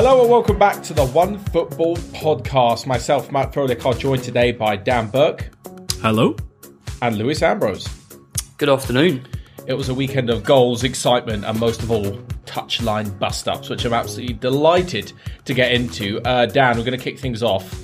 Hello 0.00 0.20
and 0.20 0.30
welcome 0.30 0.56
back 0.56 0.80
to 0.84 0.94
the 0.94 1.06
One 1.06 1.40
Football 1.46 1.96
Podcast. 1.96 2.86
Myself, 2.86 3.32
Matt 3.32 3.52
Frohlich, 3.52 3.84
are 3.84 3.92
joined 3.92 4.22
today 4.22 4.52
by 4.52 4.76
Dan 4.76 5.10
Burke 5.10 5.50
Hello. 6.00 6.36
and 7.02 7.18
Lewis 7.18 7.42
Ambrose. 7.42 7.88
Good 8.58 8.68
afternoon. 8.68 9.26
It 9.66 9.72
was 9.74 9.88
a 9.88 9.94
weekend 9.94 10.30
of 10.30 10.44
goals, 10.44 10.84
excitement, 10.84 11.44
and 11.44 11.58
most 11.58 11.82
of 11.82 11.90
all, 11.90 12.12
touchline 12.46 13.18
bust 13.18 13.48
ups, 13.48 13.70
which 13.70 13.84
I'm 13.84 13.92
absolutely 13.92 14.34
delighted 14.34 15.12
to 15.46 15.52
get 15.52 15.72
into. 15.72 16.20
Uh, 16.22 16.46
Dan, 16.46 16.76
we're 16.76 16.84
going 16.84 16.96
to 16.96 17.02
kick 17.02 17.18
things 17.18 17.42
off. 17.42 17.76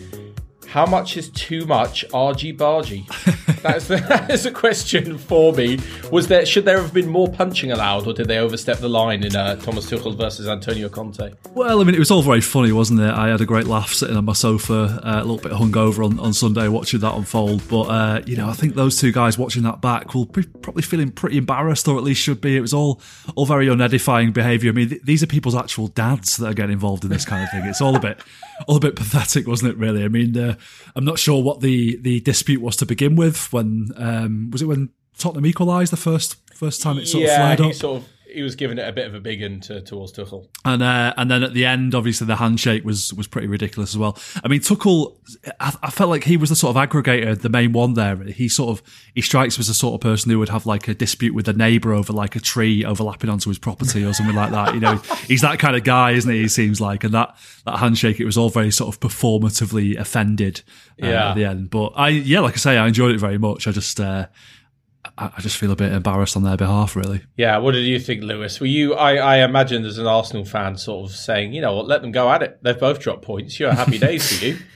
How 0.69 0.87
much 0.87 1.17
is 1.17 1.31
too 1.31 1.67
much 1.67 2.05
argy 2.15 2.57
bargy? 2.57 3.09
That's 3.65 3.89
the, 3.89 3.97
that 4.09 4.31
is 4.31 4.45
a 4.45 4.51
question 4.51 5.17
for 5.17 5.55
me. 5.55 5.79
Was 6.13 6.29
there 6.29 6.45
should 6.45 6.67
there 6.67 6.81
have 6.81 6.93
been 6.93 7.09
more 7.09 7.29
punching 7.29 7.73
allowed, 7.73 8.07
or 8.07 8.13
did 8.13 8.29
they 8.29 8.39
overstep 8.39 8.79
the 8.79 8.91
line 8.91 9.25
in 9.25 9.35
uh, 9.35 9.57
Thomas 9.57 9.91
Tuchel 9.91 10.15
versus 10.17 10.47
Antonio 10.47 10.91
Conte? 10.91 11.33
Well, 11.55 11.81
I 11.81 11.85
mean, 11.85 11.95
it 11.95 11.99
was 11.99 12.11
all 12.11 12.21
very 12.21 12.43
funny, 12.43 12.73
wasn't 12.73 13.01
it? 13.01 13.11
I 13.11 13.29
had 13.29 13.41
a 13.41 13.47
great 13.47 13.67
laugh 13.67 13.91
sitting 13.95 14.19
on 14.19 14.27
my 14.27 14.35
sofa, 14.35 15.01
uh, 15.03 15.23
a 15.23 15.25
little 15.25 15.39
bit 15.39 15.53
hungover 15.53 16.05
on, 16.05 16.21
on 16.21 16.35
Sunday 16.35 16.69
watching 16.69 17.01
that 17.01 17.15
unfold. 17.15 17.67
But, 17.69 17.83
uh, 17.85 18.23
you 18.27 18.37
know, 18.37 18.51
I 18.51 18.53
think 18.53 18.75
those 18.75 19.01
two 19.01 19.13
guys 19.13 19.39
watching 19.39 19.63
that 19.63 19.81
back 19.81 20.13
will 20.13 20.27
be 20.27 20.43
probably 20.43 20.83
feeling 20.83 21.11
pretty 21.11 21.39
embarrassed, 21.39 21.89
or 21.89 21.97
at 21.97 22.05
least 22.05 22.21
should 22.21 22.43
be. 22.43 22.59
It 22.59 22.61
was 22.61 22.75
all 22.75 23.01
all 23.35 23.47
very 23.47 23.67
unedifying 23.67 24.33
behaviour. 24.33 24.71
I 24.71 24.75
mean, 24.75 24.91
th- 24.91 25.03
these 25.03 25.23
are 25.23 25.27
people's 25.27 25.57
actual 25.57 25.89
dads 25.89 26.37
that 26.37 26.49
are 26.49 26.55
getting 26.55 26.75
involved 26.75 27.05
in 27.05 27.11
this 27.11 27.25
kind 27.25 27.43
of 27.43 27.51
thing. 27.51 27.65
It's 27.65 27.81
all 27.81 27.97
a 27.97 28.01
bit 28.01 28.21
all 28.69 28.77
a 28.77 28.81
bit 28.81 28.97
pathetic, 28.97 29.47
wasn't 29.47 29.73
it, 29.73 29.79
really? 29.79 30.05
I 30.05 30.09
mean, 30.09 30.37
uh, 30.37 30.57
I'm 30.95 31.05
not 31.05 31.19
sure 31.19 31.43
what 31.43 31.61
the, 31.61 31.97
the 31.97 32.21
dispute 32.21 32.61
was 32.61 32.77
to 32.77 32.87
begin 32.87 33.17
with 33.17 33.53
when, 33.55 33.91
um, 33.97 34.51
was 34.51 34.61
it 34.63 34.67
when 34.67 34.91
Tottenham 35.17 35.47
equalised 35.47 35.93
the 35.93 35.97
first 35.97 36.37
first 36.55 36.83
time 36.83 36.99
it 36.99 37.07
sort 37.07 37.25
yeah, 37.25 37.53
of 37.53 37.59
flared 37.59 37.71
up? 37.71 37.75
sort 37.75 38.03
of 38.03 38.09
he 38.35 38.43
was 38.43 38.57
giving 38.57 38.79
it 38.79 38.87
a 38.89 38.93
bit 38.93 39.07
of 39.07 39.15
a 39.15 39.21
big 39.21 39.43
un 39.43 39.61
to, 39.61 39.81
towards 39.81 40.13
Tuchel. 40.13 40.47
And 40.65 40.83
uh, 40.83 41.15
and 41.17 41.31
then 41.31 41.43
at 41.43 41.55
the 41.55 41.65
end, 41.65 41.95
obviously 41.95 42.27
the 42.27 42.37
handshake 42.37 42.85
was 42.85 43.15
was 43.15 43.27
pretty 43.27 43.47
ridiculous 43.47 43.91
as 43.95 43.99
well. 43.99 44.19
I 44.45 44.49
mean, 44.49 44.61
Tuchel, 44.61 45.15
I, 45.61 45.75
I 45.83 45.91
felt 45.91 46.11
like 46.11 46.25
he 46.25 46.37
was 46.37 46.51
the 46.51 46.57
sort 46.57 46.77
of 46.77 46.89
aggregator, 46.89 47.41
the 47.41 47.49
main 47.49 47.73
one 47.73 47.95
there. 47.95 48.17
He 48.17 48.49
sort 48.49 48.79
of 48.79 48.87
he 49.15 49.21
strikes 49.23 49.57
me 49.57 49.63
as 49.63 49.69
the 49.69 49.75
sort 49.75 49.95
of 49.95 50.01
person 50.01 50.31
who 50.31 50.39
would 50.39 50.49
have 50.51 50.67
like 50.67 50.89
a 50.89 50.95
dispute 50.95 51.35
with 51.35 51.49
a 51.49 51.53
neighbour 51.53 51.93
over 51.95 52.13
like 52.13 52.37
a 52.37 52.41
tree 52.41 52.85
overlapping 52.85 53.31
onto 53.31 53.49
his 53.51 53.59
property 53.59 54.05
or 54.05 54.13
something 54.13 54.37
like 54.37 54.51
that. 54.51 54.75
You 54.75 54.81
know, 54.81 54.97
he's 55.27 55.41
that 55.43 55.59
kind 55.59 55.77
of 55.77 55.85
guy, 55.85 56.11
isn't 56.13 56.31
he? 56.31 56.43
He 56.43 56.49
seems 56.49 56.81
like, 56.81 57.05
and 57.05 57.15
that 57.15 57.37
that 57.65 57.79
handshake, 57.79 58.21
it 58.21 58.25
was 58.27 58.37
all 58.37 58.51
very 58.51 58.71
sort 58.71 58.95
of 58.95 59.01
performatively 59.01 59.99
offended 59.99 60.63
uh, 61.03 61.07
Yeah. 61.07 61.31
at 61.31 61.35
the 61.35 61.45
end. 61.45 61.71
But 61.71 61.93
I, 61.97 62.09
yeah, 62.09 62.41
like 62.41 62.55
I 62.55 62.59
say, 62.59 62.77
I 62.79 62.87
enjoyed 62.89 63.15
it 63.15 63.19
very 63.19 63.39
much. 63.39 63.67
I 63.69 63.71
just. 63.71 64.01
Uh, 64.01 64.27
I 65.17 65.31
I 65.37 65.41
just 65.41 65.57
feel 65.57 65.71
a 65.71 65.77
bit 65.77 65.93
embarrassed 65.93 66.37
on 66.37 66.43
their 66.43 66.57
behalf, 66.57 66.97
really. 66.97 67.23
Yeah, 67.37 67.59
what 67.59 67.73
did 67.73 67.85
you 67.85 67.99
think, 67.99 68.23
Lewis? 68.23 68.61
Were 68.61 68.67
you? 68.67 68.95
I, 68.95 69.17
I 69.17 69.37
imagine 69.45 69.85
as 69.85 69.99
an 69.99 70.07
Arsenal 70.07 70.45
fan, 70.45 70.77
sort 70.77 71.09
of 71.11 71.17
saying, 71.17 71.53
you 71.53 71.61
know 71.61 71.75
what, 71.75 71.87
let 71.87 72.03
them 72.03 72.13
go 72.13 72.31
at 72.31 72.43
it. 72.43 72.59
They've 72.63 72.79
both 72.79 73.01
dropped 73.01 73.23
points. 73.23 73.59
You're 73.59 73.73
happy 73.73 73.99
days 73.99 74.39
for 74.39 74.45
you. 74.45 74.59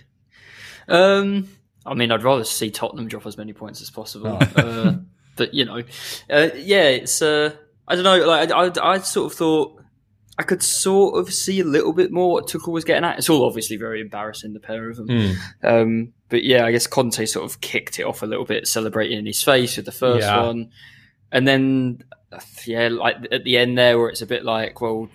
Um, 0.90 1.48
I 1.84 1.92
mean, 1.92 2.10
I'd 2.10 2.22
rather 2.22 2.44
see 2.44 2.70
Tottenham 2.70 3.08
drop 3.08 3.26
as 3.26 3.36
many 3.36 3.52
points 3.52 3.82
as 3.82 3.90
possible. 3.90 4.38
uh, 4.56 4.94
but 5.36 5.52
you 5.52 5.66
know, 5.66 5.82
uh, 6.30 6.48
yeah, 6.56 6.84
it's. 6.88 7.20
Uh, 7.20 7.54
I 7.86 7.94
don't 7.94 8.04
know. 8.04 8.26
Like, 8.26 8.50
I, 8.50 8.64
I, 8.68 8.94
I 8.94 8.98
sort 9.00 9.30
of 9.30 9.38
thought 9.38 9.82
I 10.38 10.44
could 10.44 10.62
sort 10.62 11.18
of 11.18 11.34
see 11.34 11.58
a 11.60 11.64
little 11.64 11.92
bit 11.92 12.12
more 12.12 12.30
what 12.32 12.46
Tuchel 12.46 12.72
was 12.72 12.84
getting 12.84 13.04
at. 13.04 13.18
It's 13.18 13.28
all 13.28 13.44
obviously 13.44 13.76
very 13.76 14.00
embarrassing, 14.00 14.52
the 14.52 14.60
pair 14.60 14.88
of 14.88 14.96
them. 14.96 15.36
Um, 15.64 16.12
but 16.28 16.44
yeah, 16.44 16.64
I 16.64 16.70
guess 16.70 16.86
Conte 16.86 17.24
sort 17.26 17.44
of 17.44 17.60
kicked 17.60 17.98
it 17.98 18.04
off 18.04 18.22
a 18.22 18.26
little 18.26 18.44
bit, 18.44 18.68
celebrating 18.68 19.18
in 19.18 19.26
his 19.26 19.42
face 19.42 19.76
with 19.76 19.86
the 19.86 19.92
first 19.92 20.26
Yeah. 20.26 20.42
one, 20.46 20.70
and 21.32 21.46
then 21.48 22.04
yeah, 22.66 22.88
like 22.88 23.16
at 23.32 23.42
the 23.44 23.58
end 23.58 23.76
there, 23.76 23.98
where 23.98 24.10
it's 24.10 24.22
a 24.22 24.26
bit 24.26 24.44
like, 24.44 24.80
well, 24.80 25.08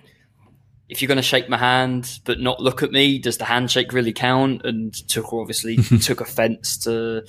if 0.89 1.01
you're 1.01 1.07
going 1.07 1.15
to 1.15 1.21
shake 1.23 1.47
my 1.47 1.57
hand 1.57 2.19
but 2.25 2.39
not 2.41 2.59
look 2.59 2.83
at 2.83 2.91
me, 2.91 3.17
does 3.17 3.37
the 3.37 3.45
handshake 3.45 3.93
really 3.93 4.13
count? 4.13 4.63
And 4.65 4.91
Tuchel 4.91 5.39
obviously 5.41 5.77
took 6.01 6.19
offence 6.21 6.77
to, 6.79 7.23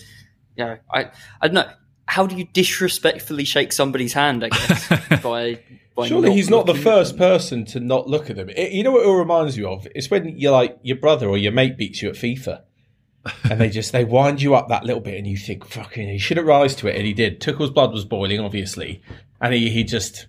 you 0.57 0.65
know, 0.65 0.79
I 0.93 1.11
I 1.41 1.47
don't 1.49 1.55
know. 1.55 1.71
How 2.07 2.27
do 2.27 2.37
you 2.37 2.45
disrespectfully 2.53 3.45
shake 3.45 3.73
somebody's 3.73 4.13
hand? 4.13 4.45
I 4.45 4.49
guess 4.51 4.89
by 5.23 5.61
Surely 6.03 6.33
he's 6.33 6.51
not 6.51 6.67
the 6.67 6.75
first 6.75 7.13
them. 7.13 7.19
person 7.19 7.65
to 7.67 7.81
not 7.81 8.09
look 8.09 8.29
at 8.31 8.37
them. 8.37 8.51
It- 8.51 8.73
you 8.73 8.83
know 8.83 8.93
what 8.93 9.07
it 9.07 9.11
reminds 9.13 9.57
you 9.57 9.69
of? 9.69 9.87
It's 9.95 10.11
when 10.11 10.37
you're 10.39 10.53
like 10.53 10.77
your 10.83 10.97
brother 10.97 11.29
or 11.29 11.39
your 11.39 11.53
mate 11.53 11.77
beats 11.77 12.03
you 12.03 12.09
at 12.09 12.17
FIFA, 12.17 12.63
and 13.51 13.61
they 13.61 13.71
just 13.71 13.93
they 13.93 14.05
wind 14.05 14.43
you 14.43 14.55
up 14.55 14.69
that 14.69 14.85
little 14.85 15.01
bit, 15.01 15.17
and 15.17 15.27
you 15.27 15.37
think, 15.37 15.65
"Fucking, 15.67 16.09
he 16.09 16.19
should 16.19 16.37
have 16.37 16.47
rise 16.47 16.75
to 16.77 16.89
it," 16.89 16.97
and 16.97 17.07
he 17.07 17.13
did. 17.13 17.41
Tuchel's 17.41 17.71
blood 17.71 17.93
was 17.93 18.05
boiling, 18.05 18.41
obviously, 18.41 19.01
and 19.41 19.55
he 19.55 19.71
he 19.71 19.85
just 19.85 20.27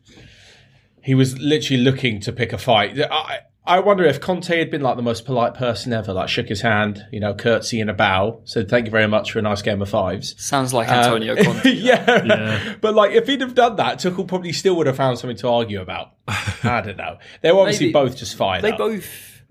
he 1.02 1.14
was 1.16 1.38
literally 1.40 1.82
looking 1.82 2.20
to 2.22 2.32
pick 2.32 2.54
a 2.54 2.58
fight. 2.58 3.00
I 3.00 3.40
I 3.68 3.80
wonder 3.80 4.04
if 4.04 4.22
Conte 4.22 4.56
had 4.58 4.70
been 4.70 4.82
like 4.82 4.96
the 4.96 5.02
most 5.02 5.26
polite 5.26 5.56
person 5.56 5.92
ever, 5.92 6.14
like 6.14 6.30
shook 6.30 6.48
his 6.50 6.62
hand, 6.62 7.04
you 7.12 7.20
know, 7.20 7.34
curtsy 7.34 7.82
and 7.82 7.90
a 7.90 7.94
bow, 7.94 8.42
said 8.46 8.70
thank 8.70 8.86
you 8.86 8.92
very 8.92 9.08
much 9.08 9.32
for 9.32 9.40
a 9.40 9.42
nice 9.42 9.62
game 9.64 9.82
of 9.82 9.90
fives. 9.90 10.36
Sounds 10.44 10.74
like 10.74 10.88
um, 10.90 10.96
Antonio 11.00 11.36
Conte. 11.44 11.72
yeah. 11.72 12.24
Yeah. 12.24 12.76
But 12.80 12.94
like, 12.94 13.12
if 13.12 13.28
he'd 13.28 13.42
have 13.42 13.56
done 13.56 13.78
that, 13.78 13.98
Tuchel 14.00 14.28
probably 14.28 14.52
still 14.54 14.76
would 14.78 14.86
have 14.88 14.96
found 14.98 15.18
something 15.18 15.38
to 15.38 15.48
argue 15.50 15.82
about. 15.82 16.12
I 16.28 16.82
don't 16.86 16.98
know. 16.98 17.18
They 17.42 17.52
were 17.52 17.60
obviously 17.62 17.88
Maybe- 17.88 17.94
both 17.94 18.18
just 18.18 18.36
fired 18.36 18.64
They 18.64 18.72
up. 18.72 18.78
both 18.78 19.06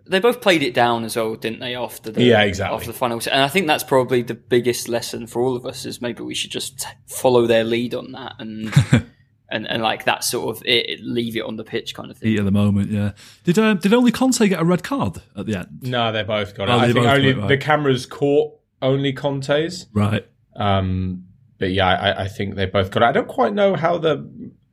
they 0.07 0.21
both 0.21 0.43
played 0.43 0.63
it 0.63 0.75
down 0.75 1.03
as 1.05 1.17
well, 1.17 1.35
didn't 1.35 1.61
they? 1.61 1.75
After 1.75 2.11
the 2.13 2.23
Yeah, 2.23 2.43
exactly. 2.43 2.77
after 2.77 2.89
the 2.89 2.93
final, 2.99 3.19
and 3.33 3.41
I 3.43 3.49
think 3.49 3.67
that's 3.67 3.83
probably 3.83 4.21
the 4.21 4.35
biggest 4.35 4.87
lesson 4.89 5.27
for 5.27 5.41
all 5.41 5.57
of 5.57 5.65
us 5.65 5.87
is 5.87 6.03
maybe 6.03 6.23
we 6.23 6.35
should 6.35 6.51
just 6.51 6.87
follow 7.07 7.47
their 7.47 7.65
lead 7.65 7.95
on 7.95 8.13
that 8.13 8.35
and 8.39 8.71
and, 9.51 9.69
and 9.69 9.83
like 9.83 10.05
that 10.05 10.25
sort 10.25 10.57
of 10.57 10.63
it, 10.65 10.89
it- 10.91 11.01
leave 11.03 11.37
it 11.37 11.43
on 11.45 11.57
the 11.57 11.65
pitch 11.65 11.95
kind 11.95 12.11
of 12.11 12.17
thing. 12.19 12.31
Heat 12.31 12.39
of 12.39 12.45
the 12.45 12.51
moment, 12.51 12.91
yeah. 12.91 13.13
Did 13.45 13.59
um, 13.59 13.79
did 13.79 13.93
only 13.95 14.11
Conte 14.13 14.47
get 14.49 14.61
a 14.61 14.65
red 14.65 14.83
card 14.83 15.23
at 15.37 15.47
the 15.47 15.57
end? 15.59 15.83
no, 15.83 16.13
they 16.13 16.23
both 16.23 16.55
got 16.55 16.69
it. 16.69 16.73
Oh, 16.73 16.79
I 16.79 16.93
think 16.93 17.07
only 17.07 17.29
it, 17.31 17.37
right. 17.39 17.49
the 17.49 17.57
cameras 17.59 18.07
caught 18.07 18.53
only 18.83 19.13
Conte's. 19.13 19.87
Right. 19.93 20.27
Um, 20.57 21.25
but 21.59 21.71
yeah, 21.73 21.87
I, 21.89 22.25
I 22.25 22.29
think 22.29 22.55
they 22.57 22.67
both 22.67 22.91
got 22.91 23.03
it. 23.03 23.07
I 23.07 23.13
don't 23.13 23.29
quite 23.29 23.55
know 23.55 23.75
how 23.77 23.99
the 23.99 24.29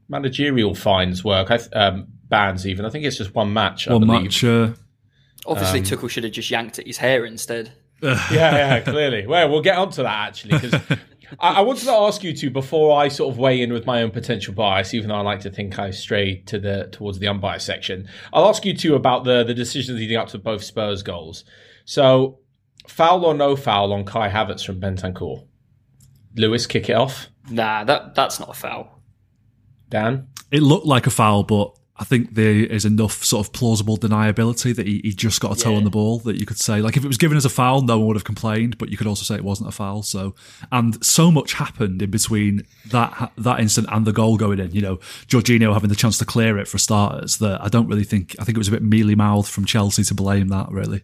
managerial 0.09 0.75
fines 0.75 1.23
work. 1.23 1.51
I, 1.51 1.57
th- 1.57 1.69
um, 1.73 2.07
bans 2.27 2.67
even. 2.67 2.85
I 2.85 2.89
think 2.89 3.05
it's 3.05 3.17
just 3.17 3.33
one 3.35 3.53
match. 3.53 3.87
I 3.87 3.93
One 3.93 4.05
believe. 4.07 4.23
match. 4.23 4.43
Uh, 4.43 4.71
Obviously, 5.45 5.79
Um, 5.79 5.85
Tuchel 5.85 6.09
should 6.09 6.23
have 6.23 6.33
just 6.33 6.51
yanked 6.51 6.77
at 6.79 6.85
his 6.85 6.97
hair 6.97 7.25
instead. 7.25 7.71
yeah, 8.01 8.19
yeah, 8.31 8.79
clearly. 8.81 9.25
Well, 9.27 9.49
we'll 9.49 9.61
get 9.61 9.77
onto 9.77 10.03
that 10.03 10.27
actually 10.27 10.59
because 10.59 10.81
I, 11.39 11.55
I 11.55 11.61
wanted 11.61 11.85
to 11.85 11.91
ask 11.91 12.23
you 12.23 12.35
two 12.35 12.49
before 12.49 12.99
I 12.99 13.07
sort 13.07 13.31
of 13.31 13.37
weigh 13.37 13.61
in 13.61 13.73
with 13.73 13.85
my 13.85 14.01
own 14.01 14.11
potential 14.11 14.53
bias, 14.53 14.93
even 14.93 15.09
though 15.09 15.15
I 15.15 15.21
like 15.21 15.41
to 15.41 15.51
think 15.51 15.79
I 15.79 15.91
stray 15.91 16.41
to 16.47 16.59
the 16.59 16.89
towards 16.91 17.19
the 17.19 17.27
unbiased 17.27 17.65
section. 17.65 18.07
I'll 18.33 18.47
ask 18.47 18.65
you 18.65 18.75
two 18.75 18.95
about 18.95 19.23
the 19.23 19.43
the 19.43 19.53
decisions 19.53 19.99
leading 19.99 20.17
up 20.17 20.29
to 20.29 20.37
both 20.37 20.63
Spurs 20.63 21.03
goals. 21.03 21.43
So, 21.85 22.39
foul 22.87 23.25
or 23.25 23.33
no 23.33 23.55
foul 23.55 23.93
on 23.93 24.05
Kai 24.05 24.29
Havertz 24.29 24.65
from 24.65 24.79
Bentancur? 24.79 25.45
Lewis, 26.35 26.65
kick 26.65 26.89
it 26.89 26.95
off. 26.95 27.29
Nah, 27.49 27.83
that 27.83 28.15
that's 28.15 28.39
not 28.39 28.49
a 28.49 28.53
foul. 28.53 29.01
Dan, 29.89 30.27
it 30.51 30.61
looked 30.61 30.85
like 30.85 31.07
a 31.07 31.11
foul, 31.11 31.43
but 31.43 31.77
I 32.01 32.03
think 32.03 32.33
there 32.33 32.51
is 32.55 32.83
enough 32.83 33.23
sort 33.23 33.45
of 33.45 33.53
plausible 33.53 33.95
deniability 33.95 34.75
that 34.75 34.87
he, 34.87 35.01
he 35.03 35.13
just 35.13 35.39
got 35.39 35.55
a 35.55 35.61
toe 35.61 35.69
Yeah. 35.71 35.77
on 35.77 35.83
the 35.83 35.91
ball 35.91 36.17
that 36.21 36.39
you 36.39 36.47
could 36.47 36.57
say, 36.57 36.81
like, 36.81 36.97
if 36.97 37.05
it 37.05 37.07
was 37.07 37.17
given 37.19 37.37
as 37.37 37.45
a 37.45 37.49
foul, 37.49 37.83
no 37.83 37.99
one 37.99 38.07
would 38.07 38.15
have 38.15 38.23
complained, 38.23 38.79
but 38.79 38.89
you 38.89 38.97
could 38.97 39.05
also 39.05 39.23
say 39.23 39.35
it 39.35 39.43
wasn't 39.43 39.69
a 39.69 39.71
foul. 39.71 40.01
So, 40.01 40.33
and 40.71 41.03
so 41.05 41.29
much 41.29 41.53
happened 41.53 42.01
in 42.01 42.09
between 42.09 42.65
that 42.87 43.31
that 43.37 43.59
instant 43.59 43.87
and 43.91 44.05
the 44.07 44.11
goal 44.13 44.35
going 44.35 44.59
in. 44.59 44.71
You 44.71 44.81
know, 44.81 44.95
Jorginho 45.27 45.73
having 45.73 45.89
the 45.89 45.95
chance 45.95 46.17
to 46.17 46.25
clear 46.25 46.57
it 46.57 46.67
for 46.67 46.79
starters. 46.79 47.37
That 47.37 47.61
I 47.61 47.67
don't 47.67 47.87
really 47.87 48.03
think. 48.03 48.35
I 48.39 48.45
think 48.45 48.57
it 48.57 48.59
was 48.59 48.67
a 48.67 48.71
bit 48.71 48.81
mealy 48.83 49.13
mouthed 49.13 49.49
from 49.49 49.65
Chelsea 49.65 50.03
to 50.05 50.15
blame 50.15 50.47
that. 50.47 50.71
Really, 50.71 51.03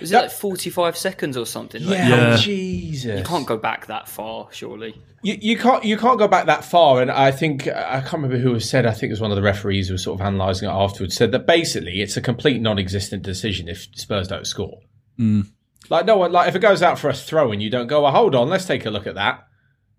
Was 0.00 0.12
it 0.12 0.16
like 0.16 0.30
forty 0.30 0.70
five 0.70 0.96
seconds 0.96 1.36
or 1.36 1.46
something? 1.46 1.84
Like, 1.84 1.98
Yeah. 1.98 2.36
Jesus, 2.36 3.18
You 3.18 3.24
can't 3.24 3.46
go 3.46 3.56
back 3.56 3.86
that 3.86 4.08
far, 4.08 4.48
surely. 4.50 5.00
You, 5.22 5.36
you 5.40 5.56
can't 5.56 5.84
you 5.84 5.96
can't 5.96 6.18
go 6.18 6.28
back 6.28 6.46
that 6.46 6.64
far, 6.64 7.00
and 7.00 7.10
I 7.10 7.30
think 7.30 7.66
I 7.66 8.00
can't 8.00 8.14
remember 8.14 8.38
who 8.38 8.52
was 8.52 8.68
said. 8.68 8.86
I 8.86 8.92
think 8.92 9.04
it 9.04 9.12
was 9.12 9.20
one 9.20 9.30
of 9.30 9.36
the 9.36 9.42
referees 9.42 9.88
who 9.88 9.94
was 9.94 10.02
sort 10.02 10.20
of 10.20 10.26
analysing 10.26 10.68
it 10.68 10.72
afterwards. 10.72 11.16
Said 11.16 11.32
that 11.32 11.46
basically 11.46 12.00
it's 12.02 12.16
a 12.16 12.20
complete 12.20 12.60
non-existent 12.60 13.22
decision 13.22 13.68
if 13.68 13.88
Spurs 13.94 14.28
don't 14.28 14.46
score. 14.46 14.80
Hmm. 15.16 15.42
Like 15.88 16.04
no 16.04 16.16
one, 16.18 16.32
like 16.32 16.48
if 16.48 16.54
it 16.56 16.60
goes 16.60 16.82
out 16.82 16.98
for 16.98 17.08
a 17.08 17.14
throw 17.14 17.52
and 17.52 17.62
you 17.62 17.70
don't 17.70 17.86
go, 17.86 18.02
well, 18.02 18.12
hold 18.12 18.34
on, 18.34 18.48
let's 18.48 18.66
take 18.66 18.86
a 18.86 18.90
look 18.90 19.06
at 19.06 19.14
that. 19.14 19.46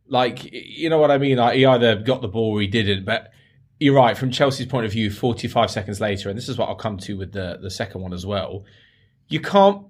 Like 0.07 0.49
you 0.51 0.89
know 0.89 0.97
what 0.97 1.11
I 1.11 1.17
mean? 1.17 1.37
Like 1.37 1.55
he 1.55 1.65
either 1.65 1.95
got 1.95 2.21
the 2.21 2.27
ball 2.27 2.57
or 2.57 2.61
he 2.61 2.67
didn't. 2.67 3.05
But 3.05 3.31
you're 3.79 3.95
right 3.95 4.17
from 4.17 4.31
Chelsea's 4.31 4.67
point 4.67 4.85
of 4.85 4.91
view. 4.91 5.11
45 5.11 5.69
seconds 5.71 5.99
later, 5.99 6.29
and 6.29 6.37
this 6.37 6.49
is 6.49 6.57
what 6.57 6.69
I'll 6.69 6.75
come 6.75 6.97
to 6.99 7.17
with 7.17 7.33
the 7.33 7.57
the 7.61 7.69
second 7.71 8.01
one 8.01 8.13
as 8.13 8.25
well. 8.25 8.63
You 9.27 9.39
can't 9.39 9.85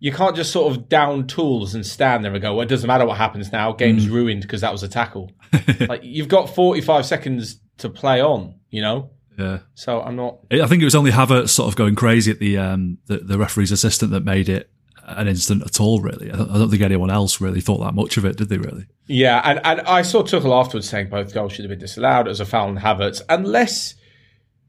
you 0.00 0.12
can't 0.12 0.36
just 0.36 0.52
sort 0.52 0.74
of 0.74 0.88
down 0.88 1.26
tools 1.26 1.74
and 1.74 1.84
stand 1.84 2.24
there 2.24 2.32
and 2.32 2.40
go, 2.40 2.54
well, 2.54 2.62
it 2.62 2.68
doesn't 2.68 2.86
matter 2.86 3.04
what 3.04 3.16
happens 3.16 3.50
now. 3.50 3.72
Game's 3.72 4.08
ruined 4.08 4.42
because 4.42 4.60
that 4.60 4.70
was 4.70 4.84
a 4.84 4.88
tackle. 4.88 5.32
like 5.80 6.04
you've 6.04 6.28
got 6.28 6.54
45 6.54 7.04
seconds 7.04 7.60
to 7.78 7.88
play 7.88 8.22
on, 8.22 8.54
you 8.70 8.80
know? 8.80 9.10
yeah. 9.38 9.58
So 9.74 10.02
I'm 10.02 10.16
not. 10.16 10.38
I 10.50 10.66
think 10.66 10.82
it 10.82 10.84
was 10.84 10.94
only 10.94 11.12
Havertz 11.12 11.50
sort 11.50 11.68
of 11.68 11.76
going 11.76 11.94
crazy 11.94 12.30
at 12.30 12.40
the 12.40 12.58
um, 12.58 12.98
the, 13.06 13.18
the 13.18 13.38
referee's 13.38 13.72
assistant 13.72 14.10
that 14.10 14.24
made 14.24 14.48
it 14.48 14.70
an 15.04 15.28
instant 15.28 15.62
at 15.62 15.80
all. 15.80 16.00
Really, 16.00 16.30
I 16.30 16.36
don't, 16.36 16.50
I 16.50 16.58
don't 16.58 16.70
think 16.70 16.82
anyone 16.82 17.10
else 17.10 17.40
really 17.40 17.60
thought 17.60 17.78
that 17.78 17.94
much 17.94 18.16
of 18.16 18.24
it, 18.24 18.36
did 18.36 18.48
they? 18.48 18.58
Really? 18.58 18.86
Yeah, 19.06 19.40
and, 19.44 19.60
and 19.64 19.80
I 19.82 20.02
saw 20.02 20.22
Tuchel 20.22 20.58
afterwards 20.60 20.88
saying 20.88 21.08
both 21.08 21.32
goals 21.32 21.52
should 21.52 21.64
have 21.64 21.70
been 21.70 21.78
disallowed 21.78 22.28
as 22.28 22.40
a 22.40 22.44
foul 22.44 22.68
on 22.68 22.78
Havertz, 22.78 23.22
unless 23.28 23.94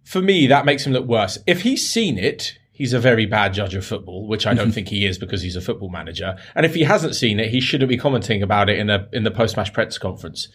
for 0.04 0.22
me 0.22 0.48
that 0.48 0.66
makes 0.66 0.86
him 0.86 0.94
look 0.94 1.06
worse. 1.06 1.40
If 1.48 1.64
he's 1.64 1.90
seen 1.90 2.18
it, 2.20 2.58
he's 2.80 2.94
a 2.94 3.00
very 3.00 3.28
bad 3.28 3.54
judge 3.54 3.76
of 3.76 3.86
football, 3.86 4.26
which 4.26 4.48
I 4.48 4.56
don't 4.56 4.72
think 4.72 4.88
he 4.88 5.06
is 5.06 5.20
because 5.20 5.42
he's 5.44 5.58
a 5.58 5.62
football 5.62 5.90
manager. 5.90 6.38
And 6.56 6.66
if 6.66 6.74
he 6.74 6.84
hasn't 6.84 7.14
seen 7.14 7.40
it, 7.40 7.50
he 7.50 7.60
shouldn't 7.60 7.90
be 7.90 7.98
commenting 7.98 8.42
about 8.42 8.70
it 8.70 8.80
in 8.80 8.90
a 8.90 9.08
in 9.14 9.24
the 9.24 9.32
post 9.32 9.56
match 9.56 9.72
press 9.74 10.00
conference. 10.00 10.48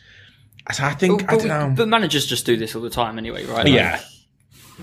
So 0.72 0.82
I 0.82 0.94
think 0.94 1.26
but, 1.26 1.32
I 1.32 1.36
don't 1.36 1.48
know. 1.48 1.74
But 1.76 1.88
managers 1.88 2.26
just 2.26 2.46
do 2.46 2.56
this 2.56 2.74
all 2.74 2.82
the 2.82 2.90
time 2.90 3.18
anyway, 3.18 3.44
right? 3.44 3.68
yeah, 3.68 4.00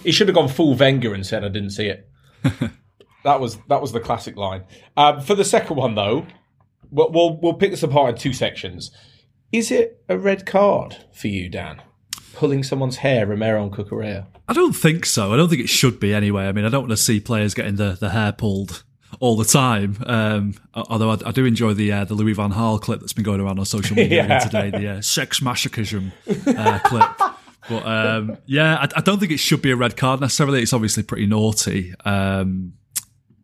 he 0.03 0.11
should 0.11 0.29
have 0.29 0.35
gone 0.35 0.47
full 0.47 0.75
Wenger 0.75 1.13
and 1.13 1.25
said 1.25 1.43
I 1.43 1.49
didn't 1.49 1.71
see 1.71 1.87
it. 1.87 2.07
that 3.23 3.41
was 3.41 3.57
that 3.67 3.81
was 3.81 3.91
the 3.91 3.99
classic 3.99 4.37
line. 4.37 4.63
Um, 4.95 5.19
for 5.19 5.35
the 5.35 5.43
second 5.43 5.75
one 5.75 5.95
though, 5.95 6.27
we'll, 6.91 7.11
we'll 7.11 7.37
we'll 7.41 7.53
pick 7.55 7.71
this 7.71 7.83
apart 7.83 8.11
in 8.11 8.17
two 8.17 8.33
sections. 8.33 8.91
Is 9.51 9.71
it 9.71 10.01
a 10.07 10.17
red 10.17 10.45
card 10.45 10.97
for 11.11 11.27
you, 11.27 11.49
Dan? 11.49 11.81
Pulling 12.33 12.63
someone's 12.63 12.97
hair, 12.97 13.25
Romero 13.25 13.63
and 13.63 13.73
Cucurella? 13.73 14.27
I 14.51 14.53
don't 14.53 14.73
think 14.73 15.05
so. 15.05 15.33
I 15.33 15.37
don't 15.37 15.47
think 15.47 15.61
it 15.61 15.69
should 15.69 15.97
be 15.97 16.13
anyway. 16.13 16.45
I 16.45 16.51
mean, 16.51 16.65
I 16.65 16.69
don't 16.69 16.81
want 16.81 16.91
to 16.91 16.97
see 16.97 17.21
players 17.21 17.53
getting 17.53 17.77
the, 17.77 17.97
the 17.97 18.09
hair 18.09 18.33
pulled 18.33 18.83
all 19.21 19.37
the 19.37 19.45
time. 19.45 19.95
Um, 20.05 20.55
although 20.73 21.11
I, 21.11 21.17
I, 21.25 21.31
do 21.31 21.45
enjoy 21.45 21.73
the 21.73 21.89
uh, 21.93 22.03
the 22.03 22.15
Louis 22.15 22.33
Van 22.33 22.51
Gaal 22.51 22.81
clip 22.81 22.99
that's 22.99 23.13
been 23.13 23.23
going 23.23 23.39
around 23.39 23.59
on 23.59 23.65
social 23.65 23.95
media 23.95 24.27
yeah. 24.27 24.39
today, 24.39 24.69
the 24.69 24.87
uh, 24.89 25.01
sex 25.01 25.39
masochism 25.39 26.11
uh, 26.27 26.79
clip. 26.79 27.35
But 27.69 27.85
um, 27.85 28.37
yeah, 28.45 28.75
I, 28.75 28.89
I, 28.97 29.01
don't 29.01 29.19
think 29.19 29.31
it 29.31 29.37
should 29.37 29.61
be 29.61 29.71
a 29.71 29.75
red 29.77 29.95
card 29.95 30.19
necessarily. 30.19 30.61
It's 30.61 30.73
obviously 30.73 31.03
pretty 31.03 31.27
naughty. 31.27 31.93
Um, 32.03 32.73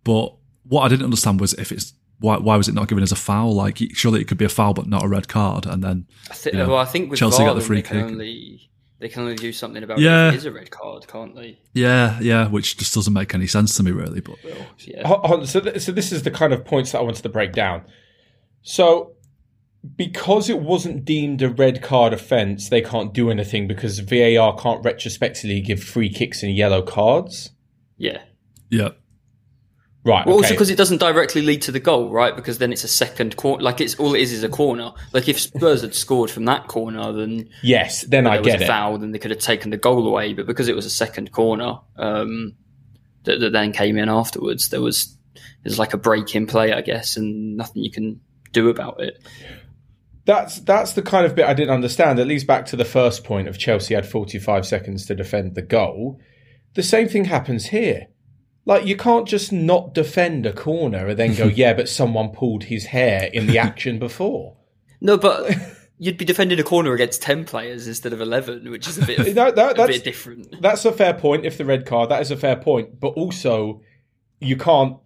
but 0.04 0.36
what 0.64 0.82
I 0.82 0.90
didn't 0.90 1.06
understand 1.06 1.40
was 1.40 1.54
if 1.54 1.72
it's 1.72 1.94
why, 2.20 2.38
why 2.38 2.58
was 2.58 2.68
it 2.68 2.74
not 2.74 2.90
given 2.90 3.02
as 3.02 3.14
a 3.14 3.16
foul? 3.16 3.54
Like 3.54 3.78
surely 3.94 4.20
it 4.20 4.28
could 4.28 4.38
be 4.38 4.44
a 4.46 4.50
foul 4.50 4.74
but 4.74 4.88
not 4.88 5.06
a 5.06 5.08
red 5.08 5.30
card, 5.30 5.66
and 5.66 5.82
then 5.82 6.08
I 6.30 6.34
th- 6.34 6.54
you 6.54 6.60
know, 6.60 6.68
well, 6.68 6.80
I 6.80 6.86
think 6.86 7.12
with 7.12 7.20
Chelsea 7.20 7.46
got 7.46 7.54
the 7.54 7.62
free 7.62 7.82
kick. 7.82 8.04
Only, 8.04 8.67
they 9.00 9.10
can 9.10 9.24
only 9.24 9.36
do 9.36 9.54
something 9.54 9.84
about 9.84 10.00
yeah. 10.00 10.26
it 10.26 10.30
if 10.30 10.34
it 10.34 10.38
is 10.38 10.46
a 10.46 10.52
red 10.52 10.72
card, 10.72 11.08
can't 11.08 11.36
they? 11.36 11.60
Yeah, 11.74 12.20
yeah, 12.20 12.48
which 12.48 12.78
just 12.78 12.96
doesn't 12.96 13.14
make 13.14 13.34
any 13.36 13.48
sense 13.48 13.76
to 13.78 13.84
me 13.84 13.92
really. 13.92 14.22
But 14.22 14.38
yeah. 14.80 15.44
so, 15.46 15.60
th- 15.60 15.82
so 15.82 15.92
this 15.92 16.12
is 16.12 16.24
the 16.24 16.32
kind 16.32 16.54
of 16.54 16.66
points 16.66 16.92
that 16.92 17.00
I 17.00 17.02
wanted 17.02 17.24
to 17.24 17.30
break 17.30 17.54
down. 17.54 17.84
So 18.62 19.14
because 19.96 20.50
it 20.50 20.60
wasn't 20.60 21.06
deemed 21.06 21.42
a 21.42 21.50
red 21.50 21.82
card 21.82 22.14
offence, 22.14 22.70
they 22.70 22.82
can't 22.82 23.14
do 23.14 23.30
anything 23.30 23.68
because 23.68 24.00
VAR 24.00 24.58
can't 24.58 24.84
retrospectively 24.84 25.62
give 25.62 25.82
free 25.82 26.10
kicks 26.10 26.44
and 26.44 26.56
yellow 26.56 26.82
cards. 26.82 27.52
Yeah. 27.98 28.24
Yeah. 28.70 28.90
Right. 30.08 30.26
Well, 30.26 30.36
okay. 30.36 30.46
also 30.46 30.54
because 30.54 30.70
it 30.70 30.78
doesn't 30.78 31.00
directly 31.00 31.42
lead 31.42 31.64
to 31.64 31.72
the 31.74 31.82
goal, 31.82 32.10
right? 32.10 32.34
Because 32.34 32.60
then 32.60 32.72
it's 32.72 32.86
a 32.86 32.88
second 32.88 33.36
corner. 33.36 33.62
Like 33.62 33.82
it's 33.82 33.96
all 33.96 34.16
it 34.16 34.22
is 34.22 34.32
is 34.32 34.42
a 34.42 34.48
corner. 34.48 34.94
Like 35.12 35.28
if 35.28 35.38
Spurs 35.38 35.82
had 35.82 35.94
scored 35.94 36.32
from 36.32 36.46
that 36.46 36.68
corner, 36.68 37.12
then 37.12 37.50
yes, 37.62 38.04
then 38.04 38.26
I 38.26 38.42
get 38.42 38.62
it. 38.62 38.68
Foul, 38.68 39.00
then 39.00 39.12
they 39.12 39.20
could 39.20 39.32
have 39.32 39.42
taken 39.42 39.70
the 39.70 39.76
goal 39.76 40.08
away. 40.08 40.32
But 40.32 40.48
because 40.48 40.70
it 40.70 40.78
was 40.78 40.86
a 40.86 40.90
second 40.90 41.34
corner 41.34 41.80
um, 41.98 42.56
that, 43.26 43.42
that 43.42 43.52
then 43.52 43.74
came 43.74 43.98
in 43.98 44.08
afterwards, 44.08 44.70
there 44.70 44.80
was 44.80 45.18
there's 45.64 45.78
like 45.78 45.94
a 45.94 45.98
break 45.98 46.34
in 46.38 46.48
play, 46.48 46.72
I 46.72 46.80
guess, 46.80 47.18
and 47.18 47.58
nothing 47.58 47.84
you 47.84 47.92
can 47.92 48.22
do 48.54 48.70
about 48.70 49.02
it. 49.02 49.22
That's 50.24 50.62
that's 50.62 50.94
the 50.94 51.02
kind 51.02 51.26
of 51.26 51.36
bit 51.36 51.48
I 51.48 51.54
didn't 51.54 51.74
understand. 51.74 52.18
At 52.20 52.28
least 52.28 52.48
back 52.48 52.66
to 52.68 52.78
the 52.78 52.86
first 52.86 53.26
point 53.26 53.50
of 53.50 53.58
Chelsea 53.58 53.94
had 53.94 54.08
45 54.08 54.66
seconds 54.66 55.06
to 55.08 55.16
defend 55.16 55.56
the 55.56 55.62
goal. 55.62 56.22
The 56.76 56.84
same 56.84 57.10
thing 57.10 57.26
happens 57.26 57.66
here 57.66 58.08
like 58.68 58.86
you 58.86 58.98
can't 58.98 59.26
just 59.26 59.54
not 59.54 59.94
defend 59.94 60.46
a 60.46 60.52
corner 60.52 61.08
and 61.08 61.18
then 61.18 61.34
go, 61.34 61.46
yeah, 61.48 61.74
but 61.74 61.90
someone 61.90 62.30
pulled 62.30 62.66
his 62.66 62.88
hair 62.88 63.30
in 63.34 63.48
the 63.48 63.58
action 63.58 63.98
before. 63.98 64.56
No, 65.00 65.18
but 65.18 65.56
you'd 65.98 66.18
be 66.18 66.26
defending 66.26 66.60
a 66.60 66.64
corner 66.64 66.94
against 66.94 67.22
ten 67.22 67.46
players 67.46 67.88
instead 67.88 68.12
of 68.14 68.20
eleven, 68.20 68.70
which 68.70 68.88
is 68.88 68.98
a 68.98 69.06
bit, 69.06 69.20
of, 69.20 69.26
that, 69.36 69.56
that, 69.56 69.80
a 69.80 69.88
bit 69.88 70.04
different. 70.04 70.62
That's 70.62 70.84
a 70.84 70.92
fair 70.92 71.14
point. 71.14 71.46
If 71.46 71.58
the 71.58 71.66
red 71.66 71.86
card, 71.86 72.10
that 72.10 72.22
is 72.22 72.30
a 72.30 72.36
fair 72.36 72.58
point. 72.58 73.00
But 73.00 73.10
also, 73.10 73.82
you 74.42 74.58
can't 74.58 74.98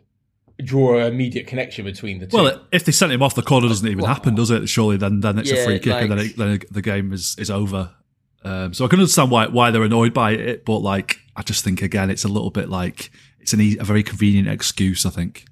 draw 0.64 0.98
an 0.98 1.14
immediate 1.14 1.46
connection 1.46 1.86
between 1.86 2.18
the 2.18 2.26
two. 2.26 2.38
Well, 2.38 2.66
if 2.72 2.84
they 2.84 2.92
sent 2.92 3.12
him 3.12 3.22
off, 3.22 3.36
the 3.36 3.44
corner 3.44 3.68
doesn't 3.68 3.88
even 3.88 4.04
well, 4.04 4.14
happen, 4.14 4.34
does 4.34 4.50
it? 4.50 4.68
Surely, 4.70 4.98
then 4.98 5.20
then 5.20 5.38
it's 5.38 5.52
yeah, 5.52 5.58
a 5.58 5.66
free 5.66 5.80
kick, 5.80 5.94
like, 5.94 6.02
and 6.04 6.12
then, 6.12 6.20
it, 6.20 6.38
then 6.38 6.60
the 6.72 6.82
game 6.82 7.14
is 7.14 7.36
is 7.38 7.52
over. 7.52 7.94
Um, 8.44 8.74
so 8.74 8.86
I 8.86 8.88
can 8.88 8.98
understand 8.98 9.30
why 9.30 9.46
why 9.46 9.70
they're 9.70 9.84
annoyed 9.84 10.16
by 10.16 10.32
it, 10.32 10.66
but 10.66 10.80
like 10.80 11.20
I 11.36 11.44
just 11.44 11.64
think 11.64 11.84
again, 11.84 12.10
it's 12.10 12.24
a 12.24 12.28
little 12.28 12.50
bit 12.50 12.70
like 12.70 13.12
it's 13.42 13.54
an 13.54 13.62
e- 13.62 13.78
a 13.80 13.84
very 13.84 14.04
convenient 14.04 14.48
excuse, 14.48 15.06
I 15.06 15.10
think. 15.10 15.46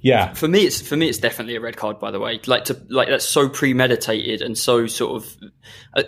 Yeah, 0.00 0.32
for 0.32 0.48
me, 0.48 0.60
it's 0.66 0.80
for 0.80 0.96
me, 0.96 1.08
it's 1.08 1.18
definitely 1.18 1.56
a 1.56 1.60
red 1.60 1.76
card. 1.76 1.98
By 1.98 2.10
the 2.10 2.18
way, 2.18 2.40
like 2.46 2.64
to 2.66 2.82
like 2.88 3.08
that's 3.08 3.24
so 3.24 3.48
premeditated 3.48 4.42
and 4.42 4.56
so 4.56 4.86
sort 4.86 5.22
of. 5.22 5.36
Uh, 5.94 6.02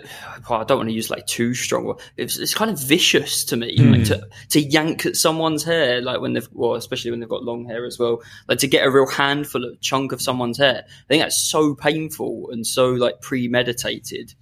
well, 0.49 0.61
I 0.61 0.63
don't 0.63 0.77
want 0.77 0.89
to 0.89 0.95
use 0.95 1.09
like 1.09 1.25
too 1.27 1.53
strong. 1.53 1.97
It's, 2.15 2.37
it's 2.37 2.53
kind 2.53 2.71
of 2.71 2.79
vicious 2.79 3.45
to 3.45 3.57
me, 3.57 3.77
mm. 3.77 3.91
like 3.91 4.05
to 4.05 4.27
to 4.49 4.61
yank 4.61 5.05
at 5.05 5.15
someone's 5.15 5.63
hair, 5.63 6.01
like 6.01 6.21
when 6.21 6.33
they've 6.33 6.47
well, 6.51 6.75
especially 6.75 7.11
when 7.11 7.19
they've 7.19 7.29
got 7.29 7.43
long 7.43 7.65
hair 7.65 7.85
as 7.85 7.99
well. 7.99 8.21
Like 8.47 8.59
to 8.59 8.67
get 8.67 8.85
a 8.85 8.91
real 8.91 9.07
handful 9.07 9.63
of 9.63 9.79
chunk 9.79 10.11
of 10.11 10.21
someone's 10.21 10.57
hair. 10.57 10.83
I 10.85 11.07
think 11.07 11.23
that's 11.23 11.37
so 11.37 11.75
painful 11.75 12.49
and 12.51 12.65
so 12.65 12.89
like 12.89 13.21
premeditated. 13.21 14.33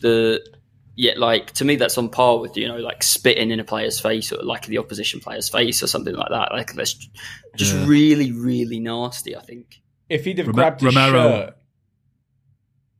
The 0.00 0.44
yet 0.96 1.18
like 1.18 1.52
to 1.52 1.64
me 1.64 1.76
that's 1.76 1.96
on 1.98 2.08
par 2.08 2.38
with 2.40 2.56
you 2.56 2.66
know 2.66 2.78
like 2.78 3.02
spitting 3.02 3.50
in 3.50 3.60
a 3.60 3.64
player's 3.64 4.00
face 4.00 4.32
or 4.32 4.42
like 4.42 4.66
the 4.66 4.78
opposition 4.78 5.20
player's 5.20 5.48
face 5.48 5.82
or 5.82 5.86
something 5.86 6.14
like 6.14 6.30
that 6.30 6.50
like 6.52 6.72
that's 6.72 6.94
just 7.54 7.74
yeah. 7.74 7.86
really 7.86 8.32
really 8.32 8.80
nasty 8.80 9.36
i 9.36 9.40
think 9.40 9.82
if 10.08 10.24
he'd 10.24 10.38
have 10.38 10.48
Rem- 10.48 10.54
grabbed 10.54 10.80
his 10.80 10.94
Romero, 10.94 11.30
shirt 11.30 11.56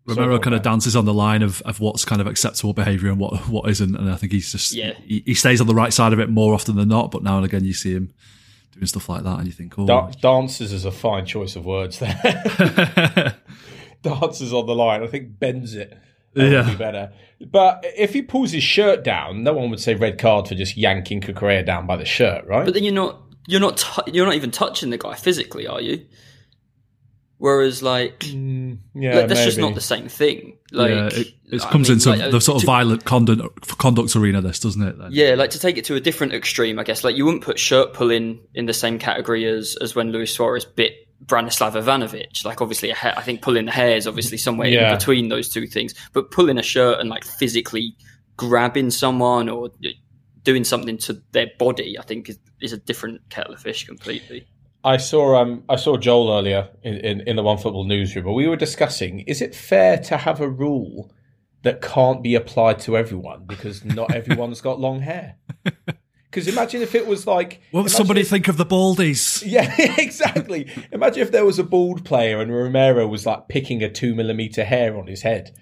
Romero 0.06 0.38
kind 0.38 0.54
of 0.54 0.62
dances 0.62 0.94
on 0.94 1.04
the 1.04 1.14
line 1.14 1.42
of, 1.42 1.62
of 1.62 1.80
what's 1.80 2.04
kind 2.04 2.20
of 2.20 2.28
acceptable 2.28 2.72
behaviour 2.72 3.10
and 3.10 3.18
what 3.18 3.48
what 3.48 3.68
isn't, 3.68 3.96
and 3.96 4.08
I 4.08 4.14
think 4.14 4.30
he's 4.30 4.52
just 4.52 4.72
yeah. 4.72 4.92
he, 5.04 5.24
he, 5.26 5.34
stays 5.34 5.60
on 5.60 5.66
the 5.66 5.74
right 5.74 5.92
side 5.92 6.12
of 6.12 6.20
it 6.20 6.30
more 6.30 6.54
often 6.54 6.76
than 6.76 6.88
not. 6.88 7.10
But 7.10 7.24
now 7.24 7.38
and 7.38 7.44
again, 7.44 7.64
you 7.64 7.72
see 7.72 7.92
him 7.92 8.14
doing 8.70 8.86
stuff 8.86 9.08
like 9.08 9.24
that, 9.24 9.38
and 9.38 9.46
you 9.46 9.52
think, 9.52 9.76
oh, 9.76 9.84
da- 9.84 10.10
dances 10.20 10.72
is 10.72 10.84
a 10.84 10.92
fine 10.92 11.26
choice 11.26 11.56
of 11.56 11.66
words 11.66 11.98
there. 11.98 12.14
dances 14.02 14.52
on 14.52 14.66
the 14.66 14.76
line, 14.76 15.02
I 15.02 15.08
think 15.08 15.40
bends 15.40 15.74
it 15.74 15.98
that 16.36 16.50
yeah. 16.50 16.62
would 16.62 16.70
be 16.70 16.76
better. 16.76 17.12
But 17.40 17.84
if 17.96 18.12
he 18.12 18.22
pulls 18.22 18.52
his 18.52 18.62
shirt 18.62 19.02
down, 19.02 19.42
no 19.42 19.52
one 19.52 19.70
would 19.70 19.80
say 19.80 19.94
red 19.94 20.18
card 20.18 20.48
for 20.48 20.54
just 20.54 20.76
yanking 20.76 21.20
Cucurella 21.20 21.64
down 21.66 21.86
by 21.86 21.96
the 21.96 22.04
shirt, 22.04 22.46
right? 22.46 22.64
But 22.64 22.74
then 22.74 22.84
you're 22.84 22.94
not 22.94 23.20
you're 23.48 23.60
not 23.60 23.78
t- 23.78 24.12
you're 24.12 24.26
not 24.26 24.34
even 24.34 24.50
touching 24.50 24.90
the 24.90 24.98
guy 24.98 25.14
physically, 25.14 25.66
are 25.66 25.80
you? 25.80 26.06
Whereas, 27.38 27.82
like, 27.82 28.20
mm, 28.20 28.78
yeah, 28.94 29.16
like, 29.16 29.28
that's 29.28 29.40
maybe. 29.40 29.48
just 29.48 29.58
not 29.58 29.74
the 29.74 29.80
same 29.82 30.08
thing. 30.08 30.56
Like, 30.72 30.90
yeah, 30.90 31.08
it, 31.12 31.34
it 31.52 31.60
comes 31.60 31.90
mean, 31.90 31.98
into 31.98 32.10
like, 32.10 32.30
the 32.30 32.40
sort 32.40 32.56
of 32.56 32.60
to, 32.62 32.66
violent 32.66 33.04
conduct, 33.04 33.76
conduct 33.76 34.16
arena. 34.16 34.40
This 34.40 34.58
doesn't 34.58 34.82
it? 34.82 34.98
Then? 34.98 35.08
Yeah, 35.12 35.34
like 35.34 35.50
to 35.50 35.58
take 35.58 35.76
it 35.76 35.84
to 35.86 35.96
a 35.96 36.00
different 36.00 36.32
extreme. 36.32 36.78
I 36.78 36.84
guess, 36.84 37.04
like 37.04 37.16
you 37.16 37.26
wouldn't 37.26 37.44
put 37.44 37.58
shirt 37.58 37.92
pulling 37.92 38.40
in 38.54 38.64
the 38.64 38.72
same 38.72 38.98
category 38.98 39.44
as 39.44 39.76
as 39.80 39.94
when 39.94 40.12
Luis 40.12 40.34
Suarez 40.34 40.64
bit 40.64 41.05
Branislav 41.24 41.72
Ivanovic. 41.72 42.44
Like 42.44 42.60
obviously, 42.60 42.90
hair, 42.90 43.14
I 43.16 43.22
think 43.22 43.42
pulling 43.42 43.66
the 43.66 43.72
hair 43.72 43.96
is 43.96 44.06
obviously 44.06 44.38
somewhere 44.38 44.68
yeah. 44.68 44.92
in 44.92 44.98
between 44.98 45.28
those 45.28 45.48
two 45.48 45.66
things. 45.66 45.94
But 46.12 46.30
pulling 46.30 46.58
a 46.58 46.62
shirt 46.62 47.00
and 47.00 47.08
like 47.08 47.24
physically 47.24 47.96
grabbing 48.36 48.90
someone 48.90 49.48
or 49.48 49.70
doing 50.42 50.64
something 50.64 50.98
to 50.98 51.20
their 51.32 51.48
body, 51.58 51.98
I 51.98 52.02
think 52.02 52.28
is, 52.28 52.38
is 52.60 52.72
a 52.72 52.78
different 52.78 53.28
kettle 53.30 53.54
of 53.54 53.60
fish 53.60 53.84
completely. 53.84 54.46
I 54.84 54.98
saw 54.98 55.40
um 55.40 55.64
I 55.68 55.76
saw 55.76 55.96
Joel 55.96 56.38
earlier 56.38 56.68
in, 56.82 56.94
in, 56.94 57.20
in 57.22 57.36
the 57.36 57.42
One 57.42 57.58
Football 57.58 57.84
newsroom, 57.84 58.24
but 58.24 58.34
we 58.34 58.46
were 58.46 58.56
discussing: 58.56 59.20
is 59.20 59.42
it 59.42 59.54
fair 59.54 59.98
to 59.98 60.16
have 60.16 60.40
a 60.40 60.48
rule 60.48 61.12
that 61.62 61.82
can't 61.82 62.22
be 62.22 62.36
applied 62.36 62.78
to 62.80 62.96
everyone 62.96 63.44
because 63.46 63.84
not 63.84 64.14
everyone's 64.14 64.60
got 64.60 64.78
long 64.78 65.00
hair? 65.00 65.36
Because 66.30 66.48
imagine 66.48 66.82
if 66.82 66.94
it 66.94 67.06
was 67.06 67.26
like. 67.26 67.60
Won't 67.72 67.90
somebody 67.90 68.22
if, 68.22 68.28
think 68.28 68.48
of 68.48 68.56
the 68.56 68.66
baldies? 68.66 69.42
Yeah, 69.46 69.72
exactly. 69.98 70.70
imagine 70.92 71.22
if 71.22 71.32
there 71.32 71.44
was 71.44 71.58
a 71.58 71.64
bald 71.64 72.04
player 72.04 72.40
and 72.40 72.54
Romero 72.54 73.06
was 73.06 73.26
like 73.26 73.48
picking 73.48 73.82
a 73.82 73.90
two 73.90 74.14
millimeter 74.14 74.64
hair 74.64 74.98
on 74.98 75.06
his 75.06 75.22
head. 75.22 75.56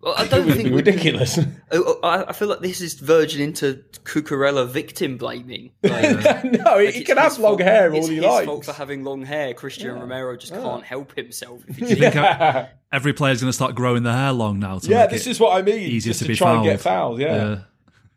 Well, 0.00 0.14
I 0.16 0.26
don't 0.28 0.42
it 0.42 0.46
would 0.46 0.54
think 0.54 0.68
be 0.68 0.74
ridiculous. 0.74 1.38
Oh, 1.70 1.98
oh, 2.02 2.24
I 2.26 2.32
feel 2.32 2.48
like 2.48 2.60
this 2.60 2.80
is 2.80 2.94
verging 2.94 3.42
into 3.44 3.84
Cucurella 4.04 4.66
victim 4.66 5.18
blaming. 5.18 5.72
Like, 5.82 6.44
no, 6.44 6.76
like 6.76 6.94
he 6.94 7.04
can 7.04 7.18
have 7.18 7.38
long 7.38 7.58
fault. 7.58 7.60
hair 7.60 7.92
all 7.92 7.98
it's 7.98 8.08
he 8.08 8.20
likes. 8.20 8.46
fault 8.46 8.64
for 8.64 8.72
having 8.72 9.04
long 9.04 9.22
hair. 9.22 9.52
Christian 9.52 9.94
yeah. 9.94 10.00
Romero 10.00 10.34
just 10.36 10.54
yeah. 10.54 10.62
can't 10.62 10.82
help 10.82 11.14
himself. 11.14 11.62
yeah. 11.76 12.68
Every 12.90 13.12
player's 13.12 13.42
going 13.42 13.50
to 13.50 13.54
start 13.54 13.74
growing 13.74 14.02
their 14.04 14.14
hair 14.14 14.32
long 14.32 14.58
now. 14.58 14.78
yeah, 14.84 15.06
this 15.06 15.26
is 15.26 15.38
what 15.38 15.58
I 15.58 15.60
mean. 15.60 15.90
Easier 15.90 16.14
to, 16.14 16.20
to, 16.20 16.28
be 16.28 16.36
try 16.36 16.54
fouled. 16.54 16.56
and 16.56 16.64
get 16.64 16.80
fouled. 16.80 17.20
yeah 17.20 17.58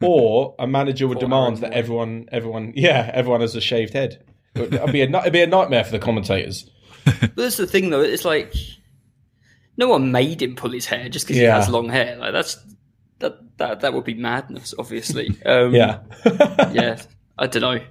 or 0.01 0.55
a 0.59 0.67
manager 0.67 1.07
would 1.07 1.19
demand 1.19 1.57
that 1.57 1.73
everyone, 1.73 2.27
everyone, 2.31 2.73
yeah, 2.75 3.09
everyone 3.13 3.41
has 3.41 3.55
a 3.55 3.61
shaved 3.61 3.93
head. 3.93 4.23
It'd 4.55 4.91
be 4.91 5.01
a, 5.01 5.09
it'd 5.09 5.33
be 5.33 5.41
a 5.41 5.47
nightmare 5.47 5.83
for 5.83 5.91
the 5.91 5.99
commentators. 5.99 6.69
but 7.05 7.35
that's 7.35 7.57
the 7.57 7.67
thing, 7.67 7.89
though. 7.89 8.01
It's 8.01 8.25
like 8.25 8.53
no 9.77 9.87
one 9.87 10.11
made 10.11 10.41
him 10.41 10.55
pull 10.55 10.71
his 10.71 10.85
hair 10.85 11.09
just 11.09 11.25
because 11.25 11.41
yeah. 11.41 11.55
he 11.55 11.61
has 11.61 11.69
long 11.69 11.89
hair. 11.89 12.17
Like 12.17 12.33
that's 12.33 12.57
that 13.19 13.39
that 13.57 13.79
that 13.81 13.93
would 13.93 14.03
be 14.03 14.13
madness. 14.13 14.73
Obviously, 14.77 15.35
um, 15.45 15.73
yeah, 15.73 15.99
yeah. 16.71 17.01
I 17.37 17.47
don't 17.47 17.61
know. 17.61 17.83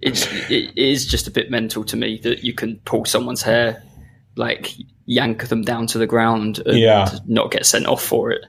It's 0.00 0.26
it 0.50 0.76
is 0.76 1.06
just 1.06 1.26
a 1.26 1.30
bit 1.30 1.50
mental 1.50 1.84
to 1.84 1.96
me 1.96 2.18
that 2.22 2.44
you 2.44 2.54
can 2.54 2.80
pull 2.84 3.04
someone's 3.04 3.42
hair, 3.42 3.82
like 4.36 4.72
yank 5.06 5.48
them 5.48 5.62
down 5.62 5.86
to 5.88 5.98
the 5.98 6.06
ground, 6.06 6.62
and 6.64 6.78
yeah. 6.78 7.10
not 7.26 7.50
get 7.50 7.66
sent 7.66 7.86
off 7.86 8.02
for 8.02 8.30
it. 8.30 8.46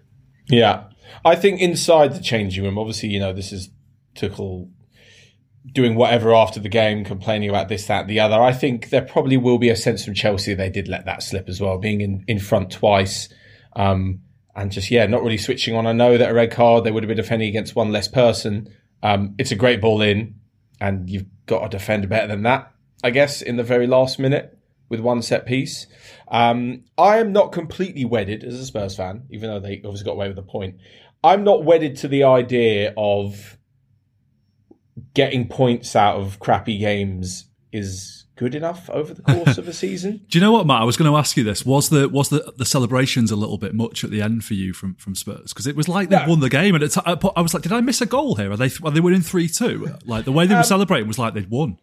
Yeah, 0.47 0.85
I 1.23 1.35
think 1.35 1.59
inside 1.59 2.13
the 2.13 2.21
changing 2.21 2.63
room, 2.63 2.77
obviously, 2.77 3.09
you 3.09 3.19
know, 3.19 3.33
this 3.33 3.51
is 3.51 3.69
Tuchel 4.15 4.69
doing 5.71 5.95
whatever 5.95 6.33
after 6.33 6.59
the 6.59 6.69
game, 6.69 7.03
complaining 7.03 7.49
about 7.49 7.69
this, 7.69 7.87
that, 7.87 8.07
the 8.07 8.19
other. 8.19 8.35
I 8.35 8.53
think 8.53 8.89
there 8.89 9.01
probably 9.01 9.37
will 9.37 9.57
be 9.57 9.69
a 9.69 9.75
sense 9.75 10.05
from 10.05 10.13
Chelsea 10.13 10.53
they 10.53 10.69
did 10.69 10.87
let 10.87 11.05
that 11.05 11.23
slip 11.23 11.49
as 11.49 11.59
well, 11.59 11.77
being 11.77 12.01
in, 12.01 12.23
in 12.27 12.39
front 12.39 12.71
twice. 12.71 13.29
Um, 13.75 14.21
and 14.55 14.71
just, 14.71 14.91
yeah, 14.91 15.05
not 15.05 15.23
really 15.23 15.37
switching 15.37 15.75
on. 15.75 15.87
I 15.87 15.91
know 15.91 16.17
that 16.17 16.29
a 16.29 16.33
red 16.33 16.51
card, 16.51 16.83
they 16.83 16.91
would 16.91 17.03
have 17.03 17.07
been 17.07 17.17
defending 17.17 17.49
against 17.49 17.75
one 17.75 17.91
less 17.91 18.07
person. 18.07 18.73
Um, 19.03 19.35
it's 19.37 19.51
a 19.51 19.55
great 19.55 19.81
ball 19.81 20.01
in, 20.01 20.35
and 20.79 21.09
you've 21.09 21.25
got 21.45 21.63
to 21.63 21.77
defend 21.77 22.07
better 22.07 22.27
than 22.27 22.43
that, 22.43 22.71
I 23.03 23.09
guess, 23.09 23.41
in 23.41 23.57
the 23.57 23.63
very 23.63 23.87
last 23.87 24.19
minute 24.19 24.54
with 24.95 25.03
one 25.03 25.21
set 25.21 25.45
piece. 25.45 25.87
Um, 26.27 26.83
I 26.97 27.17
am 27.17 27.31
not 27.31 27.51
completely 27.51 28.05
wedded 28.05 28.43
as 28.43 28.55
a 28.55 28.65
Spurs 28.65 28.95
fan, 28.95 29.23
even 29.29 29.49
though 29.49 29.59
they 29.59 29.77
obviously 29.77 30.05
got 30.05 30.13
away 30.13 30.27
with 30.27 30.37
the 30.37 30.43
point. 30.43 30.77
I'm 31.23 31.43
not 31.43 31.63
wedded 31.63 31.97
to 31.97 32.07
the 32.07 32.23
idea 32.23 32.93
of 32.97 33.57
getting 35.13 35.47
points 35.47 35.95
out 35.95 36.17
of 36.17 36.39
crappy 36.39 36.77
games 36.77 37.45
is 37.71 38.25
good 38.35 38.53
enough 38.53 38.89
over 38.89 39.13
the 39.13 39.21
course 39.21 39.57
of 39.57 39.67
a 39.67 39.73
season. 39.85 40.21
Do 40.29 40.37
you 40.37 40.43
know 40.43 40.51
what, 40.51 40.67
Matt? 40.67 40.81
I 40.81 40.83
was 40.83 40.97
going 40.97 41.09
to 41.09 41.17
ask 41.17 41.35
you 41.37 41.43
this: 41.43 41.65
was 41.65 41.89
the 41.89 42.07
was 42.09 42.29
the, 42.29 42.53
the 42.57 42.65
celebrations 42.65 43.31
a 43.31 43.35
little 43.35 43.57
bit 43.57 43.73
much 43.73 44.03
at 44.03 44.11
the 44.11 44.21
end 44.21 44.43
for 44.43 44.53
you 44.53 44.73
from 44.73 44.95
from 44.95 45.15
Spurs? 45.15 45.53
Because 45.53 45.67
it 45.67 45.75
was 45.75 45.87
like 45.87 46.09
they 46.09 46.17
no. 46.17 46.29
won 46.29 46.39
the 46.39 46.49
game, 46.49 46.75
and 46.75 46.83
it's, 46.83 46.97
I, 46.97 47.17
I 47.35 47.41
was 47.41 47.53
like, 47.53 47.63
did 47.63 47.71
I 47.71 47.81
miss 47.81 48.01
a 48.01 48.05
goal 48.05 48.35
here? 48.35 48.51
Are 48.51 48.57
they 48.57 48.69
are 48.83 48.91
they 48.91 48.99
winning 48.99 49.21
three 49.21 49.47
two? 49.47 49.95
Like 50.05 50.25
the 50.25 50.31
way 50.31 50.45
they 50.45 50.53
were 50.53 50.59
um, 50.59 50.65
celebrating 50.65 51.07
was 51.07 51.19
like 51.19 51.33
they'd 51.33 51.49
won. 51.49 51.77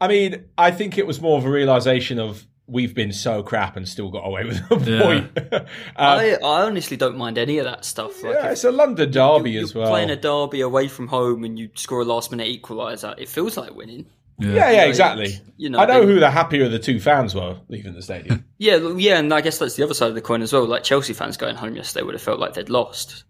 I 0.00 0.08
mean, 0.08 0.46
I 0.56 0.70
think 0.70 0.98
it 0.98 1.06
was 1.06 1.20
more 1.20 1.38
of 1.38 1.44
a 1.44 1.50
realization 1.50 2.18
of 2.18 2.46
we've 2.66 2.94
been 2.94 3.12
so 3.12 3.42
crap 3.42 3.76
and 3.76 3.88
still 3.88 4.10
got 4.10 4.26
away 4.26 4.44
with 4.44 4.58
a 4.70 4.90
yeah. 4.90 5.02
point. 5.02 5.38
um, 5.52 5.66
I, 5.96 6.36
I, 6.36 6.62
honestly 6.62 6.96
don't 6.96 7.18
mind 7.18 7.36
any 7.36 7.58
of 7.58 7.64
that 7.64 7.84
stuff. 7.84 8.22
Like 8.22 8.34
yeah, 8.34 8.50
it's 8.50 8.64
a 8.64 8.70
London 8.70 9.10
derby 9.10 9.52
you, 9.52 9.62
as 9.62 9.74
well. 9.74 9.90
Playing 9.90 10.10
a 10.10 10.16
derby 10.16 10.60
away 10.60 10.88
from 10.88 11.08
home 11.08 11.44
and 11.44 11.58
you 11.58 11.70
score 11.74 12.02
a 12.02 12.04
last 12.04 12.30
minute 12.30 12.46
equaliser, 12.46 13.14
it 13.18 13.28
feels 13.28 13.56
like 13.56 13.74
winning. 13.74 14.06
Yeah, 14.38 14.54
yeah, 14.54 14.70
yeah 14.70 14.84
exactly. 14.84 15.38
You 15.58 15.68
know, 15.68 15.78
I 15.80 15.84
know 15.84 16.00
they, 16.00 16.14
who 16.14 16.20
the 16.20 16.30
happier 16.30 16.64
of 16.64 16.72
the 16.72 16.78
two 16.78 16.98
fans 16.98 17.34
were 17.34 17.58
leaving 17.68 17.92
the 17.92 18.02
stadium. 18.02 18.44
yeah, 18.58 18.76
yeah, 18.96 19.18
and 19.18 19.34
I 19.34 19.42
guess 19.42 19.58
that's 19.58 19.74
the 19.74 19.82
other 19.82 19.94
side 19.94 20.08
of 20.08 20.14
the 20.14 20.22
coin 20.22 20.40
as 20.40 20.52
well. 20.52 20.64
Like 20.64 20.82
Chelsea 20.82 21.12
fans 21.12 21.36
going 21.36 21.56
home 21.56 21.76
yesterday 21.76 22.04
would 22.04 22.14
have 22.14 22.22
felt 22.22 22.40
like 22.40 22.54
they'd 22.54 22.70
lost. 22.70 23.24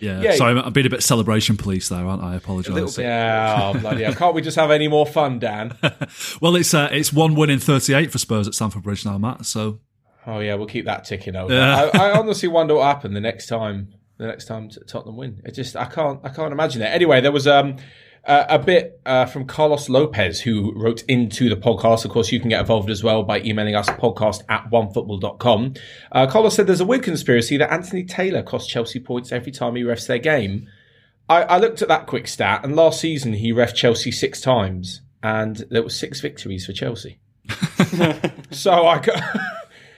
Yeah, 0.00 0.20
yeah. 0.20 0.34
Sorry, 0.34 0.58
I'm 0.58 0.72
being 0.72 0.86
a 0.86 0.90
bit 0.90 1.02
celebration 1.02 1.56
police 1.56 1.88
there, 1.88 2.04
aren't 2.04 2.22
I? 2.22 2.32
I 2.32 2.36
apologise. 2.36 2.98
Yeah, 2.98 3.72
oh, 3.74 3.78
bloody 3.78 4.02
hell. 4.04 4.14
Can't 4.14 4.34
we 4.34 4.42
just 4.42 4.56
have 4.56 4.70
any 4.70 4.88
more 4.88 5.06
fun, 5.06 5.38
Dan? 5.38 5.76
well, 6.40 6.56
it's 6.56 6.72
uh, 6.74 6.88
it's 6.90 7.12
one 7.12 7.34
win 7.34 7.50
in 7.50 7.58
38 7.58 8.10
for 8.10 8.18
Spurs 8.18 8.48
at 8.48 8.54
Stamford 8.54 8.82
Bridge 8.82 9.04
now, 9.04 9.18
Matt. 9.18 9.46
So. 9.46 9.80
Oh 10.26 10.38
yeah, 10.40 10.54
we'll 10.54 10.66
keep 10.66 10.84
that 10.84 11.04
ticking 11.04 11.34
over. 11.34 11.52
Yeah. 11.52 11.90
I, 11.94 12.10
I 12.10 12.12
honestly 12.18 12.48
wonder 12.48 12.74
what 12.74 12.84
happened 12.84 13.16
the 13.16 13.20
next 13.20 13.46
time. 13.46 13.94
The 14.18 14.26
next 14.26 14.44
time 14.44 14.68
Tottenham 14.68 15.16
win, 15.16 15.40
it 15.46 15.52
just 15.52 15.76
I 15.76 15.86
can't 15.86 16.20
I 16.22 16.28
can't 16.28 16.52
imagine 16.52 16.82
it. 16.82 16.86
Anyway, 16.86 17.22
there 17.22 17.32
was 17.32 17.46
um 17.46 17.76
uh, 18.30 18.46
a 18.48 18.58
bit 18.60 19.00
uh, 19.04 19.26
from 19.26 19.44
Carlos 19.44 19.88
Lopez, 19.88 20.40
who 20.40 20.72
wrote 20.76 21.02
into 21.08 21.48
the 21.48 21.56
podcast. 21.56 22.04
Of 22.04 22.12
course, 22.12 22.30
you 22.30 22.38
can 22.38 22.48
get 22.48 22.60
involved 22.60 22.88
as 22.88 23.02
well 23.02 23.24
by 23.24 23.40
emailing 23.40 23.74
us 23.74 23.88
podcast 23.88 24.44
at 24.48 24.70
onefootball.com. 24.70 25.74
Uh, 26.12 26.28
Carlos 26.28 26.54
said 26.54 26.68
there's 26.68 26.80
a 26.80 26.84
weird 26.84 27.02
conspiracy 27.02 27.56
that 27.56 27.72
Anthony 27.72 28.04
Taylor 28.04 28.44
costs 28.44 28.70
Chelsea 28.70 29.00
points 29.00 29.32
every 29.32 29.50
time 29.50 29.74
he 29.74 29.82
refs 29.82 30.06
their 30.06 30.20
game. 30.20 30.68
I, 31.28 31.42
I 31.42 31.58
looked 31.58 31.82
at 31.82 31.88
that 31.88 32.06
quick 32.06 32.28
stat, 32.28 32.60
and 32.62 32.76
last 32.76 33.00
season 33.00 33.32
he 33.32 33.50
ref 33.50 33.74
Chelsea 33.74 34.12
six 34.12 34.40
times, 34.40 35.00
and 35.24 35.64
there 35.68 35.82
were 35.82 35.90
six 35.90 36.20
victories 36.20 36.66
for 36.66 36.72
Chelsea. 36.72 37.18
so 38.52 38.86
I. 38.86 39.04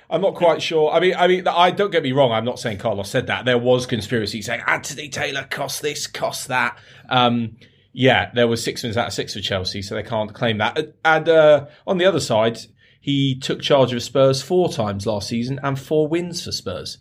I'm 0.08 0.20
not 0.20 0.34
quite 0.34 0.60
sure. 0.60 0.90
I 0.90 1.00
mean, 1.00 1.14
I 1.16 1.26
mean, 1.26 1.48
I 1.48 1.70
don't 1.70 1.90
get 1.90 2.02
me 2.02 2.12
wrong. 2.12 2.32
I'm 2.32 2.44
not 2.44 2.58
saying 2.58 2.76
Carlos 2.76 3.08
said 3.08 3.28
that. 3.28 3.46
There 3.46 3.56
was 3.56 3.86
conspiracy 3.86 4.42
saying 4.42 4.60
Anthony 4.66 5.08
Taylor 5.08 5.46
cost 5.50 5.80
this, 5.80 6.06
cost 6.06 6.48
that. 6.48 6.76
Um, 7.08 7.56
yeah, 7.92 8.30
there 8.34 8.48
was 8.48 8.62
six 8.62 8.82
wins 8.82 8.96
out 8.96 9.08
of 9.08 9.12
six 9.12 9.34
for 9.34 9.40
Chelsea, 9.40 9.82
so 9.82 9.94
they 9.94 10.02
can't 10.02 10.32
claim 10.32 10.58
that. 10.58 10.94
And 11.04 11.28
uh, 11.28 11.66
on 11.86 11.98
the 11.98 12.06
other 12.06 12.20
side, 12.20 12.58
he 13.00 13.38
took 13.38 13.60
charge 13.60 13.92
of 13.92 14.02
Spurs 14.02 14.40
four 14.42 14.72
times 14.72 15.06
last 15.06 15.28
season 15.28 15.60
and 15.62 15.78
four 15.78 16.08
wins 16.08 16.44
for 16.44 16.52
Spurs. 16.52 16.98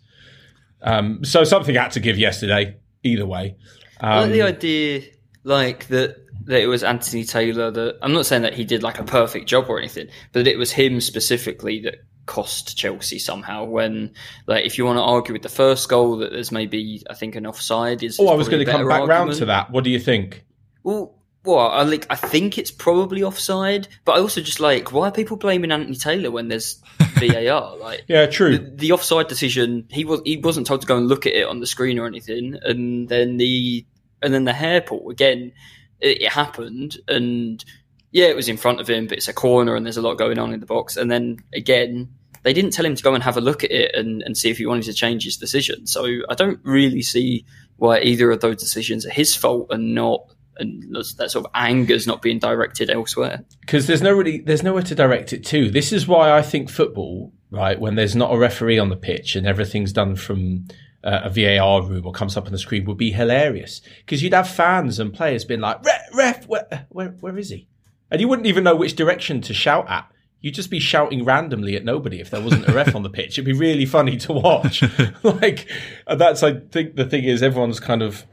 Um, 0.82 1.24
so 1.24 1.44
something 1.44 1.74
had 1.74 1.92
to 1.92 2.00
give 2.00 2.18
yesterday, 2.18 2.76
either 3.02 3.24
way. 3.24 3.56
Um, 4.00 4.10
I 4.10 4.20
like 4.22 4.32
the 4.32 4.42
idea, 4.42 5.02
like 5.44 5.86
that, 5.88 6.16
that 6.46 6.60
it 6.60 6.66
was 6.66 6.82
Anthony 6.82 7.24
Taylor. 7.24 7.70
That 7.70 7.98
I'm 8.02 8.12
not 8.12 8.26
saying 8.26 8.42
that 8.42 8.54
he 8.54 8.64
did 8.64 8.82
like 8.82 8.98
a 8.98 9.04
perfect 9.04 9.46
job 9.46 9.66
or 9.68 9.78
anything, 9.78 10.08
but 10.32 10.46
it 10.46 10.58
was 10.58 10.72
him 10.72 11.00
specifically 11.00 11.80
that 11.82 12.04
cost 12.26 12.76
Chelsea 12.76 13.20
somehow. 13.20 13.64
When, 13.64 14.14
like, 14.46 14.66
if 14.66 14.76
you 14.76 14.84
want 14.84 14.98
to 14.98 15.02
argue 15.02 15.32
with 15.32 15.42
the 15.42 15.48
first 15.48 15.88
goal, 15.88 16.18
that 16.18 16.32
there's 16.32 16.50
maybe 16.50 17.02
I 17.08 17.14
think 17.14 17.36
an 17.36 17.46
offside 17.46 18.02
is. 18.02 18.18
Oh, 18.18 18.28
I 18.28 18.34
was 18.34 18.48
going 18.48 18.64
to 18.64 18.70
come 18.70 18.86
back 18.88 19.02
argument. 19.02 19.08
round 19.08 19.32
to 19.34 19.44
that. 19.46 19.70
What 19.70 19.84
do 19.84 19.90
you 19.90 20.00
think? 20.00 20.44
Well, 20.82 21.14
well, 21.44 21.58
I 21.58 21.82
like. 21.82 22.06
I 22.08 22.14
think 22.14 22.56
it's 22.56 22.70
probably 22.70 23.22
offside, 23.22 23.88
but 24.04 24.12
I 24.12 24.20
also 24.20 24.40
just 24.40 24.60
like 24.60 24.92
why 24.92 25.08
are 25.08 25.12
people 25.12 25.36
blaming 25.36 25.72
Anthony 25.72 25.96
Taylor 25.96 26.30
when 26.30 26.48
there's 26.48 26.80
VAR? 27.18 27.76
Like, 27.76 28.04
yeah, 28.06 28.26
true. 28.26 28.58
The, 28.58 28.70
the, 28.76 28.92
offside 28.92 29.26
decision, 29.26 29.86
he 29.90 30.04
was 30.04 30.20
he 30.24 30.36
wasn't 30.36 30.68
told 30.68 30.82
to 30.82 30.86
go 30.86 30.96
and 30.96 31.08
look 31.08 31.26
at 31.26 31.32
it 31.32 31.46
on 31.46 31.58
the 31.58 31.66
screen 31.66 31.98
or 31.98 32.06
anything, 32.06 32.56
and 32.62 33.08
then 33.08 33.38
the 33.38 33.84
and 34.22 34.32
then 34.32 34.44
the 34.44 34.52
hair 34.52 34.80
pull 34.80 35.10
again. 35.10 35.52
It, 36.00 36.22
it 36.22 36.32
happened, 36.32 36.98
and 37.08 37.64
yeah, 38.12 38.26
it 38.26 38.36
was 38.36 38.48
in 38.48 38.56
front 38.56 38.80
of 38.80 38.88
him, 38.88 39.08
but 39.08 39.18
it's 39.18 39.28
a 39.28 39.32
corner, 39.32 39.74
and 39.74 39.84
there's 39.84 39.96
a 39.96 40.02
lot 40.02 40.18
going 40.18 40.38
on 40.38 40.52
in 40.52 40.60
the 40.60 40.66
box. 40.66 40.96
And 40.96 41.10
then 41.10 41.38
again, 41.52 42.08
they 42.44 42.52
didn't 42.52 42.72
tell 42.72 42.84
him 42.84 42.94
to 42.94 43.02
go 43.02 43.14
and 43.14 43.22
have 43.22 43.36
a 43.36 43.40
look 43.40 43.64
at 43.64 43.72
it 43.72 43.94
and, 43.94 44.22
and 44.22 44.36
see 44.36 44.50
if 44.50 44.58
he 44.58 44.66
wanted 44.66 44.84
to 44.84 44.92
change 44.92 45.24
his 45.24 45.36
decision. 45.36 45.86
So 45.86 46.06
I 46.28 46.34
don't 46.34 46.60
really 46.62 47.02
see 47.02 47.44
why 47.76 48.00
either 48.00 48.30
of 48.30 48.40
those 48.40 48.56
decisions 48.56 49.06
are 49.06 49.10
his 49.10 49.34
fault 49.34 49.68
and 49.70 49.94
not 49.94 50.26
and 50.58 50.94
that 50.94 51.30
sort 51.30 51.44
of 51.44 51.50
anger 51.54 51.94
is 51.94 52.06
not 52.06 52.22
being 52.22 52.38
directed 52.38 52.90
elsewhere. 52.90 53.44
Because 53.60 53.86
there's 53.86 54.02
no 54.02 54.12
really 54.12 54.38
there's 54.38 54.62
nowhere 54.62 54.82
to 54.82 54.94
direct 54.94 55.32
it 55.32 55.44
to. 55.46 55.70
This 55.70 55.92
is 55.92 56.06
why 56.06 56.30
I 56.30 56.42
think 56.42 56.70
football, 56.70 57.32
right, 57.50 57.80
when 57.80 57.94
there's 57.94 58.16
not 58.16 58.32
a 58.32 58.38
referee 58.38 58.78
on 58.78 58.88
the 58.88 58.96
pitch 58.96 59.36
and 59.36 59.46
everything's 59.46 59.92
done 59.92 60.16
from 60.16 60.66
uh, 61.04 61.20
a 61.24 61.30
VAR 61.30 61.82
room 61.82 62.06
or 62.06 62.12
comes 62.12 62.36
up 62.36 62.46
on 62.46 62.52
the 62.52 62.58
screen, 62.58 62.84
would 62.84 62.98
be 62.98 63.12
hilarious. 63.12 63.80
Because 64.00 64.22
you'd 64.22 64.34
have 64.34 64.48
fans 64.48 64.98
and 64.98 65.12
players 65.12 65.44
being 65.44 65.60
like, 65.60 65.84
"Ref, 65.84 66.00
ref 66.14 66.48
where, 66.48 66.86
where, 66.90 67.08
where 67.08 67.38
is 67.38 67.50
he?" 67.50 67.68
And 68.10 68.20
you 68.20 68.28
wouldn't 68.28 68.46
even 68.46 68.64
know 68.64 68.76
which 68.76 68.94
direction 68.94 69.40
to 69.42 69.54
shout 69.54 69.88
at. 69.88 70.06
You'd 70.42 70.54
just 70.54 70.70
be 70.70 70.80
shouting 70.80 71.24
randomly 71.24 71.76
at 71.76 71.84
nobody 71.84 72.20
if 72.20 72.30
there 72.30 72.42
wasn't 72.42 72.68
a 72.68 72.72
ref 72.72 72.96
on 72.96 73.04
the 73.04 73.10
pitch. 73.10 73.38
It'd 73.38 73.44
be 73.44 73.52
really 73.52 73.86
funny 73.86 74.16
to 74.18 74.32
watch. 74.32 74.82
like 75.22 75.68
that's, 76.06 76.42
I 76.42 76.58
think, 76.58 76.96
the 76.96 77.06
thing 77.06 77.24
is, 77.24 77.42
everyone's 77.42 77.78
kind 77.78 78.02
of 78.02 78.26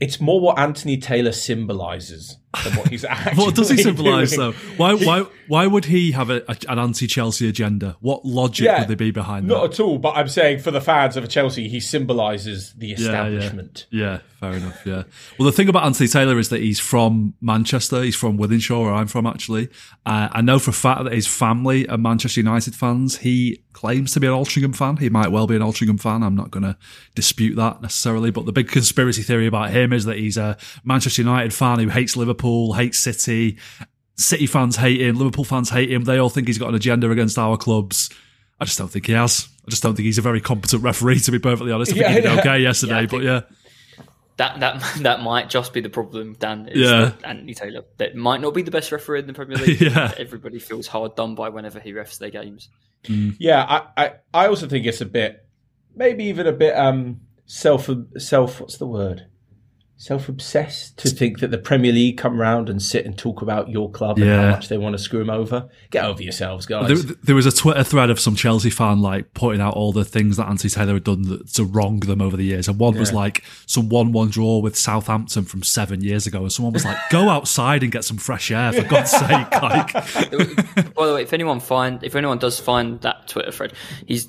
it's 0.00 0.20
more 0.20 0.40
what 0.40 0.58
Anthony 0.58 0.96
Taylor 0.98 1.32
symbolizes 1.32 2.38
than 2.64 2.74
what 2.74 2.88
he's 2.88 3.04
actually. 3.04 3.36
what 3.44 3.54
does 3.54 3.70
he 3.70 3.76
symbolize 3.76 4.36
though? 4.36 4.52
Why 4.76 4.94
why 4.94 5.26
why 5.48 5.66
would 5.66 5.86
he 5.86 6.12
have 6.12 6.30
a, 6.30 6.42
a, 6.48 6.56
an 6.68 6.78
anti-Chelsea 6.78 7.48
agenda? 7.48 7.96
What 8.00 8.24
logic 8.24 8.66
yeah, 8.66 8.80
would 8.80 8.88
there 8.88 8.96
be 8.96 9.10
behind 9.10 9.46
not 9.46 9.54
that? 9.54 9.60
Not 9.60 9.72
at 9.74 9.80
all. 9.80 9.98
But 9.98 10.16
I'm 10.16 10.28
saying 10.28 10.60
for 10.60 10.70
the 10.70 10.80
fans 10.80 11.16
of 11.16 11.28
Chelsea, 11.28 11.68
he 11.68 11.80
symbolizes 11.80 12.72
the 12.74 12.92
establishment. 12.92 13.86
Yeah, 13.90 14.04
yeah, 14.04 14.18
fair 14.40 14.52
enough. 14.54 14.86
Yeah. 14.86 15.04
Well, 15.38 15.46
the 15.46 15.52
thing 15.52 15.68
about 15.68 15.84
Anthony 15.84 16.08
Taylor 16.08 16.38
is 16.38 16.48
that 16.48 16.60
he's 16.60 16.80
from 16.80 17.34
Manchester. 17.40 18.02
He's 18.02 18.16
from 18.16 18.38
Wythenshawe, 18.38 18.84
where 18.84 18.94
I'm 18.94 19.06
from 19.06 19.26
actually. 19.26 19.68
Uh, 20.04 20.28
I 20.32 20.40
know 20.40 20.58
for 20.58 20.70
a 20.70 20.74
fact 20.74 21.04
that 21.04 21.12
his 21.12 21.26
family 21.26 21.88
are 21.88 21.98
Manchester 21.98 22.40
United 22.40 22.74
fans. 22.74 23.18
He 23.18 23.62
claims 23.76 24.12
to 24.12 24.20
be 24.20 24.26
an 24.26 24.32
Altrincham 24.32 24.74
fan. 24.74 24.96
He 24.96 25.10
might 25.10 25.28
well 25.28 25.46
be 25.46 25.54
an 25.54 25.62
Altrincham 25.62 26.00
fan. 26.00 26.22
I'm 26.22 26.34
not 26.34 26.50
going 26.50 26.62
to 26.62 26.78
dispute 27.14 27.56
that 27.56 27.82
necessarily. 27.82 28.30
But 28.30 28.46
the 28.46 28.52
big 28.52 28.68
conspiracy 28.68 29.22
theory 29.22 29.46
about 29.46 29.70
him 29.70 29.92
is 29.92 30.06
that 30.06 30.16
he's 30.16 30.38
a 30.38 30.56
Manchester 30.82 31.20
United 31.20 31.52
fan 31.52 31.78
who 31.78 31.88
hates 31.88 32.16
Liverpool, 32.16 32.45
hates 32.74 32.98
City. 32.98 33.58
City 34.16 34.46
fans 34.46 34.76
hate 34.76 35.00
him. 35.00 35.16
Liverpool 35.16 35.44
fans 35.44 35.70
hate 35.70 35.90
him. 35.90 36.04
They 36.04 36.18
all 36.18 36.30
think 36.30 36.46
he's 36.46 36.58
got 36.58 36.70
an 36.70 36.74
agenda 36.74 37.10
against 37.10 37.38
our 37.38 37.56
clubs. 37.56 38.10
I 38.58 38.64
just 38.64 38.78
don't 38.78 38.88
think 38.88 39.06
he 39.06 39.12
has. 39.12 39.48
I 39.66 39.70
just 39.70 39.82
don't 39.82 39.94
think 39.94 40.06
he's 40.06 40.18
a 40.18 40.22
very 40.22 40.40
competent 40.40 40.82
referee, 40.82 41.20
to 41.20 41.30
be 41.30 41.38
perfectly 41.38 41.72
honest. 41.72 41.92
I 41.92 41.94
think 41.94 42.02
yeah, 42.04 42.08
he 42.08 42.20
did 42.20 42.24
yeah. 42.24 42.40
okay 42.40 42.58
yesterday, 42.60 43.00
yeah, 43.02 43.06
but 43.10 43.22
yeah. 43.22 43.40
That 44.36 44.60
that 44.60 44.98
that 45.02 45.20
might 45.22 45.50
just 45.50 45.72
be 45.72 45.80
the 45.80 45.90
problem, 45.90 46.34
Dan. 46.38 46.70
yeah, 46.74 47.12
Anthony 47.24 47.54
Taylor. 47.54 47.82
That 47.98 48.14
might 48.14 48.40
not 48.40 48.54
be 48.54 48.62
the 48.62 48.70
best 48.70 48.92
referee 48.92 49.20
in 49.20 49.26
the 49.26 49.32
Premier 49.32 49.58
League. 49.58 49.80
yeah, 49.80 50.12
everybody 50.16 50.58
feels 50.58 50.86
hard 50.86 51.14
done 51.16 51.34
by 51.34 51.48
whenever 51.48 51.80
he 51.80 51.92
refs 51.92 52.18
their 52.18 52.30
games. 52.30 52.68
Mm. 53.04 53.36
Yeah, 53.38 53.64
I, 53.64 54.02
I, 54.04 54.12
I 54.32 54.46
also 54.48 54.66
think 54.66 54.86
it's 54.86 55.00
a 55.00 55.06
bit, 55.06 55.46
maybe 55.94 56.24
even 56.24 56.46
a 56.46 56.52
bit 56.52 56.76
um 56.76 57.20
self 57.46 57.90
self. 58.18 58.60
What's 58.60 58.78
the 58.78 58.86
word? 58.86 59.26
Self-obsessed 59.98 60.98
to 60.98 61.08
think 61.08 61.40
that 61.40 61.50
the 61.50 61.58
Premier 61.58 61.90
League 61.90 62.18
come 62.18 62.38
round 62.38 62.68
and 62.68 62.82
sit 62.82 63.06
and 63.06 63.16
talk 63.16 63.40
about 63.40 63.70
your 63.70 63.90
club 63.90 64.18
and 64.18 64.28
how 64.28 64.50
much 64.50 64.68
they 64.68 64.76
want 64.76 64.92
to 64.92 64.98
screw 64.98 65.20
them 65.20 65.30
over. 65.30 65.70
Get 65.90 66.04
over 66.04 66.22
yourselves, 66.22 66.66
guys. 66.66 66.88
There, 67.04 67.16
there, 67.22 67.34
was 67.34 67.46
a 67.46 67.52
Twitter 67.52 67.82
thread 67.82 68.10
of 68.10 68.20
some 68.20 68.36
Chelsea 68.36 68.68
fan 68.68 69.00
like 69.00 69.32
pointing 69.32 69.62
out 69.62 69.74
all 69.74 69.92
the 69.92 70.04
things 70.04 70.36
that 70.36 70.48
Anthony 70.48 70.68
Taylor 70.68 70.94
had 70.94 71.04
done 71.04 71.40
to 71.54 71.64
wrong 71.64 72.00
them 72.00 72.20
over 72.20 72.36
the 72.36 72.44
years, 72.44 72.68
and 72.68 72.78
one 72.78 72.94
yeah. 72.94 73.00
was 73.00 73.12
like 73.12 73.42
some 73.64 73.88
one-one 73.88 74.28
draw 74.28 74.58
with 74.58 74.76
Southampton 74.76 75.44
from 75.44 75.62
seven 75.62 76.02
years 76.02 76.26
ago, 76.26 76.42
and 76.42 76.52
someone 76.52 76.74
was 76.74 76.84
like, 76.84 76.98
"Go 77.10 77.30
outside 77.30 77.82
and 77.82 77.90
get 77.90 78.04
some 78.04 78.18
fresh 78.18 78.50
air, 78.50 78.72
for 78.72 78.82
God's 78.82 79.10
sake!" 79.10 79.50
Like, 79.62 79.92
by 80.94 81.06
the 81.06 81.12
way, 81.14 81.22
if 81.22 81.32
anyone 81.32 81.60
find 81.60 82.04
if 82.04 82.14
anyone 82.14 82.38
does 82.38 82.60
find 82.60 83.00
that 83.00 83.28
Twitter 83.28 83.50
thread, 83.50 83.72
he's 84.06 84.28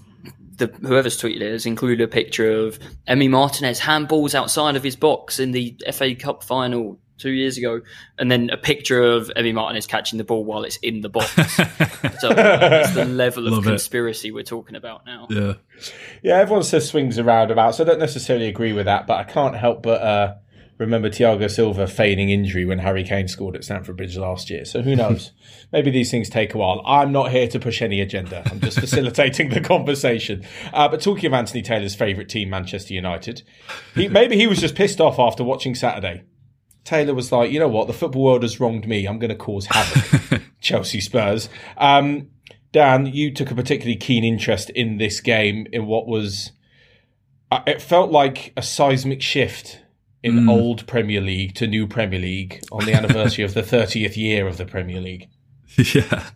the 0.58 0.68
whoever's 0.68 1.20
tweeted 1.20 1.42
it 1.42 1.52
has 1.52 1.66
included 1.66 2.04
a 2.04 2.08
picture 2.08 2.66
of 2.66 2.80
Emi 3.08 3.30
Martinez 3.30 3.80
handballs 3.80 4.36
outside 4.36 4.76
of 4.76 4.84
his 4.84 4.96
box 4.96 5.40
in 5.40 5.52
the 5.52 5.76
FA 5.92 6.16
Cup 6.16 6.44
final 6.44 7.00
two 7.18 7.32
years 7.32 7.58
ago, 7.58 7.82
and 8.18 8.32
then 8.32 8.50
a 8.50 8.58
picture 8.58 9.02
of 9.02 9.32
Emi 9.36 9.54
Martinez 9.54 9.88
catching 9.88 10.18
the 10.18 10.24
ball 10.24 10.46
while 10.46 10.64
it's 10.64 10.78
in 10.78 11.02
the 11.02 11.10
box. 11.10 11.34
so 11.36 12.32
it's 12.32 12.94
the 12.94 13.06
level 13.10 13.48
of 13.48 13.54
Love 13.54 13.64
conspiracy 13.64 14.30
it. 14.30 14.34
we're 14.34 14.44
talking 14.44 14.76
about 14.76 15.06
now. 15.06 15.28
Yeah, 15.30 15.54
yeah. 16.22 16.38
Everyone 16.38 16.64
says 16.64 16.88
swings 16.88 17.20
around 17.20 17.52
about, 17.52 17.76
so 17.76 17.84
I 17.84 17.88
don't 17.88 18.00
necessarily 18.00 18.48
agree 18.48 18.74
with 18.74 18.86
that, 18.86 19.08
but 19.08 19.18
I 19.18 19.24
can't 19.24 19.56
help 19.56 19.84
but. 19.84 20.02
Uh, 20.02 20.36
remember 20.78 21.10
Thiago 21.10 21.50
Silva 21.50 21.88
feigning 21.88 22.30
injury 22.30 22.66
when 22.66 22.80
Harry 22.80 23.04
Kane 23.04 23.28
scored 23.28 23.56
at 23.56 23.64
Stamford 23.64 23.98
Bridge 23.98 24.18
last 24.18 24.50
year. 24.50 24.66
So 24.66 24.82
who 24.82 24.96
knows? 24.96 25.32
Maybe 25.72 25.92
these 25.92 26.12
things 26.12 26.30
take 26.30 26.54
a 26.54 26.58
while. 26.58 26.82
I'm 26.86 27.12
not 27.12 27.32
here 27.32 27.48
to 27.48 27.60
push 27.60 27.82
any 27.82 28.00
agenda. 28.00 28.44
I'm 28.50 28.60
just 28.60 28.80
facilitating 28.82 29.50
the 29.50 29.62
conversation. 29.62 30.46
Uh, 30.74 30.88
but 30.88 31.02
talking 31.02 31.26
of 31.26 31.34
Anthony 31.34 31.62
Taylor's 31.62 31.96
favourite 31.96 32.30
team, 32.30 32.50
Manchester 32.50 32.94
United, 32.94 33.44
he, 33.96 34.08
maybe 34.08 34.38
he 34.38 34.48
was 34.48 34.60
just 34.60 34.76
pissed 34.76 35.02
off 35.02 35.20
after 35.20 35.44
watching 35.44 35.76
Saturday. 35.76 36.24
Taylor 36.84 37.14
was 37.14 37.32
like, 37.32 37.52
you 37.52 37.60
know 37.60 37.68
what? 37.68 37.88
The 37.88 37.94
football 37.94 38.24
world 38.24 38.44
has 38.44 38.60
wronged 38.60 38.88
me. 38.88 39.06
I'm 39.06 39.20
going 39.20 39.30
to 39.30 39.36
cause 39.36 39.66
havoc. 39.66 40.42
Chelsea 40.62 41.02
Spurs. 41.02 41.50
Um, 41.78 42.30
Dan, 42.72 43.08
you 43.08 43.34
took 43.34 43.52
a 43.52 43.56
particularly 43.56 43.98
keen 43.98 44.24
interest 44.24 44.70
in 44.70 44.98
this 44.98 45.20
game 45.20 45.68
in 45.74 45.86
what 45.86 46.08
was. 46.08 46.52
Uh, 47.52 47.62
it 47.66 47.82
felt 47.82 48.12
like 48.12 48.54
a 48.58 48.62
seismic 48.62 49.22
shift 49.22 49.80
in 50.28 50.46
mm. 50.46 50.50
old 50.50 50.86
Premier 50.88 51.22
League 51.22 51.56
to 51.56 51.68
new 51.68 51.88
Premier 51.88 52.20
League 52.20 52.64
on 52.72 52.86
the 52.86 52.94
anniversary 52.94 53.44
of 53.44 53.54
the 53.54 53.62
30th 53.64 54.18
year 54.18 54.48
of 54.48 54.58
the 54.58 54.66
Premier 54.66 55.02
League. 55.02 55.28
Yeah. 55.78 56.30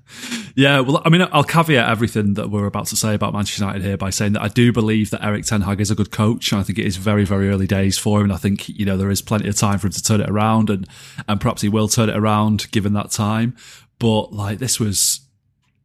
Yeah. 0.55 0.81
Well, 0.81 1.01
I 1.05 1.09
mean, 1.09 1.27
I'll 1.31 1.43
caveat 1.43 1.89
everything 1.89 2.35
that 2.35 2.51
we're 2.51 2.65
about 2.65 2.87
to 2.87 2.95
say 2.95 3.15
about 3.15 3.33
Manchester 3.33 3.63
United 3.63 3.83
here 3.83 3.97
by 3.97 4.09
saying 4.09 4.33
that 4.33 4.41
I 4.41 4.49
do 4.49 4.71
believe 4.71 5.09
that 5.11 5.23
Erik 5.23 5.45
Ten 5.45 5.61
Hag 5.61 5.81
is 5.81 5.89
a 5.89 5.95
good 5.95 6.11
coach. 6.11 6.51
And 6.51 6.59
I 6.59 6.63
think 6.63 6.77
it 6.77 6.85
is 6.85 6.97
very, 6.97 7.25
very 7.25 7.49
early 7.49 7.65
days 7.65 7.97
for 7.97 8.19
him. 8.19 8.25
And 8.25 8.33
I 8.33 8.37
think, 8.37 8.69
you 8.69 8.85
know, 8.85 8.97
there 8.97 9.09
is 9.09 9.21
plenty 9.21 9.47
of 9.47 9.55
time 9.55 9.79
for 9.79 9.87
him 9.87 9.93
to 9.93 10.03
turn 10.03 10.21
it 10.21 10.29
around 10.29 10.69
and, 10.69 10.87
and 11.27 11.39
perhaps 11.39 11.61
he 11.61 11.69
will 11.69 11.87
turn 11.87 12.09
it 12.09 12.15
around 12.15 12.69
given 12.71 12.93
that 12.93 13.11
time. 13.11 13.55
But 13.97 14.33
like, 14.33 14.59
this 14.59 14.79
was, 14.79 15.21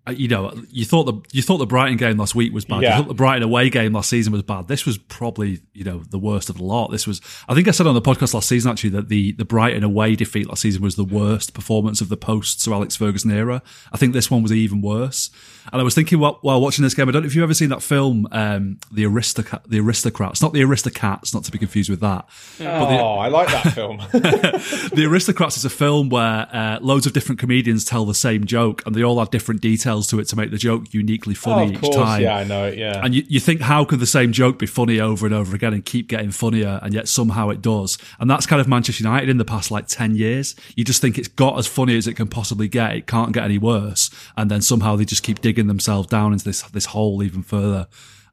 Uh, 0.06 0.12
you 0.12 0.28
know, 0.28 0.52
you 0.70 0.84
thought 0.84 1.04
the 1.04 1.14
you 1.32 1.42
thought 1.42 1.58
the 1.58 1.66
Brighton 1.66 1.96
game 1.96 2.16
last 2.16 2.34
week 2.34 2.52
was 2.52 2.64
bad. 2.64 2.82
Yeah. 2.82 2.96
You 2.96 3.02
thought 3.02 3.08
the 3.08 3.14
Brighton 3.14 3.42
away 3.42 3.70
game 3.70 3.92
last 3.92 4.08
season 4.08 4.32
was 4.32 4.42
bad. 4.42 4.68
This 4.68 4.86
was 4.86 4.98
probably 4.98 5.60
you 5.72 5.84
know 5.84 5.98
the 6.10 6.18
worst 6.18 6.48
of 6.48 6.58
the 6.58 6.64
lot. 6.64 6.88
This 6.88 7.06
was, 7.06 7.20
I 7.48 7.54
think 7.54 7.66
I 7.66 7.72
said 7.72 7.86
on 7.86 7.94
the 7.94 8.02
podcast 8.02 8.32
last 8.32 8.48
season 8.48 8.70
actually 8.70 8.90
that 8.90 9.08
the 9.08 9.32
the 9.32 9.44
Brighton 9.44 9.82
away 9.82 10.14
defeat 10.14 10.48
last 10.48 10.62
season 10.62 10.82
was 10.82 10.96
the 10.96 11.04
worst 11.04 11.54
performance 11.54 12.00
of 12.00 12.08
the 12.08 12.16
post 12.16 12.60
Sir 12.60 12.72
Alex 12.72 12.94
Ferguson 12.94 13.30
era. 13.30 13.62
I 13.92 13.96
think 13.96 14.12
this 14.12 14.30
one 14.30 14.42
was 14.42 14.52
even 14.52 14.80
worse. 14.80 15.30
And 15.73 15.80
I 15.80 15.85
was 15.85 15.94
thinking 15.94 16.18
while, 16.18 16.38
while 16.42 16.61
watching 16.61 16.82
this 16.82 16.94
game, 16.94 17.08
I 17.08 17.12
don't 17.12 17.23
know 17.23 17.26
if 17.26 17.35
you've 17.35 17.42
ever 17.42 17.54
seen 17.54 17.70
that 17.70 17.82
film, 17.82 18.28
um, 18.32 18.78
the 18.92 19.04
Aristoc- 19.04 19.64
the 19.66 19.80
Aristocrats, 19.80 20.42
not 20.42 20.52
the 20.52 20.61
Aristocats, 20.61 21.35
not 21.35 21.44
to 21.44 21.50
be 21.50 21.58
confused 21.58 21.90
with 21.90 22.00
that. 22.00 22.26
Oh, 22.61 22.62
the, 22.62 22.66
I 22.66 23.28
like 23.28 23.49
that 23.49 23.73
film. 23.73 23.99
the 24.12 25.06
Aristocrats 25.08 25.56
is 25.56 25.64
a 25.64 25.70
film 25.70 26.08
where 26.08 26.49
uh, 26.52 26.78
loads 26.80 27.06
of 27.06 27.12
different 27.12 27.40
comedians 27.40 27.85
tell 27.85 28.04
the 28.04 28.14
same 28.14 28.44
joke, 28.44 28.82
and 28.87 28.94
they 28.94 29.02
all 29.02 29.20
add 29.20 29.30
different 29.30 29.61
details 29.61 30.06
to 30.08 30.20
it 30.20 30.28
to 30.28 30.37
make 30.37 30.50
the 30.50 30.58
joke 30.58 30.92
uniquely 30.92 31.35
funny 31.35 31.70
oh, 31.70 31.73
each 31.73 31.80
course, 31.80 31.96
time. 31.96 32.23
Yeah, 32.23 32.37
I 32.37 32.44
know 32.44 32.66
it. 32.66 32.78
Yeah, 32.78 33.00
and 33.04 33.14
you, 33.14 33.25
you 33.28 33.40
think 33.40 33.61
how 33.61 33.85
could 33.85 34.00
the 34.00 34.06
same 34.06 34.32
joke 34.32 34.58
be 34.58 34.66
funny 34.66 35.00
over 35.00 35.26
and 35.26 35.35
over 35.35 35.54
again 35.54 35.73
and 35.73 35.85
keep 35.85 36.08
getting 36.08 36.30
funnier, 36.30 36.78
and 36.82 36.94
yet 36.94 37.08
somehow 37.08 37.50
it 37.50 37.62
does. 37.62 37.99
And 38.20 38.30
that's 38.30 38.46
kind 38.46 38.61
of 38.61 38.68
Manchester 38.68 39.02
United 39.02 39.28
in 39.28 39.38
the 39.38 39.44
past 39.44 39.70
like 39.70 39.87
ten 39.87 40.14
years. 40.14 40.54
You 40.76 40.85
just 40.85 41.00
think 41.00 41.18
it's 41.18 41.28
got 41.28 41.58
as 41.58 41.66
funny 41.66 41.96
as 41.96 42.06
it 42.06 42.14
can 42.14 42.28
possibly 42.28 42.68
get. 42.68 42.94
It 42.94 43.06
can't 43.06 43.32
get 43.32 43.44
any 43.44 43.58
worse, 43.58 44.11
and 44.37 44.50
then 44.50 44.62
somehow 44.62 44.96
they 44.96 45.04
just 45.04 45.23
keep 45.23 45.40
digging 45.40 45.55
themselves 45.64 46.08
down 46.08 46.32
into 46.32 46.44
this 46.44 46.62
this 46.62 46.86
hole 46.86 47.22
even 47.22 47.42
further. 47.42 47.88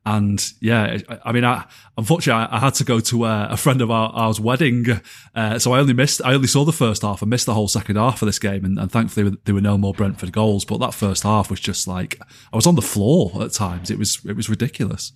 And 0.05 0.45
yeah, 0.59 0.97
I 1.23 1.31
mean, 1.31 1.45
I, 1.45 1.65
unfortunately, 1.97 2.47
I, 2.51 2.59
had 2.59 2.73
to 2.75 2.83
go 2.83 2.99
to 2.99 3.23
a, 3.23 3.47
a 3.51 3.57
friend 3.57 3.81
of 3.81 3.89
our, 3.89 4.11
ours 4.13 4.37
wedding, 4.37 4.85
uh, 5.33 5.59
so 5.59 5.71
I 5.71 5.79
only 5.79 5.93
missed, 5.93 6.21
I 6.25 6.33
only 6.33 6.47
saw 6.47 6.65
the 6.65 6.73
first 6.73 7.03
half. 7.03 7.23
I 7.23 7.25
missed 7.25 7.45
the 7.45 7.53
whole 7.53 7.69
second 7.69 7.95
half 7.95 8.21
of 8.21 8.25
this 8.25 8.37
game, 8.37 8.65
and, 8.65 8.77
and 8.77 8.91
thankfully 8.91 9.37
there 9.45 9.55
were 9.55 9.61
no 9.61 9.77
more 9.77 9.93
Brentford 9.93 10.33
goals. 10.33 10.65
But 10.65 10.79
that 10.79 10.93
first 10.93 11.23
half 11.23 11.49
was 11.49 11.61
just 11.61 11.87
like 11.87 12.19
I 12.51 12.57
was 12.57 12.67
on 12.67 12.75
the 12.75 12.81
floor 12.81 13.31
at 13.41 13.53
times. 13.53 13.89
It 13.89 13.97
was 13.97 14.19
it 14.25 14.35
was 14.35 14.49
ridiculous. 14.49 15.13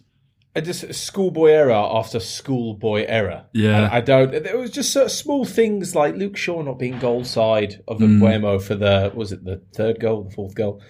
I 0.55 0.61
just 0.61 0.91
schoolboy 0.95 1.49
error 1.49 1.73
after 1.73 2.19
schoolboy 2.21 3.05
error. 3.07 3.45
Yeah, 3.53 3.77
and 3.77 3.85
I 3.87 3.99
don't. 3.99 4.31
There 4.31 4.57
was 4.57 4.71
just 4.71 4.93
sort 4.93 5.07
of 5.07 5.11
small 5.11 5.43
things 5.43 5.95
like 5.95 6.15
Luke 6.15 6.37
Shaw 6.37 6.61
not 6.61 6.79
being 6.79 6.97
goal 6.97 7.25
side 7.25 7.83
of 7.89 7.99
the 7.99 8.05
mm. 8.05 8.63
for 8.63 8.73
the 8.73 9.11
was 9.13 9.33
it 9.33 9.43
the 9.43 9.61
third 9.75 9.99
goal, 9.99 10.23
the 10.23 10.31
fourth 10.31 10.55
goal. 10.55 10.81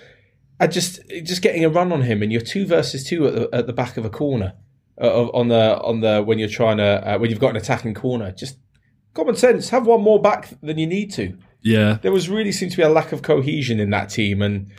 I 0.60 0.68
just 0.68 1.02
just 1.24 1.42
getting 1.42 1.64
a 1.64 1.70
run 1.70 1.92
on 1.92 2.02
him, 2.02 2.24
and 2.24 2.32
you're 2.32 2.42
two 2.42 2.66
versus 2.66 3.04
two 3.04 3.28
at 3.28 3.36
the, 3.36 3.50
at 3.54 3.68
the 3.68 3.74
back 3.74 3.98
of 3.98 4.06
a 4.06 4.10
corner 4.10 4.54
uh, 5.00 5.28
on 5.28 5.50
the 5.50 5.80
on 5.82 6.02
the 6.02 6.24
when 6.24 6.40
you're 6.40 6.50
trying 6.50 6.78
to 6.78 6.84
uh, 6.84 7.18
when 7.18 7.30
you've 7.30 7.40
got 7.40 7.52
an 7.52 7.58
attacking 7.58 7.94
corner. 7.94 8.32
Just 8.32 8.58
common 9.14 9.36
sense. 9.36 9.70
Have 9.70 9.86
one 9.86 10.02
more 10.02 10.22
back 10.22 10.50
than 10.62 10.78
you 10.78 10.88
need 10.88 11.12
to. 11.14 11.38
Yeah, 11.62 12.00
there 12.02 12.12
was 12.12 12.30
really 12.30 12.52
seemed 12.52 12.72
to 12.72 12.78
be 12.78 12.84
a 12.84 12.90
lack 12.90 13.12
of 13.12 13.22
cohesion 13.22 13.80
in 13.80 13.90
that 13.92 14.10
team, 14.10 14.42
and 14.42 14.72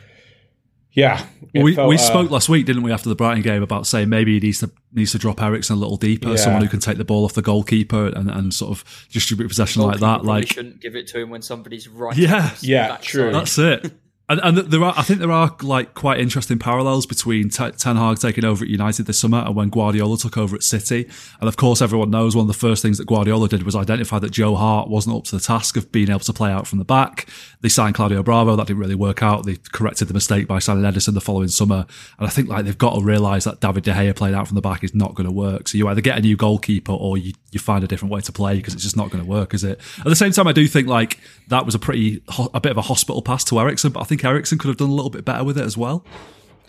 yeah, 0.91 1.25
we 1.53 1.75
felt, 1.75 1.87
we 1.87 1.95
uh, 1.95 1.99
spoke 1.99 2.31
last 2.31 2.49
week, 2.49 2.65
didn't 2.65 2.83
we, 2.83 2.91
after 2.91 3.07
the 3.09 3.15
Brighton 3.15 3.43
game 3.43 3.63
about 3.63 3.87
saying 3.87 4.09
maybe 4.09 4.33
he 4.33 4.45
needs 4.45 4.59
to 4.59 4.71
needs 4.91 5.11
to 5.11 5.17
drop 5.17 5.41
Eriksen 5.41 5.75
a 5.75 5.79
little 5.79 5.97
deeper, 5.97 6.29
yeah. 6.29 6.35
someone 6.35 6.61
who 6.61 6.67
can 6.67 6.79
take 6.79 6.97
the 6.97 7.05
ball 7.05 7.23
off 7.23 7.33
the 7.33 7.41
goalkeeper 7.41 8.07
and, 8.07 8.29
and 8.29 8.53
sort 8.53 8.71
of 8.71 9.07
distribute 9.11 9.47
possession 9.47 9.81
like 9.83 9.99
that. 9.99 10.25
Like 10.25 10.47
shouldn't 10.47 10.81
give 10.81 10.95
it 10.95 11.07
to 11.09 11.19
him 11.19 11.29
when 11.29 11.41
somebody's 11.41 11.87
right. 11.87 12.17
Yeah, 12.17 12.51
yeah, 12.61 12.97
true. 12.97 13.31
That's 13.31 13.57
it. 13.57 13.93
And, 14.29 14.39
and, 14.43 14.57
there 14.59 14.83
are, 14.83 14.93
I 14.95 15.01
think 15.01 15.19
there 15.19 15.31
are 15.31 15.55
like 15.63 15.95
quite 15.95 16.19
interesting 16.19 16.59
parallels 16.59 17.07
between 17.07 17.49
T- 17.49 17.71
Ten 17.71 17.95
Hag 17.95 18.19
taking 18.19 18.45
over 18.45 18.63
at 18.63 18.69
United 18.69 19.07
this 19.07 19.19
summer 19.19 19.39
and 19.39 19.55
when 19.55 19.69
Guardiola 19.69 20.17
took 20.17 20.37
over 20.37 20.55
at 20.55 20.61
City. 20.61 21.09
And 21.39 21.49
of 21.49 21.57
course, 21.57 21.81
everyone 21.81 22.11
knows 22.11 22.35
one 22.35 22.43
of 22.43 22.47
the 22.47 22.53
first 22.53 22.83
things 22.83 22.99
that 22.99 23.07
Guardiola 23.07 23.49
did 23.49 23.63
was 23.63 23.75
identify 23.75 24.19
that 24.19 24.29
Joe 24.29 24.55
Hart 24.55 24.87
wasn't 24.87 25.15
up 25.15 25.23
to 25.25 25.35
the 25.35 25.41
task 25.41 25.77
of 25.77 25.91
being 25.91 26.09
able 26.09 26.19
to 26.19 26.33
play 26.33 26.51
out 26.51 26.67
from 26.67 26.77
the 26.77 26.85
back. 26.85 27.27
They 27.61 27.69
signed 27.69 27.95
Claudio 27.95 28.21
Bravo. 28.21 28.55
That 28.55 28.67
didn't 28.67 28.79
really 28.79 28.93
work 28.93 29.23
out. 29.23 29.47
They 29.47 29.57
corrected 29.71 30.07
the 30.07 30.13
mistake 30.13 30.47
by 30.47 30.59
signing 30.59 30.83
Ederson 30.83 31.15
the 31.15 31.21
following 31.21 31.47
summer. 31.47 31.87
And 32.19 32.27
I 32.27 32.29
think 32.29 32.49
like 32.49 32.65
they've 32.65 32.77
got 32.77 32.93
to 32.93 33.03
realise 33.03 33.45
that 33.45 33.61
David 33.61 33.83
De 33.83 33.93
Gea 33.93 34.15
playing 34.15 34.35
out 34.35 34.47
from 34.47 34.55
the 34.55 34.61
back 34.61 34.83
is 34.83 34.93
not 34.93 35.15
going 35.15 35.27
to 35.27 35.33
work. 35.33 35.67
So 35.67 35.79
you 35.79 35.87
either 35.87 36.01
get 36.01 36.19
a 36.19 36.21
new 36.21 36.37
goalkeeper 36.37 36.91
or 36.91 37.17
you, 37.17 37.33
you 37.51 37.59
find 37.59 37.83
a 37.83 37.87
different 37.87 38.13
way 38.13 38.21
to 38.21 38.31
play 38.31 38.57
because 38.57 38.73
it's 38.73 38.83
just 38.83 38.97
not 38.97 39.09
going 39.09 39.23
to 39.23 39.29
work, 39.29 39.53
is 39.53 39.63
it? 39.63 39.79
At 39.99 40.05
the 40.05 40.15
same 40.15 40.31
time, 40.31 40.47
I 40.47 40.51
do 40.51 40.67
think 40.67 40.87
like 40.87 41.19
that 41.47 41.65
was 41.65 41.75
a 41.75 41.79
pretty, 41.79 42.21
a 42.53 42.59
bit 42.59 42.71
of 42.71 42.77
a 42.77 42.83
hospital 42.83 43.21
pass 43.21 43.43
to 43.45 43.59
Eriksen, 43.59 43.91
but 43.91 44.01
I 44.01 44.03
think 44.03 44.23
Eriksen 44.23 44.57
could 44.57 44.67
have 44.67 44.77
done 44.77 44.89
a 44.89 44.93
little 44.93 45.09
bit 45.09 45.25
better 45.25 45.43
with 45.43 45.57
it 45.57 45.65
as 45.65 45.77
well. 45.77 46.05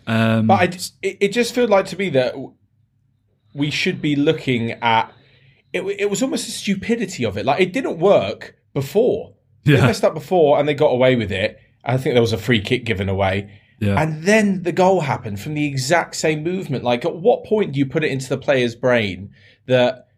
Um, 0.07 0.47
but 0.47 0.55
I, 0.55 0.65
it, 1.03 1.19
it 1.21 1.29
just 1.33 1.55
felt 1.55 1.71
like 1.71 1.87
to 1.87 1.99
me 1.99 2.11
that 2.11 2.35
we 3.55 3.71
should 3.71 4.01
be 4.01 4.17
looking 4.17 4.73
at 4.73 5.13
it. 5.73 5.83
It 5.83 6.11
was 6.11 6.23
almost 6.23 6.47
the 6.47 6.53
stupidity 6.53 7.25
of 7.25 7.37
it. 7.37 7.45
Like 7.45 7.61
it 7.61 7.73
didn't 7.73 7.99
work 7.99 8.57
before. 8.73 9.35
Yeah. 9.65 9.77
They 9.77 9.83
messed 9.83 10.05
up 10.05 10.15
before 10.15 10.59
and 10.59 10.69
they 10.69 10.75
got 10.75 10.89
away 10.89 11.17
with 11.17 11.31
it. 11.31 11.59
I 11.85 11.97
think 11.97 12.15
there 12.15 12.23
was 12.23 12.33
a 12.33 12.39
free 12.39 12.61
kick 12.61 12.85
given 12.85 13.09
away. 13.09 13.61
Yeah. 13.79 14.01
And 14.01 14.25
then 14.25 14.63
the 14.63 14.73
goal 14.73 15.01
happened 15.01 15.41
from 15.41 15.55
the 15.55 15.67
exact 15.67 16.15
same 16.17 16.43
movement. 16.43 16.85
Like, 16.85 17.05
at 17.05 17.17
what 17.17 17.45
point 17.45 17.73
do 17.73 17.79
you 17.79 17.87
put 17.87 18.05
it 18.05 18.11
into 18.11 18.29
the 18.29 18.37
player's 18.37 18.75
brain 18.75 19.33
that 19.67 20.09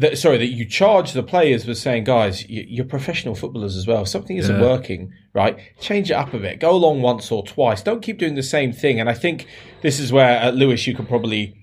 that 0.00 0.16
sorry 0.16 0.38
that 0.38 0.46
you 0.46 0.64
charge 0.64 1.12
the 1.12 1.22
players 1.22 1.66
with 1.66 1.76
saying, 1.76 2.04
guys, 2.04 2.48
you're 2.48 2.86
professional 2.86 3.34
footballers 3.34 3.76
as 3.76 3.86
well. 3.86 4.06
something 4.06 4.38
isn't 4.38 4.56
yeah. 4.56 4.62
working, 4.62 5.12
right? 5.34 5.58
Change 5.78 6.10
it 6.10 6.14
up 6.14 6.32
a 6.32 6.38
bit. 6.38 6.58
Go 6.58 6.72
along 6.72 7.02
once 7.02 7.30
or 7.30 7.44
twice. 7.44 7.82
Don't 7.82 8.00
keep 8.00 8.18
doing 8.18 8.34
the 8.34 8.42
same 8.42 8.72
thing. 8.72 8.98
And 8.98 9.10
I 9.10 9.14
think 9.14 9.46
this 9.82 10.00
is 10.00 10.10
where 10.10 10.42
uh, 10.42 10.50
Lewis, 10.52 10.86
you 10.86 10.94
could 10.94 11.06
probably 11.06 11.54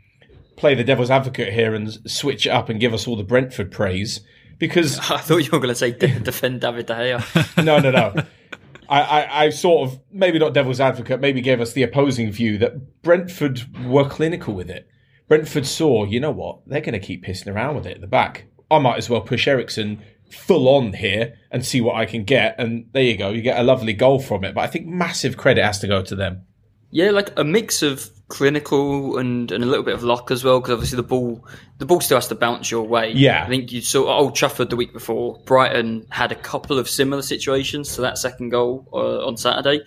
play 0.55 0.75
the 0.75 0.83
devil's 0.83 1.09
advocate 1.09 1.51
here 1.51 1.73
and 1.73 1.91
switch 2.09 2.45
it 2.45 2.49
up 2.49 2.69
and 2.69 2.79
give 2.79 2.93
us 2.93 3.07
all 3.07 3.15
the 3.15 3.23
Brentford 3.23 3.71
praise 3.71 4.21
because 4.59 4.99
I 5.11 5.17
thought 5.17 5.37
you 5.37 5.51
were 5.51 5.59
going 5.59 5.69
to 5.69 5.75
say 5.75 5.91
defend 5.91 6.61
David 6.61 6.85
De 6.85 6.93
Gea. 6.93 7.63
no, 7.65 7.79
no, 7.79 7.89
no. 7.89 8.13
I, 8.89 9.01
I, 9.01 9.43
I, 9.45 9.49
sort 9.49 9.89
of 9.89 9.99
maybe 10.13 10.39
not 10.39 10.53
devil's 10.53 10.79
advocate, 10.79 11.19
maybe 11.19 11.41
gave 11.41 11.59
us 11.59 11.73
the 11.73 11.83
opposing 11.83 12.31
view 12.31 12.57
that 12.59 13.01
Brentford 13.01 13.83
were 13.85 14.07
clinical 14.07 14.53
with 14.53 14.69
it. 14.69 14.87
Brentford 15.27 15.65
saw, 15.65 16.05
you 16.05 16.19
know 16.19 16.31
what, 16.31 16.59
they're 16.67 16.81
going 16.81 16.99
to 16.99 17.05
keep 17.05 17.25
pissing 17.25 17.53
around 17.53 17.75
with 17.75 17.85
it 17.85 17.95
at 17.95 18.01
the 18.01 18.07
back. 18.07 18.45
I 18.71 18.79
might 18.79 18.97
as 18.97 19.09
well 19.09 19.21
push 19.21 19.47
Eriksen 19.47 20.01
full 20.29 20.67
on 20.69 20.93
here 20.93 21.37
and 21.51 21.65
see 21.65 21.81
what 21.81 21.95
I 21.95 22.05
can 22.05 22.23
get. 22.23 22.55
And 22.57 22.87
there 22.93 23.03
you 23.03 23.17
go, 23.17 23.29
you 23.29 23.41
get 23.41 23.59
a 23.59 23.63
lovely 23.63 23.93
goal 23.93 24.19
from 24.19 24.43
it. 24.43 24.55
But 24.55 24.61
I 24.61 24.67
think 24.67 24.87
massive 24.87 25.37
credit 25.37 25.63
has 25.63 25.79
to 25.79 25.87
go 25.87 26.01
to 26.01 26.15
them. 26.15 26.43
Yeah, 26.89 27.11
like 27.11 27.37
a 27.37 27.43
mix 27.43 27.83
of 27.83 28.09
clinical 28.29 29.17
and, 29.17 29.51
and 29.51 29.63
a 29.63 29.67
little 29.67 29.83
bit 29.83 29.93
of 29.93 30.03
luck 30.03 30.31
as 30.31 30.43
well, 30.43 30.59
because 30.59 30.73
obviously 30.73 30.95
the 30.95 31.03
ball 31.03 31.45
the 31.79 31.85
ball 31.85 31.99
still 32.01 32.17
has 32.17 32.29
to 32.29 32.35
bounce 32.35 32.71
your 32.71 32.83
way. 32.83 33.11
Yeah, 33.11 33.43
I 33.43 33.47
think 33.47 33.71
you 33.71 33.81
saw 33.81 34.17
Old 34.17 34.35
Trafford 34.35 34.69
the 34.69 34.77
week 34.77 34.93
before. 34.93 35.41
Brighton 35.45 36.07
had 36.09 36.31
a 36.31 36.35
couple 36.35 36.79
of 36.79 36.89
similar 36.89 37.21
situations 37.21 37.95
to 37.95 38.01
that 38.01 38.17
second 38.17 38.49
goal 38.49 38.87
uh, 38.93 39.25
on 39.25 39.35
Saturday, 39.35 39.81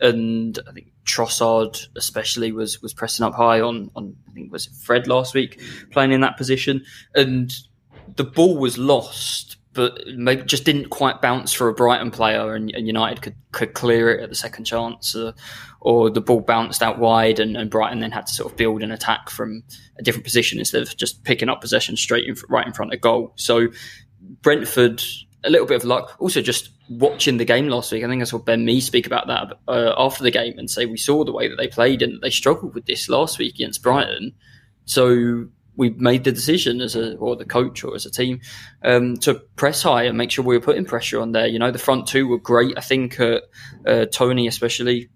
and 0.00 0.58
I 0.68 0.72
think 0.72 0.92
Trossard 1.04 1.86
especially 1.96 2.52
was 2.52 2.80
was 2.82 2.94
pressing 2.94 3.24
up 3.24 3.34
high 3.34 3.60
on 3.60 3.90
on 3.94 4.16
I 4.28 4.32
think 4.32 4.52
was 4.52 4.66
Fred 4.66 5.06
last 5.06 5.34
week 5.34 5.60
playing 5.90 6.12
in 6.12 6.20
that 6.20 6.36
position, 6.36 6.84
and 7.14 7.52
the 8.16 8.24
ball 8.24 8.56
was 8.56 8.78
lost, 8.78 9.56
but 9.72 10.00
maybe 10.14 10.42
just 10.42 10.64
didn't 10.64 10.90
quite 10.90 11.20
bounce 11.20 11.52
for 11.52 11.68
a 11.68 11.74
Brighton 11.74 12.10
player, 12.10 12.54
and, 12.54 12.70
and 12.70 12.86
United 12.86 13.22
could 13.22 13.34
could 13.52 13.74
clear 13.74 14.10
it 14.10 14.22
at 14.22 14.28
the 14.28 14.34
second 14.34 14.64
chance, 14.64 15.14
uh, 15.14 15.32
or 15.80 16.10
the 16.10 16.20
ball 16.20 16.40
bounced 16.40 16.82
out 16.82 16.98
wide, 16.98 17.40
and, 17.40 17.56
and, 17.56 17.70
Brighton 17.70 18.00
then 18.00 18.10
had 18.10 18.26
to 18.26 18.32
sort 18.32 18.50
of 18.50 18.56
build 18.56 18.82
an 18.82 18.92
attack 18.92 19.30
from 19.30 19.62
a 19.98 20.02
different 20.02 20.24
position 20.24 20.58
instead 20.58 20.82
of 20.82 20.96
just 20.96 21.24
picking 21.24 21.48
up 21.48 21.60
possession 21.60 21.96
straight 21.96 22.26
in, 22.26 22.36
right 22.48 22.66
in 22.66 22.72
front 22.72 22.92
of 22.92 23.00
goal. 23.00 23.32
So 23.36 23.68
Brentford 24.42 25.02
a 25.44 25.50
little 25.50 25.66
bit 25.66 25.76
of 25.76 25.84
luck. 25.84 26.16
Also, 26.18 26.40
just 26.42 26.70
watching 26.88 27.36
the 27.36 27.44
game 27.44 27.68
last 27.68 27.92
week, 27.92 28.04
I 28.04 28.08
think 28.08 28.22
I 28.22 28.24
saw 28.24 28.38
Ben 28.38 28.64
Mee 28.64 28.80
speak 28.80 29.06
about 29.06 29.26
that 29.28 29.58
uh, 29.68 29.94
after 29.96 30.22
the 30.22 30.30
game 30.30 30.58
and 30.58 30.70
say 30.70 30.86
we 30.86 30.96
saw 30.96 31.24
the 31.24 31.32
way 31.32 31.48
that 31.48 31.56
they 31.56 31.68
played 31.68 32.02
and 32.02 32.20
they 32.20 32.30
struggled 32.30 32.74
with 32.74 32.86
this 32.86 33.08
last 33.08 33.38
week 33.38 33.54
against 33.54 33.82
Brighton. 33.82 34.34
So 34.84 35.46
we 35.76 35.90
made 35.90 36.24
the 36.24 36.32
decision 36.32 36.80
as 36.80 36.94
a 36.94 37.16
or 37.16 37.36
the 37.36 37.44
coach 37.44 37.84
or 37.84 37.94
as 37.94 38.04
a 38.04 38.10
team 38.10 38.40
um, 38.82 39.16
to 39.18 39.34
press 39.56 39.82
high 39.82 40.02
and 40.02 40.18
make 40.18 40.30
sure 40.30 40.44
we 40.44 40.56
were 40.56 40.64
putting 40.64 40.84
pressure 40.84 41.20
on 41.20 41.32
there. 41.32 41.46
You 41.46 41.58
know, 41.58 41.70
the 41.70 41.78
front 41.78 42.06
two 42.06 42.28
were 42.28 42.38
great. 42.38 42.76
I 42.76 42.82
think 42.82 43.18
uh, 43.18 43.40
uh, 43.86 44.06
Toney 44.06 44.46
especially 44.46 45.08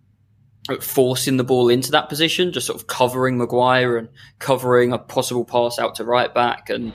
forcing 0.80 1.36
the 1.36 1.44
ball 1.44 1.68
into 1.68 1.90
that 1.90 2.08
position, 2.08 2.52
just 2.52 2.66
sort 2.66 2.80
of 2.80 2.86
covering 2.86 3.36
Maguire 3.36 3.98
and 3.98 4.08
covering 4.38 4.92
a 4.92 4.98
possible 4.98 5.44
pass 5.44 5.78
out 5.78 5.96
to 5.96 6.04
right 6.04 6.32
back 6.32 6.70
and 6.70 6.94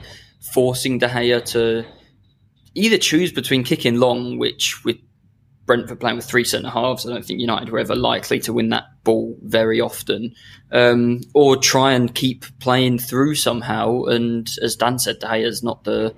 forcing 0.54 0.98
De 0.98 1.08
Gea 1.08 1.46
to 1.52 1.86
either 2.80 2.98
choose 2.98 3.32
between 3.32 3.63
kicking 3.63 4.00
long, 4.00 4.38
which 4.38 4.84
with 4.84 4.98
Brentford 5.65 6.00
playing 6.00 6.15
with 6.15 6.26
three 6.26 6.44
centre 6.44 6.70
halves, 6.70 7.06
I 7.06 7.12
don't 7.12 7.24
think 7.24 7.39
United 7.39 7.70
were 7.70 7.80
ever 7.80 7.96
likely 7.96 8.39
to 8.39 8.54
win 8.54 8.70
that 8.70 8.86
ball 9.04 9.38
very 9.44 9.80
often, 9.80 10.34
um, 10.72 11.22
or 11.36 11.58
try 11.58 11.92
and 11.94 12.13
keep 12.15 12.46
playing 12.60 12.98
through 12.98 13.36
somehow. 13.36 14.06
And 14.06 14.50
as 14.63 14.76
Dan 14.76 14.98
said, 14.98 15.20
De 15.20 15.44
is 15.44 15.62
not 15.62 15.84
the 15.84 16.15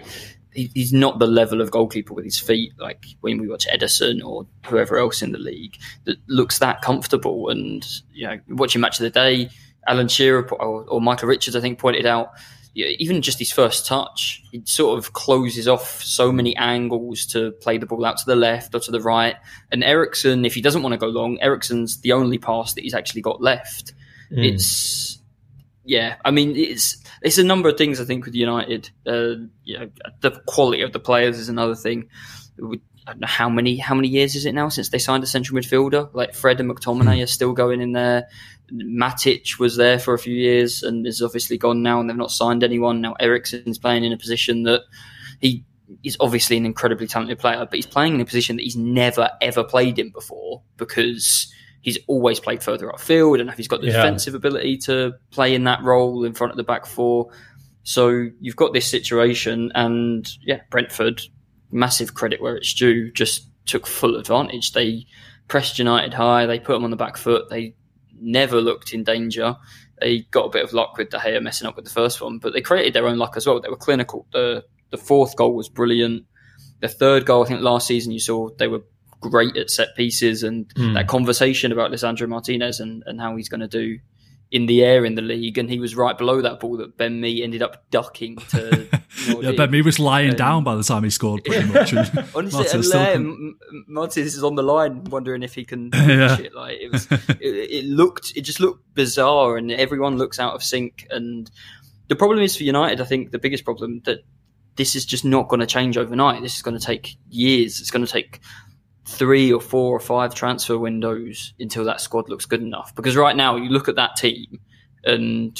he's 0.54 0.92
not 0.92 1.20
the 1.20 1.28
level 1.28 1.62
of 1.62 1.72
goalkeeper 1.72 2.14
with 2.14 2.26
his 2.26 2.38
feet 2.38 2.74
like 2.78 3.06
when 3.22 3.40
we 3.40 3.48
watch 3.48 3.68
Ederson 3.68 4.22
or 4.24 4.46
whoever 4.66 4.98
else 4.98 5.22
in 5.22 5.32
the 5.32 5.38
league 5.38 5.78
that 6.04 6.18
looks 6.28 6.60
that 6.60 6.82
comfortable. 6.82 7.50
And 7.50 7.86
you 8.14 8.28
know, 8.28 8.40
watching 8.50 8.82
match 8.82 9.00
of 9.00 9.04
the 9.04 9.10
day, 9.10 9.50
Alan 9.88 10.08
Shearer 10.08 10.50
or, 10.54 10.86
or 10.86 11.02
Michael 11.02 11.30
Richards, 11.30 11.56
I 11.56 11.62
think, 11.62 11.80
pointed 11.80 12.06
out 12.06 12.32
even 12.74 13.22
just 13.22 13.40
his 13.40 13.52
first 13.52 13.86
touch, 13.86 14.44
he 14.52 14.62
sort 14.66 14.98
of 14.98 15.14
closes 15.14 15.68
off 15.68 16.02
so 16.02 16.32
many 16.32 16.56
angles 16.56 17.26
to 17.28 17.52
play 17.52 17.78
the 17.78 17.86
ball 17.86 18.06
out 18.06 18.18
to 18.18 18.26
the 18.26 18.36
left 18.36 18.74
or 18.74 18.80
to 18.80 18.92
the 18.92 19.02
right. 19.02 19.36
And 19.72 19.84
Eriksen, 19.84 20.46
if 20.46 20.54
he 20.54 20.62
doesn't 20.62 20.82
want 20.82 20.94
to 20.94 20.98
go 20.98 21.08
long, 21.08 21.38
Eriksen's 21.42 22.00
the 22.02 22.14
only 22.14 22.38
pass 22.38 22.74
that 22.74 22.84
he's 22.84 22.94
actually 22.94 23.22
got 23.22 23.42
left. 23.42 23.94
Mm. 24.32 24.54
It's 24.54 25.20
yeah, 25.84 26.16
I 26.24 26.32
mean 26.32 26.56
it's 26.56 27.04
it's 27.22 27.38
a 27.38 27.44
number 27.44 27.68
of 27.68 27.78
things 27.78 28.00
I 28.00 28.06
think 28.06 28.26
with 28.26 28.36
United. 28.36 28.90
Uh, 29.06 29.48
you 29.64 29.80
know, 29.80 29.90
the 30.22 30.32
quality 30.48 30.82
of 30.82 30.94
the 30.94 31.00
players 31.00 31.38
is 31.38 31.50
another 31.50 31.76
thing. 31.76 32.08
I 33.08 33.14
don't 33.14 33.22
know 33.22 33.28
how 33.28 33.50
many 33.50 33.78
how 33.78 33.96
many 33.96 34.08
years 34.08 34.36
is 34.36 34.46
it 34.46 34.54
now 34.54 34.70
since 34.70 34.90
they 34.90 35.00
signed 35.00 35.24
a 35.24 35.28
central 35.28 35.60
midfielder 35.60 36.10
like 36.14 36.34
Fred 36.34 36.60
and 36.60 36.70
McTominay 36.70 37.18
mm. 37.18 37.24
are 37.24 37.28
still 37.28 37.52
going 37.52 37.82
in 37.82 37.92
there. 37.92 38.30
Matic 38.74 39.60
was 39.60 39.76
there 39.76 40.00
for 40.00 40.14
a 40.14 40.20
few 40.20 40.34
years 40.34 40.84
and 40.84 41.06
is 41.06 41.22
obviously 41.22 41.58
gone 41.58 41.84
now, 41.84 42.00
and 42.00 42.10
they've 42.10 42.18
not 42.18 42.32
signed 42.32 42.64
anyone. 42.64 43.02
Now 43.02 43.14
Eriksen's 43.20 43.78
playing 43.78 44.04
in 44.04 44.14
a 44.14 44.18
position 44.18 44.64
that 44.64 44.82
he 45.40 45.66
is 46.04 46.18
obviously 46.20 46.58
an 46.58 46.66
incredibly 46.66 47.08
talented 47.08 47.40
player, 47.40 47.60
but 47.60 47.74
he's 47.74 47.86
playing 47.86 48.16
in 48.16 48.22
a 48.22 48.26
position 48.26 48.56
that 48.56 48.64
he's 48.64 48.78
never 48.78 49.30
ever 49.42 49.64
played 49.64 50.00
in 50.00 50.10
before 50.10 50.62
because 50.78 51.52
he's 51.82 51.98
always 52.08 52.40
played 52.40 52.64
further 52.64 52.88
upfield 52.88 53.42
and 53.42 53.52
he's 53.52 53.68
got 53.68 53.82
the 53.82 53.88
yeah. 53.88 53.94
defensive 53.94 54.36
ability 54.36 54.78
to 54.78 55.14
play 55.32 55.56
in 55.56 55.64
that 55.64 55.84
role 55.84 56.24
in 56.24 56.34
front 56.34 56.52
of 56.52 56.58
the 56.58 56.64
back 56.64 56.86
four. 56.86 57.30
So 57.84 58.28
you've 58.40 58.56
got 58.56 58.74
this 58.74 58.88
situation, 58.88 59.72
and 59.74 60.30
yeah, 60.42 60.62
Brentford, 60.70 61.22
massive 61.72 62.14
credit 62.14 62.42
where 62.42 62.56
it's 62.56 62.74
due, 62.74 63.12
just 63.12 63.48
took 63.66 63.88
full 63.88 64.16
advantage. 64.16 64.74
They 64.74 65.08
pressed 65.48 65.80
United 65.80 66.14
high, 66.14 66.46
they 66.46 66.60
put 66.60 66.74
them 66.74 66.84
on 66.84 66.92
the 66.92 66.98
back 66.98 67.18
foot, 67.18 67.50
they 67.50 67.76
never 68.22 68.62
looked 68.62 68.94
in 68.94 69.04
danger. 69.04 69.56
They 70.00 70.20
got 70.32 70.46
a 70.46 70.50
bit 70.50 70.64
of 70.64 70.74
luck 70.74 70.98
with 70.98 71.10
De 71.10 71.18
Gea 71.18 71.42
messing 71.42 71.68
up 71.68 71.76
with 71.76 71.86
the 71.86 71.92
first 71.92 72.22
one, 72.22 72.40
but 72.40 72.54
they 72.54 72.62
created 72.62 72.94
their 72.94 73.08
own 73.08 73.18
luck 73.18 73.36
as 73.38 73.46
well. 73.46 73.60
They 73.60 73.70
were 73.70 73.78
clinical. 73.78 74.28
The 74.32 74.64
the 74.90 74.98
fourth 74.98 75.36
goal 75.36 75.56
was 75.56 75.70
brilliant. 75.70 76.26
The 76.82 76.88
third 76.88 77.26
goal, 77.26 77.44
I 77.44 77.48
think 77.48 77.62
last 77.62 77.88
season 77.88 78.12
you 78.12 78.20
saw 78.20 78.50
they 78.58 78.68
were 78.68 78.84
great 79.20 79.56
at 79.56 79.70
set 79.70 79.96
pieces 79.96 80.44
and 80.44 80.68
mm. 80.74 80.96
that 80.96 81.08
conversation 81.08 81.72
about 81.72 81.92
Lisandro 81.92 82.28
Martinez 82.28 82.80
and, 82.80 83.04
and 83.06 83.22
how 83.22 83.36
he's 83.36 83.50
going 83.50 83.62
to 83.62 83.68
do 83.68 84.00
in 84.52 84.66
the 84.66 84.84
air 84.84 85.06
in 85.06 85.16
the 85.16 85.22
league, 85.22 85.58
and 85.58 85.70
he 85.70 85.80
was 85.80 85.96
right 85.96 86.18
below 86.18 86.42
that 86.42 86.60
ball 86.60 86.78
that 86.78 86.98
Ben 86.98 87.22
Mee 87.22 87.42
ended 87.42 87.62
up 87.62 87.90
ducking 87.90 88.36
to. 88.50 88.88
yeah, 89.42 89.52
Ben 89.52 89.72
Mee 89.72 89.82
was 89.82 90.00
lying 90.00 90.32
um, 90.32 90.36
down 90.36 90.64
by 90.64 90.76
the 90.76 90.84
time 90.84 91.04
he 91.04 91.10
scored, 91.10 91.44
pretty 91.44 91.68
much. 91.68 91.94
Honestly, 92.36 92.98
and 92.98 93.56
Martinez 93.88 94.36
is 94.36 94.44
on 94.44 94.56
the 94.56 94.64
line, 94.64 95.04
wondering 95.06 95.44
if 95.44 95.54
he 95.54 95.66
can. 95.66 95.90
yeah. 95.94 96.40
It. 96.40 96.56
Like 96.56 96.78
it 96.80 96.92
was, 96.92 97.08
it, 97.12 97.40
it 97.42 97.86
looked, 97.86 98.34
it 98.36 98.42
just 98.42 98.60
looked 98.60 98.94
bizarre, 98.94 99.58
and 99.58 99.72
everyone 99.72 100.18
looks 100.18 100.40
out 100.40 100.54
of 100.54 100.64
sync. 100.64 101.06
And 101.10 101.52
the 102.08 102.16
problem 102.16 102.40
is 102.40 102.56
for 102.56 102.64
United, 102.64 103.02
I 103.02 103.06
think 103.06 103.32
the 103.32 103.40
biggest 103.40 103.66
problem 103.66 104.02
that 104.06 104.20
this 104.76 104.96
is 104.96 105.06
just 105.06 105.26
not 105.26 105.50
going 105.50 105.60
to 105.60 105.66
change 105.66 105.98
overnight. 105.98 106.42
This 106.42 106.56
is 106.56 106.62
going 106.62 106.78
to 106.78 106.86
take 106.86 107.18
years. 107.30 107.82
It's 107.82 107.92
going 107.92 108.06
to 108.06 108.12
take 108.12 108.40
three 109.06 109.52
or 109.52 109.60
four 109.60 109.96
or 109.96 110.00
five 110.00 110.34
transfer 110.34 110.78
windows 110.78 111.54
until 111.60 111.84
that 111.86 112.00
squad 112.00 112.30
looks 112.30 112.46
good 112.46 112.62
enough. 112.62 112.96
Because 112.96 113.18
right 113.18 113.36
now, 113.36 113.58
you 113.58 113.70
look 113.70 113.90
at 113.90 113.96
that 113.96 114.16
team, 114.16 114.62
and 115.04 115.60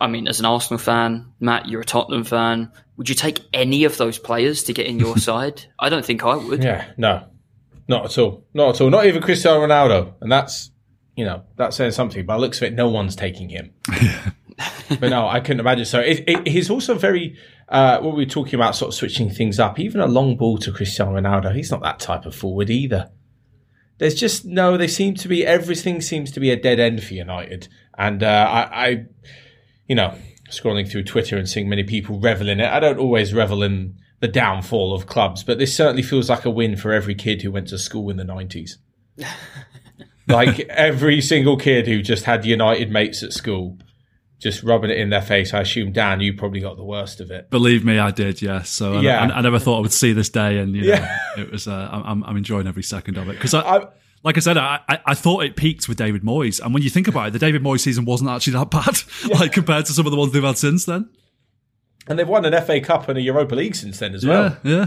I 0.00 0.06
mean, 0.06 0.28
as 0.28 0.40
an 0.40 0.46
Arsenal 0.46 0.78
fan, 0.78 1.32
Matt, 1.40 1.68
you're 1.68 1.80
a 1.80 1.84
Tottenham 1.84 2.24
fan. 2.24 2.70
Would 2.96 3.08
you 3.08 3.14
take 3.14 3.40
any 3.52 3.84
of 3.84 3.96
those 3.96 4.18
players 4.18 4.64
to 4.64 4.72
get 4.72 4.86
in 4.86 4.98
your 4.98 5.16
side? 5.18 5.64
I 5.78 5.88
don't 5.88 6.04
think 6.04 6.24
I 6.24 6.36
would. 6.36 6.62
Yeah, 6.62 6.86
no, 6.96 7.26
not 7.88 8.04
at 8.06 8.18
all, 8.18 8.44
not 8.54 8.74
at 8.74 8.80
all. 8.80 8.90
Not 8.90 9.06
even 9.06 9.22
Cristiano 9.22 9.66
Ronaldo, 9.66 10.14
and 10.20 10.30
that's 10.30 10.70
you 11.16 11.24
know 11.24 11.42
that's 11.56 11.76
saying 11.76 11.92
something. 11.92 12.24
By 12.24 12.36
looks 12.36 12.58
of 12.58 12.64
it, 12.64 12.74
no 12.74 12.88
one's 12.88 13.16
taking 13.16 13.48
him. 13.48 13.72
but 15.00 15.08
no, 15.10 15.28
I 15.28 15.40
couldn't 15.40 15.60
imagine. 15.60 15.84
So 15.84 16.00
it, 16.00 16.24
it, 16.26 16.48
he's 16.48 16.70
also 16.70 16.94
very 16.94 17.36
uh, 17.68 17.98
what 18.00 18.14
we 18.14 18.24
were 18.24 18.30
talking 18.30 18.54
about, 18.54 18.76
sort 18.76 18.90
of 18.90 18.94
switching 18.94 19.30
things 19.30 19.58
up. 19.58 19.78
Even 19.78 20.00
a 20.00 20.06
long 20.06 20.36
ball 20.36 20.58
to 20.58 20.72
Cristiano 20.72 21.18
Ronaldo, 21.18 21.54
he's 21.54 21.70
not 21.70 21.82
that 21.82 21.98
type 21.98 22.26
of 22.26 22.34
forward 22.34 22.70
either. 22.70 23.10
There's 23.98 24.14
just 24.14 24.44
no. 24.44 24.76
They 24.76 24.88
seem 24.88 25.14
to 25.16 25.28
be 25.28 25.46
everything 25.46 26.00
seems 26.00 26.30
to 26.32 26.40
be 26.40 26.50
a 26.50 26.56
dead 26.60 26.80
end 26.80 27.02
for 27.02 27.14
United, 27.14 27.68
and 27.96 28.22
uh, 28.22 28.48
I, 28.50 28.86
I, 28.86 29.06
you 29.88 29.94
know, 29.94 30.16
scrolling 30.50 30.90
through 30.90 31.04
Twitter 31.04 31.36
and 31.36 31.48
seeing 31.48 31.68
many 31.68 31.84
people 31.84 32.18
revel 32.18 32.48
in 32.48 32.60
it. 32.60 32.68
I 32.68 32.80
don't 32.80 32.98
always 32.98 33.34
revel 33.34 33.62
in 33.62 33.96
the 34.20 34.28
downfall 34.28 34.94
of 34.94 35.06
clubs, 35.06 35.42
but 35.42 35.58
this 35.58 35.74
certainly 35.74 36.02
feels 36.02 36.30
like 36.30 36.44
a 36.44 36.50
win 36.50 36.76
for 36.76 36.92
every 36.92 37.14
kid 37.14 37.42
who 37.42 37.50
went 37.50 37.68
to 37.68 37.78
school 37.78 38.10
in 38.10 38.16
the 38.16 38.24
nineties. 38.24 38.78
like 40.28 40.60
every 40.60 41.20
single 41.20 41.56
kid 41.56 41.86
who 41.86 42.02
just 42.02 42.24
had 42.24 42.44
United 42.44 42.90
mates 42.90 43.22
at 43.22 43.32
school 43.32 43.78
just 44.44 44.62
rubbing 44.62 44.90
it 44.90 44.98
in 44.98 45.08
their 45.08 45.22
face. 45.22 45.54
I 45.54 45.60
assume 45.62 45.92
Dan, 45.92 46.20
you 46.20 46.34
probably 46.34 46.60
got 46.60 46.76
the 46.76 46.84
worst 46.84 47.20
of 47.20 47.30
it. 47.30 47.48
Believe 47.50 47.82
me, 47.82 47.98
I 47.98 48.10
did. 48.10 48.42
Yes. 48.42 48.68
So 48.68 49.00
yeah. 49.00 49.22
I, 49.22 49.38
I, 49.38 49.40
never 49.40 49.58
thought 49.58 49.78
I 49.78 49.80
would 49.80 49.92
see 49.92 50.12
this 50.12 50.28
day, 50.28 50.58
and 50.58 50.74
you 50.74 50.82
know, 50.82 50.88
yeah. 50.88 51.18
it 51.38 51.50
was. 51.50 51.66
Uh, 51.66 51.88
I'm, 51.90 52.22
I'm 52.24 52.36
enjoying 52.36 52.66
every 52.66 52.82
second 52.82 53.16
of 53.16 53.28
it 53.30 53.32
because 53.32 53.54
I, 53.54 53.60
I, 53.60 53.86
like 54.24 54.38
I 54.38 54.40
said, 54.40 54.56
I, 54.56 54.80
I 54.88 55.14
thought 55.14 55.44
it 55.44 55.54
peaked 55.54 55.86
with 55.86 55.98
David 55.98 56.22
Moyes, 56.22 56.58
and 56.58 56.72
when 56.72 56.82
you 56.82 56.88
think 56.88 57.06
about 57.06 57.28
it, 57.28 57.32
the 57.32 57.38
David 57.38 57.62
Moyes 57.62 57.80
season 57.80 58.06
wasn't 58.06 58.30
actually 58.30 58.54
that 58.54 58.70
bad, 58.70 58.96
yeah. 59.28 59.38
like 59.38 59.52
compared 59.52 59.84
to 59.86 59.92
some 59.92 60.06
of 60.06 60.12
the 60.12 60.18
ones 60.18 60.32
they've 60.32 60.42
had 60.42 60.56
since 60.56 60.86
then. 60.86 61.10
And 62.08 62.18
they've 62.18 62.28
won 62.28 62.44
an 62.44 62.64
FA 62.64 62.80
Cup 62.80 63.08
and 63.08 63.18
a 63.18 63.22
Europa 63.22 63.54
League 63.54 63.74
since 63.74 63.98
then 63.98 64.14
as 64.14 64.24
well. 64.26 64.56
Yeah, 64.64 64.70
yeah. 64.70 64.86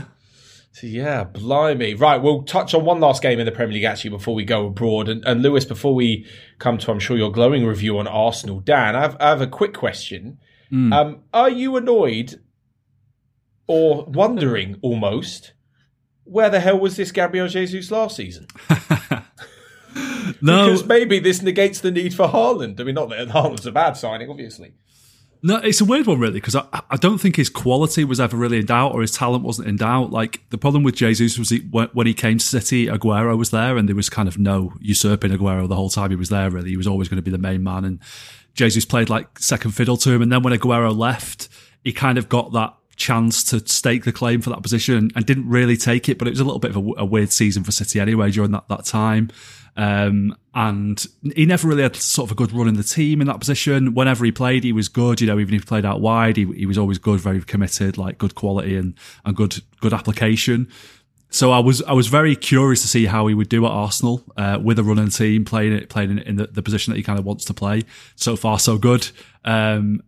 So 0.72 0.86
yeah, 0.86 1.24
blimey. 1.24 1.96
Right, 1.96 2.18
we'll 2.18 2.44
touch 2.44 2.74
on 2.74 2.86
one 2.86 3.00
last 3.00 3.22
game 3.22 3.40
in 3.40 3.46
the 3.46 3.52
Premier 3.52 3.74
League 3.74 3.84
actually 3.84 4.12
before 4.12 4.36
we 4.36 4.44
go 4.44 4.68
abroad. 4.68 5.10
And, 5.10 5.26
and 5.26 5.42
Lewis, 5.42 5.66
before 5.66 5.96
we 5.96 6.26
come 6.60 6.78
to, 6.80 6.92
I'm 6.92 7.00
sure, 7.00 7.18
your 7.18 7.32
glowing 7.32 7.66
review 7.66 7.98
on 7.98 8.08
Arsenal. 8.08 8.60
Dan, 8.60 8.96
I 8.96 9.02
have, 9.02 9.18
I 9.20 9.30
have 9.30 9.42
a 9.42 9.48
quick 9.48 9.74
question. 9.74 10.40
Mm. 10.72 10.94
Um, 10.94 11.24
are 11.34 11.50
you 11.50 11.78
annoyed 11.78 12.40
or 13.66 14.06
wondering 14.06 14.78
almost 14.82 15.54
where 16.26 16.50
the 16.50 16.60
hell 16.60 16.78
was 16.78 16.96
this 16.96 17.12
Gabriel 17.12 17.48
Jesus 17.48 17.90
last 17.90 18.16
season? 18.18 18.48
no. 20.42 20.66
Because 20.66 20.86
maybe 20.86 21.20
this 21.20 21.42
negates 21.42 21.82
the 21.82 21.92
need 21.92 22.14
for 22.14 22.28
Haaland. 22.28 22.80
I 22.80 22.84
mean, 22.84 22.96
not 22.96 23.10
that 23.10 23.30
Haaland's 23.30 23.66
a 23.66 23.72
bad 23.72 23.94
signing, 23.94 24.30
obviously. 24.30 24.74
No, 25.44 25.58
it's 25.58 25.82
a 25.82 25.86
weird 25.86 26.08
one, 26.08 26.20
really, 26.20 26.34
because 26.34 26.56
I, 26.56 26.66
I 26.90 26.98
don't 26.98 27.20
think 27.20 27.36
his 27.36 27.50
quality 27.50 28.04
was 28.04 28.20
ever 28.20 28.36
really 28.36 28.58
in 28.58 28.66
doubt 28.66 28.94
or 28.94 29.02
his 29.02 29.12
talent 29.12 29.44
wasn't 29.44 29.68
in 29.68 29.76
doubt. 29.76 30.12
Like, 30.12 30.42
the 30.50 30.58
problem 30.58 30.84
with 30.84 30.96
Jesus 30.96 31.38
was 31.38 31.52
he, 31.52 31.60
when 31.60 32.08
he 32.08 32.14
came 32.16 32.40
to 32.40 32.46
City, 32.46 32.88
Aguero 32.88 33.38
was 33.38 33.52
there, 33.52 33.78
and 33.78 33.88
there 33.88 33.96
was 33.96 34.10
kind 34.10 34.28
of 34.28 34.40
no 34.40 34.74
usurping 34.82 35.32
Aguero 35.32 35.68
the 35.68 35.76
whole 35.76 35.90
time 35.90 36.10
he 36.10 36.16
was 36.16 36.30
there, 36.30 36.50
really. 36.50 36.72
He 36.72 36.78
was 36.78 36.88
always 36.88 37.08
going 37.08 37.18
to 37.18 37.22
be 37.22 37.32
the 37.32 37.38
main 37.38 37.64
man, 37.64 37.86
and 37.86 38.00
Jesus 38.56 38.84
played 38.84 39.10
like 39.10 39.38
second 39.38 39.72
fiddle 39.72 39.98
to 39.98 40.12
him. 40.12 40.24
And 40.24 40.32
then 40.32 40.42
when 40.42 40.58
Aguero 40.58 40.96
left, 40.96 41.50
he 41.84 41.94
kind 41.94 42.18
of 42.18 42.30
got 42.30 42.52
that 42.54 42.76
chance 42.96 43.44
to 43.44 43.60
stake 43.68 44.06
the 44.06 44.12
claim 44.12 44.42
for 44.42 44.50
that 44.50 44.64
position 44.64 45.12
and 45.16 45.26
didn't 45.26 45.48
really 45.48 45.78
take 45.78 46.10
it, 46.10 46.18
but 46.18 46.28
it 46.28 46.32
was 46.32 46.40
a 46.40 46.44
little 46.44 46.60
bit 46.60 46.72
of 46.72 46.78
a, 46.78 46.92
a 46.98 47.06
weird 47.06 47.32
season 47.32 47.64
for 47.64 47.72
City 47.72 48.00
anyway 48.00 48.32
during 48.32 48.52
that, 48.52 48.68
that 48.70 48.86
time. 48.86 49.30
Um, 49.78 50.36
and 50.56 51.06
he 51.36 51.46
never 51.46 51.68
really 51.68 51.84
had 51.84 51.96
sort 51.96 52.28
of 52.28 52.32
a 52.32 52.36
good 52.36 52.52
run 52.52 52.68
in 52.68 52.76
the 52.76 52.84
team 52.84 53.22
in 53.22 53.28
that 53.28 53.40
position. 53.40 53.94
Whenever 53.94 54.26
he 54.26 54.32
played, 54.32 54.64
he 54.64 54.74
was 54.74 54.90
good. 54.90 55.22
You 55.22 55.28
know, 55.28 55.40
even 55.40 55.54
if 55.54 55.62
he 55.62 55.68
played 55.68 55.86
out 55.86 56.02
wide, 56.02 56.36
he, 56.36 56.46
he 56.46 56.66
was 56.66 56.80
always 56.80 56.98
good, 56.98 57.20
very 57.20 57.42
committed, 57.42 57.98
like 57.98 58.18
good 58.18 58.34
quality 58.34 58.76
and, 58.76 58.96
and 59.24 59.36
good, 59.36 59.62
good 59.80 59.94
application. 59.94 60.68
So 61.30 61.52
I 61.52 61.60
was 61.60 61.84
I 61.84 61.94
was 61.94 62.08
very 62.08 62.36
curious 62.36 62.82
to 62.82 62.88
see 62.88 63.06
how 63.06 63.28
he 63.28 63.36
would 63.36 63.50
do 63.50 63.66
at 63.66 63.72
Arsenal 63.72 64.24
uh, 64.38 64.60
with 64.62 64.80
a 64.80 64.84
running 64.84 65.10
team, 65.10 65.46
playing 65.46 65.74
it 65.74 65.90
playing 65.90 66.12
in, 66.12 66.20
in 66.20 66.36
the, 66.38 66.48
the, 66.48 66.64
position 66.64 66.92
that 66.92 66.98
he 66.98 67.04
kind 67.04 67.20
of 67.20 67.26
wants 67.26 67.46
to 67.46 67.54
play. 67.54 67.84
So 68.16 68.36
far, 68.36 68.58
so 68.60 68.78
good. 68.78 69.10
Um, 69.44 70.02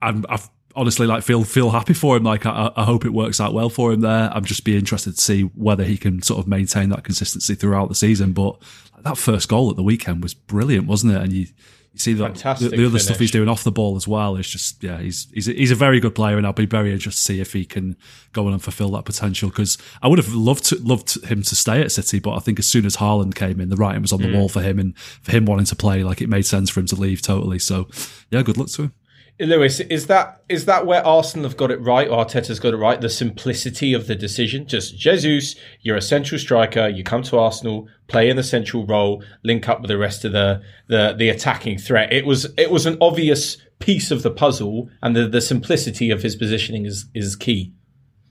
i 0.00 0.22
I've 0.28 0.48
honestly 0.78 1.06
like 1.06 1.22
feel 1.22 1.44
feel 1.44 1.70
happy 1.70 1.92
for 1.92 2.16
him. 2.16 2.22
Like 2.22 2.46
I, 2.46 2.70
I, 2.76 2.84
hope 2.84 3.04
it 3.04 3.12
works 3.12 3.40
out 3.40 3.52
well 3.52 3.68
for 3.68 3.92
him 3.92 4.00
there. 4.00 4.30
I'm 4.32 4.44
just 4.44 4.64
be 4.64 4.76
interested 4.76 5.16
to 5.16 5.20
see 5.20 5.42
whether 5.42 5.84
he 5.84 5.96
can 5.96 6.22
sort 6.22 6.38
of 6.38 6.46
maintain 6.46 6.88
that 6.90 7.04
consistency 7.04 7.54
throughout 7.54 7.88
the 7.88 7.94
season. 7.94 8.32
But 8.32 8.62
that 9.02 9.18
first 9.18 9.48
goal 9.48 9.70
at 9.70 9.76
the 9.76 9.82
weekend 9.82 10.22
was 10.22 10.34
brilliant, 10.34 10.86
wasn't 10.86 11.14
it? 11.14 11.22
And 11.22 11.32
you 11.32 11.46
you 11.92 11.98
see 11.98 12.12
that 12.12 12.34
the, 12.34 12.68
the, 12.68 12.86
other 12.86 12.98
stuff 12.98 13.18
he's 13.18 13.30
doing 13.30 13.48
off 13.48 13.64
the 13.64 13.72
ball 13.72 13.96
as 13.96 14.06
well 14.06 14.36
is 14.36 14.48
just 14.48 14.82
yeah 14.84 14.98
he's 14.98 15.26
he's 15.32 15.48
a, 15.48 15.52
he's 15.52 15.70
a 15.70 15.74
very 15.74 16.00
good 16.00 16.14
player 16.14 16.36
and 16.36 16.46
I'll 16.46 16.52
be 16.52 16.66
very 16.66 16.92
interested 16.92 17.18
to 17.18 17.32
see 17.32 17.40
if 17.40 17.54
he 17.54 17.64
can 17.64 17.96
go 18.32 18.46
on 18.46 18.52
and 18.52 18.62
fulfil 18.62 18.90
that 18.90 19.04
potential 19.04 19.48
because 19.48 19.78
I 20.02 20.06
would 20.06 20.18
have 20.18 20.32
loved 20.32 20.66
to, 20.66 20.76
loved 20.76 21.24
him 21.24 21.42
to 21.42 21.56
stay 21.56 21.80
at 21.80 21.90
City 21.90 22.20
but 22.20 22.34
I 22.34 22.40
think 22.40 22.58
as 22.58 22.66
soon 22.66 22.84
as 22.84 22.96
Haaland 22.96 23.34
came 23.34 23.58
in 23.60 23.70
the 23.70 23.76
writing 23.76 24.02
was 24.02 24.12
on 24.12 24.20
the 24.20 24.28
mm. 24.28 24.34
wall 24.34 24.48
for 24.48 24.60
him 24.60 24.78
and 24.78 24.96
for 24.98 25.32
him 25.32 25.46
wanting 25.46 25.66
to 25.66 25.76
play 25.76 26.04
like 26.04 26.20
it 26.20 26.28
made 26.28 26.46
sense 26.46 26.68
for 26.70 26.80
him 26.80 26.86
to 26.86 26.96
leave 26.96 27.22
totally 27.22 27.58
so 27.58 27.88
yeah 28.30 28.42
good 28.42 28.58
luck 28.58 28.68
to 28.68 28.82
him. 28.82 28.92
Lewis, 29.40 29.78
is 29.78 30.08
that 30.08 30.42
is 30.48 30.64
that 30.64 30.84
where 30.84 31.06
Arsenal 31.06 31.48
have 31.48 31.56
got 31.56 31.70
it 31.70 31.80
right, 31.80 32.08
or 32.08 32.24
Arteta's 32.24 32.58
got 32.58 32.74
it 32.74 32.78
right? 32.78 33.00
The 33.00 33.08
simplicity 33.08 33.92
of 33.92 34.08
the 34.08 34.16
decision. 34.16 34.66
Just 34.66 34.98
Jesus, 34.98 35.54
you're 35.82 35.96
a 35.96 36.02
central 36.02 36.40
striker. 36.40 36.88
You 36.88 37.04
come 37.04 37.22
to 37.24 37.38
Arsenal, 37.38 37.88
play 38.08 38.28
in 38.28 38.36
the 38.36 38.42
central 38.42 38.84
role, 38.84 39.22
link 39.44 39.68
up 39.68 39.80
with 39.80 39.88
the 39.88 39.98
rest 39.98 40.24
of 40.24 40.32
the 40.32 40.62
the, 40.88 41.14
the 41.16 41.28
attacking 41.28 41.78
threat. 41.78 42.12
It 42.12 42.26
was 42.26 42.46
it 42.56 42.70
was 42.70 42.86
an 42.86 42.98
obvious 43.00 43.58
piece 43.78 44.10
of 44.10 44.24
the 44.24 44.30
puzzle, 44.30 44.90
and 45.02 45.14
the, 45.14 45.28
the 45.28 45.40
simplicity 45.40 46.10
of 46.10 46.22
his 46.22 46.34
positioning 46.34 46.84
is 46.84 47.06
is 47.14 47.36
key. 47.36 47.72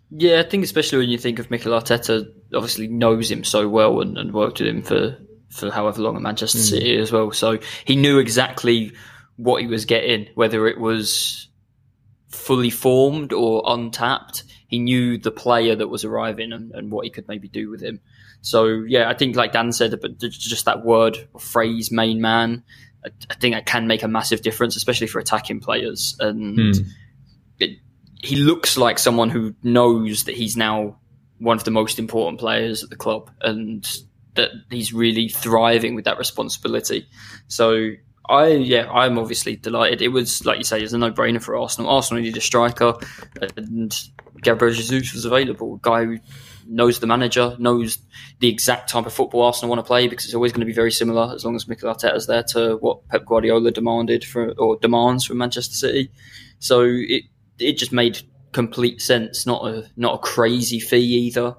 Yeah, 0.10 0.40
I 0.40 0.44
think 0.50 0.64
especially 0.64 1.00
when 1.00 1.10
you 1.10 1.18
think 1.18 1.40
of 1.40 1.50
Mikel 1.50 1.72
Arteta, 1.72 2.26
obviously 2.54 2.88
knows 2.88 3.32
him 3.32 3.44
so 3.44 3.68
well 3.70 4.02
and, 4.02 4.18
and 4.18 4.34
worked 4.34 4.60
with 4.60 4.68
him 4.68 4.82
for 4.82 5.18
for 5.50 5.72
however 5.72 6.02
long 6.02 6.18
at 6.18 6.22
Manchester 6.22 6.60
mm. 6.60 6.70
City 6.70 6.98
as 6.98 7.14
well. 7.14 7.32
So 7.32 7.60
he 7.86 7.96
knew 7.96 8.20
exactly 8.20 8.92
what 9.38 9.62
he 9.62 9.68
was 9.68 9.86
getting, 9.86 10.28
whether 10.36 10.68
it 10.68 10.80
was 10.80 11.48
fully 12.30 12.70
formed 12.70 13.32
or 13.32 13.64
untapped. 13.66 14.44
He 14.68 14.80
knew 14.80 15.18
the 15.18 15.32
player 15.32 15.76
that 15.76 15.88
was 15.88 16.04
arriving 16.04 16.52
and, 16.52 16.72
and 16.74 16.92
what 16.92 17.06
he 17.06 17.12
could 17.12 17.28
maybe 17.28 17.48
do 17.48 17.70
with 17.70 17.82
him. 17.82 18.02
So 18.42 18.66
yeah, 18.66 19.10
I 19.10 19.14
think 19.14 19.36
like 19.36 19.54
Dan 19.54 19.72
said, 19.72 19.98
but 20.02 20.18
just 20.20 20.66
that 20.66 20.84
word 20.84 21.18
or 21.34 21.40
phrase, 21.40 21.92
main 21.92 22.20
man, 22.20 22.64
I, 23.06 23.10
I 23.30 23.36
think 23.36 23.56
that 23.56 23.66
can 23.66 23.88
make 23.88 24.04
a 24.04 24.08
massive 24.08 24.42
difference, 24.42 24.76
especially 24.76 25.08
for 25.08 25.20
attacking 25.20 25.62
players. 25.62 26.18
And 26.20 26.58
mm. 26.58 26.86
it, 27.60 27.80
he 28.22 28.36
looks 28.36 28.78
like 28.78 29.00
someone 29.00 29.30
who 29.30 29.56
knows 29.64 30.26
that 30.26 30.36
he's 30.36 30.58
now 30.58 31.00
one 31.40 31.58
of 31.58 31.64
the 31.64 31.72
most 31.72 32.00
important 32.00 32.40
players 32.40 32.84
at 32.84 32.90
the 32.90 32.96
club 32.96 33.30
and 33.42 33.88
that 34.36 34.52
he's 34.70 34.94
really 34.94 35.30
thriving 35.30 35.96
with 35.96 36.06
that 36.06 36.18
responsibility. 36.18 37.08
So 37.48 37.92
I 38.30 38.48
yeah, 38.50 38.90
I'm 38.92 39.18
obviously 39.18 39.56
delighted. 39.56 40.02
It 40.02 40.10
was 40.10 40.46
like 40.46 40.58
you 40.58 40.64
say, 40.64 40.82
it's 40.82 40.94
a 40.94 40.98
no 40.98 41.12
brainer 41.12 41.42
for 41.42 41.56
Arsenal. 41.56 41.90
Arsenal 41.90 42.22
needed 42.22 42.38
a 42.38 42.42
striker, 42.42 42.94
and 43.56 43.96
Gabriel 44.42 44.74
Jesus 44.74 45.14
was 45.14 45.26
available. 45.26 45.76
A 45.76 45.80
guy 45.82 46.06
who 46.06 46.20
knows 46.68 47.00
the 47.00 47.08
manager, 47.08 47.56
knows 47.60 48.00
the 48.40 48.50
exact 48.50 48.90
type 48.90 49.06
of 49.06 49.14
football 49.14 49.44
Arsenal 49.44 49.70
want 49.70 49.80
to 49.80 49.88
play 49.88 50.08
because 50.08 50.26
it's 50.26 50.36
always 50.36 50.52
going 50.52 50.60
to 50.60 50.66
be 50.66 50.74
very 50.74 50.92
similar 50.92 51.34
as 51.34 51.46
long 51.46 51.56
as 51.56 51.68
Mikel 51.68 51.94
Arteta's 51.94 52.28
there 52.28 52.44
to 52.44 52.76
what 52.78 53.08
Pep 53.08 53.26
Guardiola 53.26 53.72
demanded 53.72 54.26
for 54.26 54.52
or 54.58 54.78
demands 54.78 55.26
from 55.26 55.38
Manchester 55.38 55.76
City. 55.76 56.12
So 56.60 56.82
it 56.84 57.24
it 57.60 57.74
just 57.78 57.92
made 57.92 58.20
complete 58.52 59.02
sense. 59.02 59.46
Not 59.46 59.66
a 59.66 59.90
not 59.96 60.16
a 60.16 60.20
crazy 60.20 60.80
fee 60.80 60.98
either 60.98 61.56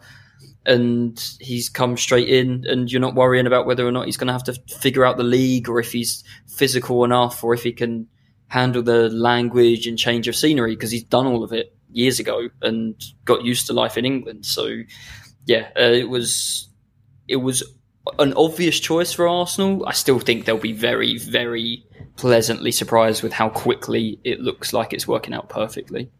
and 0.68 1.18
he's 1.40 1.68
come 1.68 1.96
straight 1.96 2.28
in, 2.28 2.64
and 2.68 2.92
you're 2.92 3.00
not 3.00 3.14
worrying 3.14 3.46
about 3.46 3.66
whether 3.66 3.87
or 3.87 3.90
not 3.90 4.07
he's 4.07 4.18
going 4.18 4.26
to 4.28 4.33
have 4.35 4.44
to 4.44 4.54
figure 4.76 5.04
out 5.04 5.16
the 5.16 5.24
league 5.24 5.68
or 5.68 5.81
if 5.81 5.90
he's 5.90 6.22
physical 6.46 7.04
enough 7.04 7.42
or 7.42 7.54
if 7.54 7.62
he 7.62 7.72
can 7.72 8.07
handle 8.48 8.83
the 8.83 9.09
language 9.09 9.87
and 9.87 9.98
change 9.98 10.28
of 10.28 10.37
scenery 10.37 10.74
because 10.74 10.90
he's 10.90 11.04
done 11.04 11.26
all 11.26 11.42
of 11.42 11.52
it 11.52 11.74
years 11.90 12.20
ago 12.20 12.48
and 12.62 13.02
got 13.24 13.44
used 13.44 13.66
to 13.66 13.72
life 13.72 13.96
in 13.96 14.04
England. 14.04 14.44
So, 14.44 14.68
yeah, 15.46 15.68
uh, 15.76 15.83
it 15.83 16.09
was 16.09 16.68
it 17.26 17.37
was 17.37 17.62
an 18.18 18.35
obvious 18.35 18.78
choice 18.78 19.12
for 19.12 19.26
Arsenal. 19.26 19.87
I 19.87 19.92
still 19.92 20.18
think 20.18 20.44
they'll 20.44 20.59
be 20.59 20.72
very, 20.72 21.18
very 21.18 21.85
pleasantly 22.16 22.72
surprised 22.72 23.22
with 23.22 23.33
how 23.33 23.48
quickly 23.48 24.20
it 24.24 24.40
looks 24.40 24.72
like 24.72 24.92
it's 24.92 25.09
working 25.09 25.33
out 25.33 25.48
perfectly. 25.48 26.11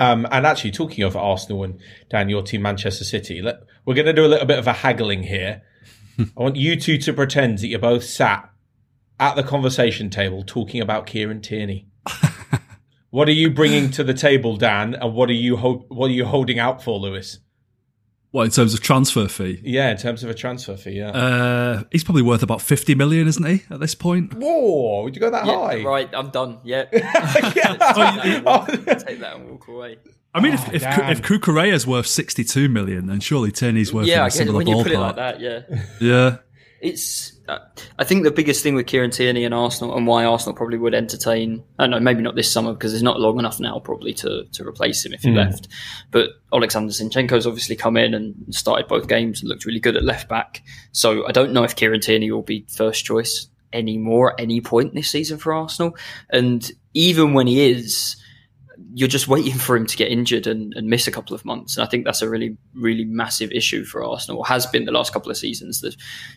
Um, 0.00 0.26
and 0.30 0.46
actually, 0.46 0.72
talking 0.72 1.04
of 1.04 1.16
Arsenal 1.16 1.64
and 1.64 1.80
Dan, 2.10 2.28
your 2.28 2.42
team, 2.42 2.62
Manchester 2.62 3.04
City, 3.04 3.40
let, 3.40 3.60
we're 3.84 3.94
going 3.94 4.06
to 4.06 4.12
do 4.12 4.24
a 4.24 4.28
little 4.28 4.46
bit 4.46 4.58
of 4.58 4.66
a 4.66 4.72
haggling 4.72 5.22
here. 5.22 5.62
I 6.18 6.24
want 6.36 6.56
you 6.56 6.76
two 6.76 6.98
to 6.98 7.12
pretend 7.12 7.58
that 7.58 7.68
you're 7.68 7.78
both 7.78 8.04
sat 8.04 8.50
at 9.20 9.36
the 9.36 9.42
conversation 9.42 10.10
table 10.10 10.42
talking 10.44 10.80
about 10.80 11.06
Kieran 11.06 11.40
Tierney. 11.40 11.86
what 13.10 13.28
are 13.28 13.32
you 13.32 13.50
bringing 13.50 13.90
to 13.92 14.04
the 14.04 14.14
table, 14.14 14.56
Dan, 14.56 14.94
and 14.94 15.14
what 15.14 15.30
are 15.30 15.34
you 15.34 15.56
ho- 15.56 15.86
what 15.88 16.10
are 16.10 16.14
you 16.14 16.24
holding 16.24 16.58
out 16.58 16.82
for, 16.82 16.98
Lewis? 16.98 17.38
What 18.34 18.46
in 18.46 18.50
terms 18.50 18.74
of 18.74 18.80
transfer 18.80 19.28
fee? 19.28 19.60
Yeah, 19.62 19.92
in 19.92 19.96
terms 19.96 20.24
of 20.24 20.28
a 20.28 20.34
transfer 20.34 20.76
fee, 20.76 20.98
yeah. 20.98 21.10
Uh, 21.10 21.84
he's 21.92 22.02
probably 22.02 22.22
worth 22.22 22.42
about 22.42 22.60
fifty 22.60 22.96
million, 22.96 23.28
isn't 23.28 23.46
he, 23.46 23.62
at 23.70 23.78
this 23.78 23.94
point? 23.94 24.34
Whoa, 24.34 25.04
would 25.04 25.14
you 25.14 25.20
go 25.20 25.30
that 25.30 25.46
yeah, 25.46 25.56
high? 25.56 25.84
Right, 25.84 26.10
I'm 26.12 26.30
done. 26.30 26.58
Yeah, 26.64 26.86
oh, 26.92 28.66
take 28.96 29.20
that 29.20 29.36
and 29.36 29.50
walk 29.50 29.68
away. 29.68 29.98
I 30.34 30.40
mean, 30.40 30.54
oh, 30.54 30.68
if 30.72 30.82
if, 30.82 31.22
if 31.22 31.64
is 31.68 31.86
worth 31.86 32.08
sixty 32.08 32.42
two 32.42 32.68
million, 32.68 33.06
then 33.06 33.20
surely 33.20 33.52
Tierney's 33.52 33.94
worth 33.94 34.08
yeah, 34.08 34.26
a 34.26 34.30
similar 34.32 34.58
when 34.58 34.66
you 34.66 34.82
put 34.82 34.90
it 34.90 34.98
like 34.98 35.14
that, 35.14 35.38
yeah, 35.38 35.60
yeah. 36.00 36.38
It's 36.80 37.33
I 37.48 38.04
think 38.04 38.24
the 38.24 38.30
biggest 38.30 38.62
thing 38.62 38.74
with 38.74 38.86
Kieran 38.86 39.10
Tierney 39.10 39.44
and 39.44 39.52
Arsenal, 39.52 39.96
and 39.96 40.06
why 40.06 40.24
Arsenal 40.24 40.54
probably 40.54 40.78
would 40.78 40.94
entertain, 40.94 41.62
I 41.78 41.84
don't 41.84 41.90
know, 41.90 42.00
maybe 42.00 42.22
not 42.22 42.36
this 42.36 42.50
summer 42.50 42.72
because 42.72 42.94
it's 42.94 43.02
not 43.02 43.20
long 43.20 43.38
enough 43.38 43.60
now 43.60 43.78
probably 43.80 44.14
to, 44.14 44.44
to 44.52 44.66
replace 44.66 45.04
him 45.04 45.12
if 45.12 45.22
he 45.22 45.28
mm. 45.28 45.36
left. 45.36 45.68
But 46.10 46.30
Alexander 46.52 46.92
Zinchenko's 46.92 47.46
obviously 47.46 47.76
come 47.76 47.96
in 47.96 48.14
and 48.14 48.34
started 48.54 48.88
both 48.88 49.08
games 49.08 49.40
and 49.40 49.48
looked 49.48 49.66
really 49.66 49.80
good 49.80 49.96
at 49.96 50.04
left 50.04 50.28
back. 50.28 50.62
So 50.92 51.26
I 51.26 51.32
don't 51.32 51.52
know 51.52 51.64
if 51.64 51.76
Kieran 51.76 52.00
Tierney 52.00 52.30
will 52.30 52.42
be 52.42 52.66
first 52.74 53.04
choice 53.04 53.48
anymore 53.72 54.32
at 54.32 54.40
any 54.40 54.60
point 54.60 54.94
this 54.94 55.10
season 55.10 55.38
for 55.38 55.52
Arsenal. 55.52 55.96
And 56.30 56.70
even 56.94 57.34
when 57.34 57.46
he 57.46 57.70
is, 57.70 58.16
you're 58.96 59.08
just 59.08 59.26
waiting 59.26 59.58
for 59.58 59.74
him 59.74 59.86
to 59.86 59.96
get 59.96 60.12
injured 60.12 60.46
and, 60.46 60.72
and, 60.74 60.86
miss 60.86 61.08
a 61.08 61.10
couple 61.10 61.34
of 61.34 61.44
months. 61.44 61.76
And 61.76 61.84
I 61.84 61.90
think 61.90 62.04
that's 62.04 62.22
a 62.22 62.30
really, 62.30 62.56
really 62.74 63.04
massive 63.04 63.50
issue 63.50 63.84
for 63.84 64.04
Arsenal. 64.04 64.44
has 64.44 64.66
been 64.66 64.84
the 64.84 64.92
last 64.92 65.12
couple 65.12 65.32
of 65.32 65.36
seasons 65.36 65.80
that 65.80 65.96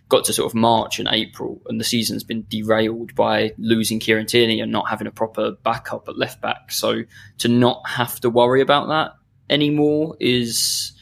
got 0.09 0.25
to 0.25 0.33
sort 0.33 0.51
of 0.51 0.55
March 0.55 0.97
and 0.97 1.07
April, 1.11 1.61
and 1.67 1.79
the 1.79 1.83
season's 1.83 2.23
been 2.23 2.47
derailed 2.49 3.13
by 3.13 3.51
losing 3.59 3.99
Kieran 3.99 4.25
Tierney 4.25 4.59
and 4.59 4.71
not 4.71 4.89
having 4.89 5.05
a 5.05 5.11
proper 5.11 5.51
backup 5.51 6.09
at 6.09 6.17
left 6.17 6.41
back. 6.41 6.71
So 6.71 7.03
to 7.37 7.47
not 7.47 7.87
have 7.87 8.19
to 8.21 8.29
worry 8.31 8.61
about 8.61 8.87
that 8.87 9.11
anymore 9.51 10.17
is 10.19 10.93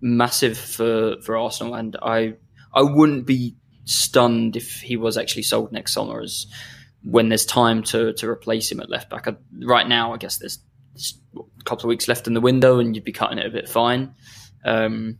massive 0.00 0.56
for, 0.56 1.20
for 1.20 1.36
Arsenal. 1.36 1.74
And 1.74 1.94
I, 2.00 2.36
I 2.72 2.80
wouldn't 2.84 3.26
be 3.26 3.54
stunned 3.84 4.56
if 4.56 4.80
he 4.80 4.96
was 4.96 5.18
actually 5.18 5.42
sold 5.42 5.72
next 5.72 5.92
summer 5.92 6.22
as 6.22 6.46
when 7.04 7.28
there's 7.28 7.44
time 7.44 7.82
to, 7.82 8.14
to 8.14 8.30
replace 8.30 8.72
him 8.72 8.80
at 8.80 8.88
left 8.88 9.10
back. 9.10 9.26
Right 9.60 9.86
now, 9.86 10.14
I 10.14 10.16
guess 10.16 10.38
there's 10.38 10.58
a 11.36 11.64
couple 11.64 11.84
of 11.84 11.88
weeks 11.88 12.08
left 12.08 12.26
in 12.26 12.34
the 12.34 12.40
window 12.40 12.78
and 12.78 12.94
you'd 12.94 13.04
be 13.04 13.12
cutting 13.12 13.38
it 13.38 13.46
a 13.46 13.50
bit 13.50 13.68
fine. 13.68 14.14
Um, 14.64 15.18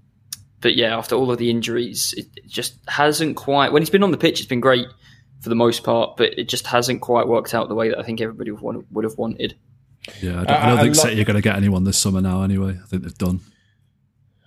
but 0.60 0.76
yeah, 0.76 0.96
after 0.96 1.16
all 1.16 1.30
of 1.30 1.38
the 1.38 1.50
injuries, 1.50 2.14
it, 2.16 2.26
it, 2.36 2.46
just 2.46 2.78
hasn't 2.88 3.36
quite. 3.36 3.72
When 3.72 3.82
he's 3.82 3.90
been 3.90 4.04
on 4.04 4.12
the 4.12 4.16
pitch, 4.16 4.38
it's 4.38 4.48
been 4.48 4.60
great 4.60 4.86
for 5.40 5.48
the 5.48 5.56
most 5.56 5.82
part, 5.82 6.16
but 6.16 6.38
it 6.38 6.48
just 6.48 6.66
hasn't 6.68 7.00
quite 7.00 7.26
worked 7.26 7.52
out 7.52 7.68
the 7.68 7.74
way 7.74 7.88
that 7.88 7.98
I 7.98 8.02
think 8.02 8.20
everybody 8.20 8.52
would, 8.52 9.04
have 9.04 9.18
wanted. 9.18 9.56
Yeah, 10.20 10.40
I 10.40 10.44
don't, 10.44 10.50
I 10.50 10.68
don't 10.68 10.78
think 10.78 10.94
City 10.94 11.20
are 11.20 11.24
going 11.24 11.36
to 11.36 11.42
get 11.42 11.56
anyone 11.56 11.84
this 11.84 11.98
summer 11.98 12.20
now. 12.20 12.42
Anyway, 12.42 12.78
I 12.80 12.86
think 12.86 13.02
they've 13.02 13.18
done. 13.18 13.40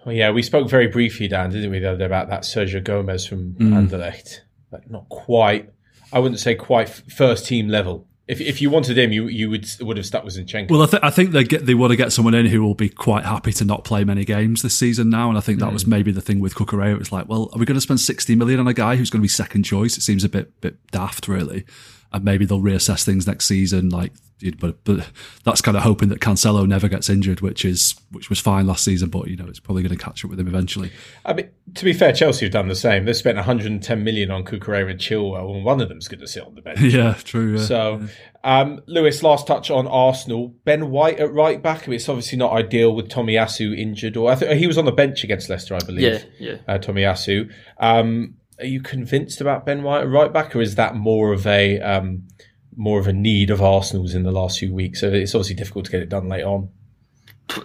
Well, 0.06 0.16
yeah, 0.16 0.32
we 0.32 0.42
spoke 0.42 0.70
very 0.70 0.88
briefly, 0.88 1.28
Dan, 1.28 1.50
didn't 1.50 1.72
we, 1.72 1.80
the 1.80 1.90
other 1.90 1.98
day 1.98 2.06
about 2.06 2.30
that 2.30 2.44
Sergio 2.44 2.82
Gomez 2.82 3.26
from 3.26 3.56
mm. 3.56 3.74
Anderlecht, 3.74 4.40
but 4.72 4.90
not 4.90 5.10
quite. 5.10 5.72
I 6.14 6.20
wouldn't 6.20 6.40
say 6.40 6.56
quite 6.56 6.88
first 6.88 7.46
team 7.46 7.68
level 7.68 8.08
if 8.28 8.42
if 8.42 8.62
you 8.62 8.70
wanted 8.70 8.98
him, 8.98 9.12
you 9.12 9.28
you 9.28 9.50
would 9.50 9.68
would 9.82 9.98
have 9.98 10.06
stuck 10.06 10.24
with 10.24 10.36
Zinchenko. 10.36 10.72
Well, 10.72 10.82
I, 10.82 10.88
th- 10.88 11.04
I 11.04 11.10
think 11.10 11.32
they 11.32 11.44
get 11.44 11.66
they 11.66 11.76
want 11.76 11.92
to 11.92 11.96
get 11.96 12.12
someone 12.12 12.34
in 12.34 12.48
who 12.48 12.64
will 12.64 12.74
be 12.74 12.90
quite 12.90 13.24
happy 13.24 13.54
to 13.54 13.66
not 13.66 13.84
play 13.84 14.04
many 14.04 14.26
games 14.26 14.62
this 14.62 14.76
season 14.76 15.10
now, 15.10 15.30
and 15.30 15.38
I 15.38 15.42
think 15.42 15.60
that 15.60 15.70
mm. 15.70 15.74
was 15.74 15.86
maybe 15.86 16.12
the 16.12 16.22
thing 16.22 16.40
with 16.40 16.56
Cucurella. 16.56 17.00
It's 17.00 17.12
like, 17.12 17.30
well, 17.30 17.50
are 17.54 17.60
we 17.60 17.66
going 17.66 17.76
to 17.76 17.82
spend 17.82 18.00
sixty 18.00 18.36
million 18.36 18.60
on 18.60 18.68
a 18.68 18.74
guy 18.74 18.96
who's 18.96 19.10
going 19.10 19.22
to 19.22 19.26
be 19.26 19.30
second 19.30 19.64
choice? 19.64 19.98
It 19.98 20.02
seems 20.02 20.24
a 20.24 20.30
bit 20.30 20.60
bit 20.62 20.76
daft, 20.92 21.28
really 21.28 21.66
and 22.14 22.24
maybe 22.24 22.46
they'll 22.46 22.62
reassess 22.62 23.04
things 23.04 23.28
next 23.28 23.46
season. 23.46 23.90
Like, 23.90 24.14
but 24.60 24.84
but 24.84 25.10
that's 25.44 25.62
kind 25.62 25.78
of 25.78 25.84
hoping 25.84 26.10
that 26.10 26.20
Cancelo 26.20 26.68
never 26.68 26.88
gets 26.88 27.10
injured, 27.10 27.42
which 27.42 27.64
is 27.64 27.96
which 28.12 28.30
was 28.30 28.40
fine 28.40 28.68
last 28.68 28.84
season. 28.84 29.10
But 29.10 29.28
you 29.28 29.38
know, 29.38 29.48
it's 29.48 29.60
probably 29.60 29.84
going 29.84 29.98
to 29.98 30.04
catch 30.04 30.24
up 30.24 30.30
with 30.30 30.40
him 30.40 30.48
eventually. 30.48 30.92
I 31.26 31.34
mean, 31.34 31.50
to 31.74 31.86
be 31.86 31.94
fair, 31.94 32.12
Chelsea 32.14 32.46
have 32.46 32.54
done 32.54 32.68
the 32.68 32.76
same. 32.76 33.06
They've 33.06 33.16
spent 33.16 33.38
110 33.38 34.04
million 34.04 34.32
on 34.32 34.44
Cucurella 34.44 34.92
and 34.92 35.00
Chilwell, 35.00 35.56
and 35.56 35.64
one 35.64 35.82
of 35.82 35.90
them's 35.90 36.08
going 36.08 36.20
to 36.20 36.28
sit 36.28 36.44
on 36.44 36.56
the 36.56 36.62
bench. 36.62 36.80
yeah, 36.82 37.14
true. 37.24 37.58
Yeah. 37.58 37.64
So, 37.64 38.08
um, 38.44 38.82
Lewis, 38.88 39.24
last 39.24 39.48
touch 39.48 39.72
on 39.72 39.88
Arsenal. 39.88 40.50
Ben 40.66 40.92
White 40.92 41.20
at 41.20 41.34
right 41.34 41.62
back. 41.62 41.84
I 41.84 41.88
mean, 41.88 41.96
it's 41.96 42.10
obviously 42.10 42.38
not 42.38 42.52
ideal 42.52 42.94
with 42.94 43.10
Tomiyasu 43.10 43.78
injured, 43.78 44.18
or 44.18 44.32
I 44.32 44.36
think 44.36 44.60
he 44.60 44.68
was 44.68 44.78
on 44.78 44.86
the 44.86 44.92
bench 44.92 45.24
against 45.24 45.50
Leicester, 45.50 45.76
I 45.76 45.80
believe. 45.80 46.04
Yeah, 46.04 46.24
yeah. 46.40 46.58
Uh, 46.68 46.78
Tomiyasu. 46.78 47.52
Um, 47.80 48.36
are 48.60 48.66
you 48.66 48.82
convinced 48.82 49.42
about 49.42 49.66
Ben 49.66 49.84
White 49.84 50.04
right 50.04 50.32
back, 50.32 50.56
or 50.56 50.62
is 50.62 50.76
that 50.76 50.96
more 50.96 51.34
of 51.34 51.46
a 51.46 51.80
um, 51.82 52.28
more 52.76 53.00
of 53.00 53.08
a 53.08 53.14
need 53.14 53.50
of 53.50 53.62
Arsenal's 53.62 54.14
in 54.14 54.24
the 54.24 54.32
last 54.32 54.60
few 54.60 54.74
weeks. 54.74 55.02
So 55.02 55.08
it's 55.08 55.34
obviously 55.34 55.56
difficult 55.56 55.86
to 55.86 55.92
get 55.92 56.02
it 56.02 56.10
done 56.10 56.28
late 56.28 56.44
on. 56.44 56.70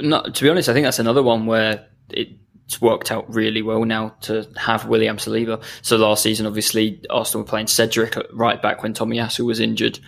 No, 0.00 0.22
to 0.22 0.42
be 0.42 0.48
honest, 0.48 0.68
I 0.68 0.72
think 0.72 0.85
that's 0.85 0.98
another 0.98 1.22
one 1.22 1.46
where 1.46 1.87
it's 2.11 2.81
worked 2.81 3.11
out 3.11 3.33
really 3.33 3.62
well 3.62 3.85
now 3.85 4.11
to 4.22 4.46
have 4.57 4.87
William 4.87 5.16
Saliba. 5.16 5.62
So 5.83 5.96
last 5.96 6.22
season, 6.22 6.46
obviously, 6.46 7.03
Arsenal 7.11 7.44
were 7.44 7.48
playing 7.48 7.66
Cedric 7.66 8.16
at 8.16 8.33
right 8.33 8.61
back 8.61 8.83
when 8.83 8.94
Tommy 8.94 9.16
Tomiyasu 9.16 9.44
was 9.46 9.61
injured, 9.61 9.98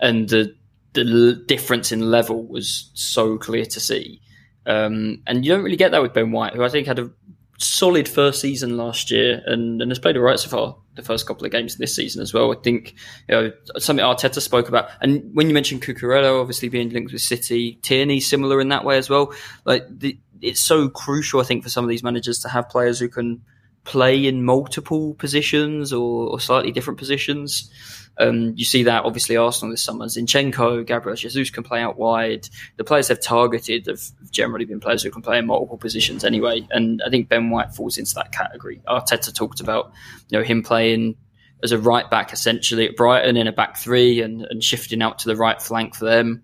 and 0.00 0.28
the 0.28 0.54
the 0.92 1.44
difference 1.46 1.92
in 1.92 2.10
level 2.10 2.46
was 2.46 2.90
so 2.94 3.36
clear 3.36 3.66
to 3.66 3.80
see. 3.80 4.22
Um, 4.64 5.22
and 5.26 5.44
you 5.44 5.52
don't 5.52 5.62
really 5.62 5.76
get 5.76 5.92
that 5.92 6.02
with 6.02 6.14
Ben 6.14 6.32
White, 6.32 6.54
who 6.54 6.64
I 6.64 6.68
think 6.68 6.86
had 6.86 6.98
a 6.98 7.10
solid 7.58 8.08
first 8.08 8.40
season 8.40 8.76
last 8.76 9.10
year 9.10 9.42
and, 9.46 9.80
and 9.80 9.90
has 9.90 9.98
played 9.98 10.16
all 10.16 10.22
right 10.22 10.38
so 10.38 10.48
far 10.48 10.76
the 10.94 11.02
first 11.02 11.26
couple 11.26 11.44
of 11.44 11.52
games 11.52 11.76
this 11.76 11.94
season 11.94 12.22
as 12.22 12.32
well. 12.34 12.52
I 12.52 12.56
think 12.62 12.94
you 13.28 13.34
know 13.34 13.52
something 13.78 14.04
Arteta 14.04 14.40
spoke 14.40 14.68
about, 14.68 14.90
and 15.00 15.34
when 15.34 15.48
you 15.48 15.54
mentioned 15.54 15.82
Cucurella 15.82 16.40
obviously 16.40 16.68
being 16.68 16.90
linked 16.90 17.12
with 17.12 17.22
City, 17.22 17.78
Tierney 17.82 18.20
similar 18.20 18.60
in 18.60 18.70
that 18.70 18.84
way 18.84 18.96
as 18.96 19.08
well. 19.08 19.32
Like 19.64 19.84
the, 19.88 20.18
it's 20.40 20.60
so 20.60 20.88
crucial, 20.88 21.40
I 21.40 21.44
think, 21.44 21.62
for 21.62 21.70
some 21.70 21.84
of 21.84 21.88
these 21.88 22.02
managers 22.02 22.38
to 22.40 22.48
have 22.48 22.68
players 22.68 22.98
who 22.98 23.08
can 23.08 23.42
play 23.84 24.26
in 24.26 24.44
multiple 24.44 25.14
positions 25.14 25.92
or, 25.92 26.28
or 26.28 26.40
slightly 26.40 26.72
different 26.72 26.98
positions. 26.98 27.70
Um, 28.18 28.54
you 28.56 28.64
see 28.64 28.84
that 28.84 29.04
obviously 29.04 29.36
Arsenal 29.36 29.72
this 29.72 29.82
summer. 29.82 30.06
Zinchenko, 30.06 30.86
Gabriel 30.86 31.16
Jesus 31.16 31.50
can 31.50 31.62
play 31.62 31.80
out 31.80 31.98
wide. 31.98 32.48
The 32.76 32.84
players 32.84 33.08
they've 33.08 33.20
targeted 33.20 33.86
have 33.86 34.00
generally 34.30 34.64
been 34.64 34.80
players 34.80 35.02
who 35.02 35.10
can 35.10 35.22
play 35.22 35.38
in 35.38 35.46
multiple 35.46 35.76
positions 35.76 36.24
anyway. 36.24 36.66
And 36.70 37.02
I 37.06 37.10
think 37.10 37.28
Ben 37.28 37.50
White 37.50 37.74
falls 37.74 37.98
into 37.98 38.14
that 38.14 38.32
category. 38.32 38.80
Arteta 38.88 39.34
talked 39.34 39.60
about 39.60 39.92
you 40.28 40.38
know 40.38 40.44
him 40.44 40.62
playing 40.62 41.16
as 41.62 41.72
a 41.72 41.78
right 41.78 42.08
back 42.10 42.32
essentially 42.32 42.88
at 42.88 42.96
Brighton 42.96 43.36
in 43.36 43.46
a 43.46 43.52
back 43.52 43.76
three 43.76 44.20
and, 44.20 44.42
and 44.42 44.62
shifting 44.62 45.02
out 45.02 45.20
to 45.20 45.28
the 45.28 45.36
right 45.36 45.60
flank 45.60 45.94
for 45.94 46.04
them 46.04 46.42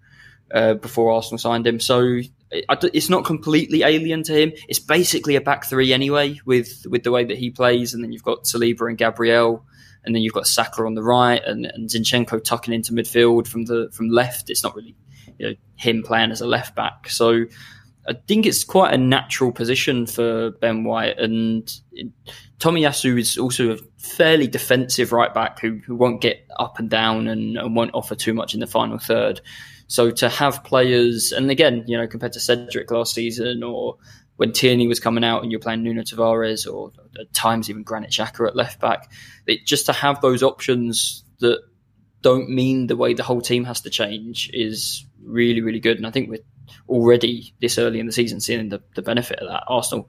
uh, 0.53 0.75
before 0.75 1.13
Arsenal 1.13 1.39
signed 1.39 1.67
him. 1.67 1.81
So 1.81 2.21
it's 2.51 3.09
not 3.09 3.25
completely 3.25 3.83
alien 3.83 4.23
to 4.25 4.35
him. 4.35 4.53
It's 4.69 4.79
basically 4.79 5.37
a 5.37 5.41
back 5.41 5.65
three 5.65 5.93
anyway, 5.93 6.39
with 6.45 6.87
with 6.89 7.03
the 7.03 7.11
way 7.11 7.25
that 7.25 7.39
he 7.39 7.51
plays, 7.51 7.95
and 7.95 8.05
then 8.05 8.13
you've 8.13 8.23
got 8.23 8.45
Saliba 8.45 8.89
and 8.89 8.99
Gabriel, 8.99 9.65
and 10.05 10.15
then 10.15 10.23
you've 10.23 10.33
got 10.33 10.47
Saka 10.47 10.85
on 10.85 10.95
the 10.95 11.03
right, 11.03 11.43
and, 11.45 11.67
and 11.67 11.89
Zinchenko 11.89 12.43
tucking 12.43 12.75
into 12.75 12.93
midfield 12.93 13.47
from 13.47 13.65
the 13.65 13.91
from 13.93 14.09
left. 14.09 14.51
It's 14.51 14.63
not 14.63 14.75
really 14.75 14.97
you 15.39 15.51
know, 15.51 15.55
him 15.77 16.03
playing 16.03 16.31
as 16.31 16.41
a 16.41 16.47
left 16.47 16.75
back, 16.75 17.09
so 17.09 17.45
I 18.09 18.15
think 18.27 18.47
it's 18.47 18.65
quite 18.65 18.93
a 18.93 18.99
natural 18.99 19.53
position 19.53 20.07
for 20.07 20.51
Ben 20.51 20.83
White, 20.83 21.19
and 21.19 21.73
Tomiyasu 22.59 23.19
is 23.19 23.39
also 23.39 23.73
a 23.73 23.79
fairly 23.99 24.49
defensive 24.49 25.13
right 25.13 25.33
back 25.33 25.61
who, 25.61 25.81
who 25.87 25.95
won't 25.95 26.21
get 26.21 26.45
up 26.59 26.81
and 26.81 26.91
down 26.91 27.29
and, 27.29 27.57
and 27.57 27.77
won't 27.77 27.95
offer 27.95 28.17
too 28.17 28.35
much 28.35 28.55
in 28.55 28.61
the 28.61 28.67
final 28.67 28.99
third. 28.99 29.41
So 29.87 30.11
to 30.11 30.29
have 30.29 30.65
players, 30.65 31.31
and 31.31 31.51
again, 31.51 31.85
you 31.87 31.97
know, 31.97 32.09
compared 32.09 32.33
to 32.33 32.41
Cedric 32.41 32.91
last 32.91 33.15
season 33.15 33.63
or 33.63 33.99
when 34.43 34.51
Tierney 34.51 34.89
was 34.89 34.99
coming 34.99 35.23
out 35.23 35.45
and 35.45 35.53
you're 35.53 35.61
playing 35.61 35.85
Nuno 35.85 36.03
Tavares 36.03 36.67
or 36.67 36.91
at 37.17 37.33
times 37.33 37.71
even 37.71 37.85
Granit 37.85 38.11
Xhaka 38.11 38.49
at 38.49 38.57
left 38.57 38.81
back, 38.81 39.13
it, 39.47 39.65
just 39.65 39.87
to 39.87 39.93
have 39.93 40.21
those 40.21 40.43
options 40.43 41.23
that 41.39 41.61
don't 42.23 42.51
mean 42.51 42.89
the 42.89 42.97
way 42.97 43.15
the 43.15 43.23
whole 43.23 43.41
team 43.41 43.63
has 43.63 43.83
to 43.83 43.89
change 43.89 44.51
is 44.53 45.07
really, 45.23 45.61
really 45.61 45.79
good. 45.79 45.97
And 45.97 46.09
I 46.09 46.11
think 46.11 46.29
we're 46.29 46.43
already 46.89 47.55
this 47.61 47.79
early 47.79 48.01
in 48.01 48.07
the 48.07 48.13
season 48.13 48.41
seeing 48.41 48.69
the, 48.69 48.83
the 48.97 49.03
benefit 49.03 49.39
of 49.39 49.49
that. 49.49 49.63
Arsenal, 49.69 50.09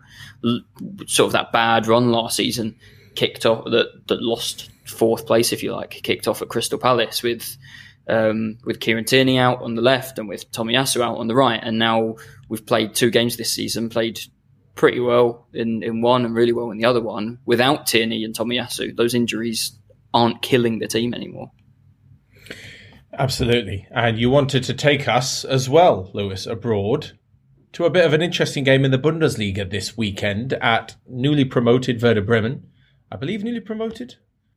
sort 1.05 1.27
of 1.27 1.33
that 1.33 1.51
bad 1.51 1.85
run 1.85 2.11
last 2.11 2.35
season, 2.35 2.75
kicked 3.13 3.45
off 3.45 3.65
that, 3.65 4.07
that 4.07 4.23
lost 4.23 4.71
fourth 4.87 5.27
place, 5.27 5.53
if 5.53 5.61
you 5.61 5.73
like, 5.73 5.91
kicked 6.01 6.27
off 6.27 6.41
at 6.41 6.49
Crystal 6.49 6.79
Palace 6.79 7.21
with 7.21 7.55
um, 8.07 8.57
with 8.63 8.79
Kieran 8.79 9.05
Tierney 9.05 9.37
out 9.37 9.61
on 9.61 9.75
the 9.75 9.81
left 9.81 10.19
and 10.19 10.27
with 10.27 10.51
Tomiyasu 10.51 11.01
out 11.01 11.17
on 11.17 11.27
the 11.27 11.35
right. 11.35 11.59
And 11.61 11.79
now 11.79 12.15
we've 12.49 12.65
played 12.65 12.95
two 12.95 13.09
games 13.09 13.37
this 13.37 13.53
season, 13.53 13.89
played 13.89 14.19
pretty 14.75 14.99
well 14.99 15.47
in, 15.53 15.83
in 15.83 16.01
one 16.01 16.25
and 16.25 16.35
really 16.35 16.53
well 16.53 16.71
in 16.71 16.77
the 16.77 16.85
other 16.85 17.01
one 17.01 17.39
without 17.45 17.87
Tierney 17.87 18.23
and 18.23 18.35
Tomiyasu. 18.35 18.95
Those 18.95 19.13
injuries 19.13 19.77
aren't 20.13 20.41
killing 20.41 20.79
the 20.79 20.87
team 20.87 21.13
anymore. 21.13 21.51
Absolutely. 23.17 23.87
And 23.91 24.17
you 24.17 24.29
wanted 24.29 24.63
to 24.63 24.73
take 24.73 25.07
us 25.07 25.45
as 25.45 25.69
well, 25.69 26.09
Lewis, 26.13 26.47
abroad 26.47 27.11
to 27.73 27.85
a 27.85 27.89
bit 27.89 28.05
of 28.05 28.13
an 28.13 28.21
interesting 28.21 28.63
game 28.63 28.85
in 28.85 28.91
the 28.91 28.99
Bundesliga 28.99 29.69
this 29.69 29.97
weekend 29.97 30.53
at 30.53 30.95
newly 31.07 31.45
promoted 31.45 32.01
Werder 32.01 32.21
Bremen. 32.21 32.67
I 33.11 33.15
believe 33.15 33.43
newly 33.43 33.59
promoted 33.59 34.15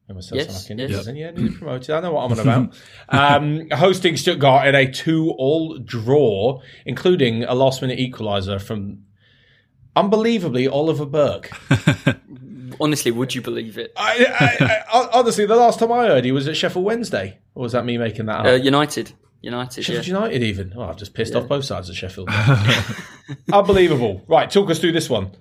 yes, 0.08 0.70
yes. 0.70 1.08
yeah, 1.08 1.30
newly 1.30 1.50
promoted. 1.50 1.90
I 1.90 2.00
know 2.00 2.12
what 2.12 2.24
I'm 2.24 2.32
on 2.32 2.38
about. 3.08 3.42
um, 3.42 3.70
hosting 3.70 4.16
Stuttgart 4.16 4.66
in 4.66 4.74
a 4.74 4.90
two-all 4.90 5.78
draw, 5.78 6.60
including 6.84 7.44
a 7.44 7.54
last-minute 7.54 7.98
equaliser 7.98 8.60
from, 8.60 9.04
unbelievably, 9.94 10.68
Oliver 10.68 11.06
Burke. 11.06 11.50
honestly, 12.80 13.10
would 13.10 13.34
you 13.34 13.42
believe 13.42 13.78
it? 13.78 13.92
I, 13.96 14.26
I, 14.60 14.98
I, 14.98 15.08
honestly, 15.12 15.46
the 15.46 15.56
last 15.56 15.78
time 15.78 15.92
I 15.92 16.06
heard 16.06 16.24
he 16.24 16.32
was 16.32 16.46
at 16.48 16.56
Sheffield 16.56 16.84
Wednesday, 16.84 17.38
or 17.54 17.62
was 17.62 17.72
that 17.72 17.84
me 17.84 17.98
making 17.98 18.26
that 18.26 18.40
up? 18.40 18.46
Uh, 18.46 18.52
United. 18.52 19.12
United, 19.42 19.84
Sheffield 19.84 20.06
yeah. 20.06 20.14
United, 20.14 20.42
even. 20.42 20.72
Oh, 20.76 20.82
I've 20.82 20.96
just 20.96 21.14
pissed 21.14 21.34
yeah. 21.34 21.40
off 21.40 21.48
both 21.48 21.64
sides 21.64 21.88
of 21.88 21.96
Sheffield. 21.96 22.28
Unbelievable. 23.52 24.22
Right, 24.26 24.50
talk 24.50 24.70
us 24.70 24.78
through 24.78 24.92
this 24.92 25.08
one. 25.08 25.32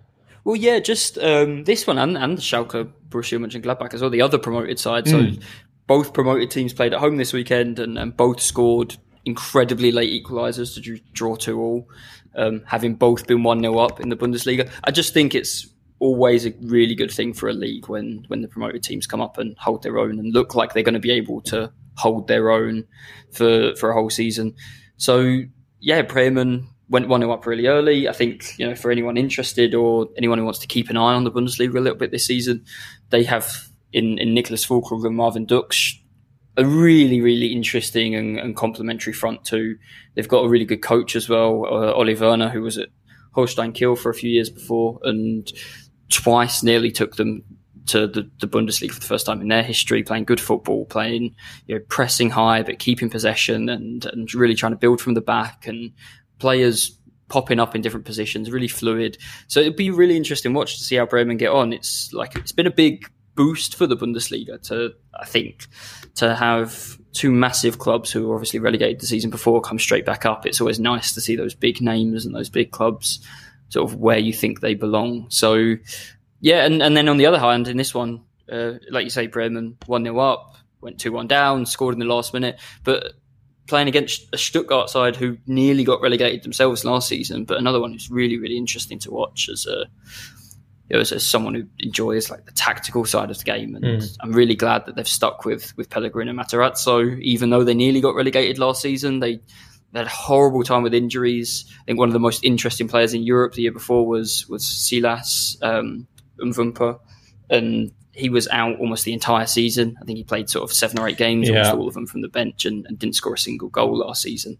Well, 0.46 0.56
yeah, 0.56 0.80
just 0.80 1.18
um, 1.18 1.64
this 1.64 1.88
one 1.88 1.98
and, 1.98 2.16
and 2.16 2.38
Schalke, 2.38 2.92
Borussia 3.10 3.40
Mönchengladbach 3.40 3.96
as 3.96 4.02
well, 4.02 4.12
the 4.12 4.22
other 4.22 4.38
promoted 4.38 4.80
side. 4.80 5.08
So 5.08 5.20
mm. 5.20 5.44
both 5.88 6.14
promoted 6.14 6.52
teams 6.52 6.72
played 6.72 6.94
at 6.94 7.00
home 7.00 7.18
this 7.18 7.34
weekend 7.34 7.80
and, 7.80 7.98
and 7.98 8.16
both 8.16 8.40
scored 8.40 8.96
incredibly 9.26 9.92
late 9.92 10.24
equalisers 10.24 10.76
to 10.76 11.00
draw 11.14 11.36
two 11.36 11.60
all, 11.60 11.90
um, 12.36 12.62
having 12.68 12.94
both 12.94 13.26
been 13.26 13.42
1 13.42 13.62
0 13.62 13.78
up 13.80 14.00
in 14.00 14.10
the 14.10 14.16
Bundesliga. 14.16 14.70
I 14.84 14.92
just 14.92 15.16
think 15.16 15.34
it's 15.34 15.68
always 15.98 16.46
a 16.46 16.54
really 16.62 16.94
good 16.94 17.12
thing 17.12 17.34
for 17.34 17.50
a 17.50 17.54
league 17.54 17.88
when, 17.90 18.24
when 18.28 18.42
the 18.44 18.48
promoted 18.48 18.84
teams 18.84 19.08
come 19.08 19.22
up 19.22 19.40
and 19.40 19.58
hold 19.58 19.82
their 19.82 19.98
own 19.98 20.20
and 20.20 20.32
look 20.32 20.54
like 20.54 20.74
they're 20.74 20.84
going 20.84 20.94
to 20.94 21.00
be 21.00 21.12
able 21.12 21.42
to 21.42 21.72
hold 21.98 22.28
their 22.28 22.52
own 22.52 22.86
for, 23.32 23.76
for 23.78 23.90
a 23.90 23.94
whole 23.96 24.12
season. 24.12 24.54
So, 24.98 25.42
yeah, 25.80 26.04
Bremen 26.04 26.70
went 26.90 27.08
1 27.08 27.22
0 27.22 27.32
up 27.32 27.46
really 27.46 27.68
early. 27.68 28.08
I 28.08 28.14
think, 28.14 28.58
you 28.58 28.68
know, 28.68 28.76
for 28.76 28.92
anyone 28.92 29.18
interested 29.18 29.74
or 29.74 30.08
anyone 30.18 30.38
who 30.38 30.46
wants 30.46 30.60
to 30.60 30.68
keep 30.68 30.90
an 30.90 30.98
eye 30.98 31.14
on 31.14 31.24
the 31.24 31.32
Bundesliga 31.32 31.76
a 31.76 31.80
little 31.80 31.98
bit 31.98 32.12
this 32.12 32.26
season, 32.26 32.64
they 33.10 33.24
have 33.24 33.70
in, 33.92 34.18
in 34.18 34.36
Niklas 34.36 34.68
Füllkrug 34.68 35.06
and 35.06 35.16
Marvin 35.16 35.48
Ducksch 35.48 36.00
a 36.58 36.66
really, 36.66 37.22
really 37.22 37.48
interesting 37.48 38.16
and, 38.16 38.40
and 38.40 38.56
complementary 38.56 39.14
front 39.14 39.44
two. 39.44 39.78
They've 40.14 40.28
got 40.28 40.46
a 40.46 40.50
really 40.50 40.66
good 40.66 40.82
coach 40.82 41.16
as 41.16 41.28
well, 41.28 41.66
uh, 41.66 42.16
Werner, 42.20 42.50
who 42.50 42.62
was 42.62 42.78
at 42.78 42.90
Holstein 43.34 43.74
Kiel 43.74 43.96
for 43.96 44.10
a 44.10 44.14
few 44.14 44.30
years 44.30 44.50
before 44.50 45.00
and 45.04 45.52
twice 46.10 46.64
nearly 46.64 46.92
took 46.92 47.16
them 47.16 47.44
to 47.88 48.08
the, 48.08 48.30
the, 48.40 48.48
Bundesliga 48.48 48.92
for 48.92 49.00
the 49.00 49.06
first 49.06 49.26
time 49.26 49.42
in 49.42 49.48
their 49.48 49.62
history, 49.62 50.02
playing 50.02 50.26
good 50.26 50.40
football, 50.40 50.86
playing, 50.86 51.36
you 51.68 51.76
know, 51.76 51.82
pressing 51.88 52.32
high, 52.32 52.64
but 52.64 52.80
keeping 52.80 53.10
possession 53.10 53.70
and, 53.70 54.06
and 54.06 54.34
really 54.34 54.56
trying 54.56 54.72
to 54.72 54.78
build 54.78 55.00
from 55.00 55.14
the 55.14 55.22
back 55.22 55.68
and 55.68 55.92
players 56.40 56.98
popping 57.28 57.60
up 57.60 57.76
in 57.76 57.82
different 57.82 58.06
positions, 58.06 58.52
really 58.52 58.68
fluid. 58.68 59.18
So 59.48 59.60
it'd 59.60 59.76
be 59.76 59.92
really 59.92 60.18
interesting 60.18 60.54
watch 60.54 60.78
to 60.78 60.84
see 60.84 60.96
how 60.96 61.06
Bremen 61.06 61.38
get 61.38 61.52
on. 61.52 61.74
It's 61.74 62.14
like 62.14 62.36
it's 62.36 62.52
been 62.52 62.68
a 62.68 62.72
big 62.72 63.10
boost 63.36 63.76
for 63.76 63.86
the 63.88 63.98
Bundesliga 63.98 64.62
to 64.70 64.94
I 65.20 65.26
think 65.26 65.68
to 66.16 66.36
have 66.36 66.98
two 67.14 67.32
massive 67.32 67.80
clubs 67.80 68.12
who 68.12 68.28
were 68.28 68.36
obviously 68.36 68.60
relegated 68.60 69.00
the 69.00 69.08
season 69.08 69.30
before 69.30 69.62
come 69.62 69.80
straight 69.80 70.06
back 70.06 70.26
up. 70.26 70.46
It's 70.46 70.62
always 70.62 70.80
nice 70.80 71.14
to 71.14 71.22
see 71.22 71.36
those 71.36 71.56
big 71.56 71.82
names 71.82 72.26
and 72.26 72.36
those 72.36 72.50
big 72.50 72.72
clubs 72.72 73.26
sort 73.70 73.90
of 73.90 73.98
where 73.98 74.18
you 74.18 74.34
think 74.34 74.60
they 74.60 74.76
belong. 74.76 75.28
So 75.30 75.76
yeah, 76.42 76.66
and, 76.66 76.82
and 76.82 76.96
then 76.96 77.10
on 77.10 77.18
the 77.18 77.26
other 77.26 77.40
hand, 77.40 77.68
in 77.68 77.78
this 77.78 77.94
one, 77.94 78.24
uh, 78.52 78.74
like 78.92 79.04
you 79.04 79.10
say, 79.10 79.28
Bremen 79.28 79.78
one 79.86 80.04
0 80.04 80.20
up, 80.20 80.56
went 80.82 81.00
two 81.00 81.12
one 81.12 81.28
down, 81.28 81.66
scored 81.66 81.96
in 81.96 82.00
the 82.00 82.06
last 82.06 82.34
minute, 82.34 82.60
but 82.84 83.14
playing 83.68 83.88
against 83.88 84.28
a 84.34 84.38
Stuttgart 84.38 84.90
side 84.90 85.16
who 85.16 85.38
nearly 85.48 85.84
got 85.84 86.02
relegated 86.02 86.44
themselves 86.44 86.86
last 86.86 87.08
season, 87.08 87.46
but 87.46 87.58
another 87.58 87.80
one 87.80 87.94
who's 87.94 88.12
really, 88.12 88.38
really 88.38 88.58
interesting 88.58 89.00
to 89.00 89.12
watch 89.12 89.50
as 89.52 89.66
a 89.66 89.86
you 90.90 90.96
know, 90.96 91.02
as, 91.02 91.12
as, 91.12 91.26
someone 91.26 91.56
who 91.56 91.66
enjoys 91.80 92.30
like 92.30 92.46
the 92.46 92.52
tactical 92.52 93.06
side 93.06 93.32
of 93.32 93.38
the 93.40 93.44
game. 93.44 93.76
And 93.76 93.84
mm. 93.84 94.18
I'm 94.22 94.32
really 94.32 94.56
glad 94.56 94.86
that 94.86 94.96
they've 94.96 95.08
stuck 95.08 95.44
with 95.44 95.76
with 95.78 95.90
Pellegrino 95.90 96.30
and 96.30 96.40
Matarazzo, 96.40 97.20
even 97.22 97.50
though 97.50 97.64
they 97.64 97.74
nearly 97.74 98.02
got 98.02 98.16
relegated 98.16 98.60
last 98.60 98.82
season. 98.82 99.20
They, 99.20 99.40
they 99.92 100.00
had 100.00 100.08
a 100.08 100.12
horrible 100.12 100.64
time 100.64 100.84
with 100.84 100.94
injuries. 100.94 101.66
I 101.82 101.86
think 101.86 101.98
one 101.98 102.10
of 102.10 102.14
the 102.14 102.20
most 102.20 102.44
interesting 102.44 102.88
players 102.88 103.14
in 103.14 103.24
Europe 103.24 103.54
the 103.54 103.64
year 103.64 103.72
before 103.72 104.06
was 104.06 104.48
was 104.48 104.66
Silas 104.66 105.58
um, 105.64 106.08
Mvumpa, 106.40 107.00
and 107.50 107.92
he 108.16 108.30
was 108.30 108.48
out 108.48 108.80
almost 108.80 109.04
the 109.04 109.14
entire 109.14 109.46
season. 109.46 109.98
I 110.02 110.06
think 110.06 110.18
he 110.18 110.24
played 110.24 110.50
sort 110.50 110.64
of 110.64 110.74
seven 110.74 111.00
or 111.00 111.08
eight 111.08 111.18
games, 111.18 111.50
yeah. 111.50 111.58
almost 111.58 111.76
all 111.76 111.88
of 111.88 111.94
them 111.94 112.08
from 112.08 112.22
the 112.22 112.30
bench, 112.30 112.66
and, 112.66 112.86
and 112.88 112.98
didn't 112.98 113.16
score 113.16 113.34
a 113.34 113.38
single 113.38 113.70
goal 113.70 113.98
last 113.98 114.22
season 114.22 114.58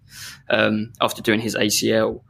um, 0.50 0.92
after 1.02 1.22
doing 1.22 1.40
his 1.40 1.56
ACL. 1.56 2.22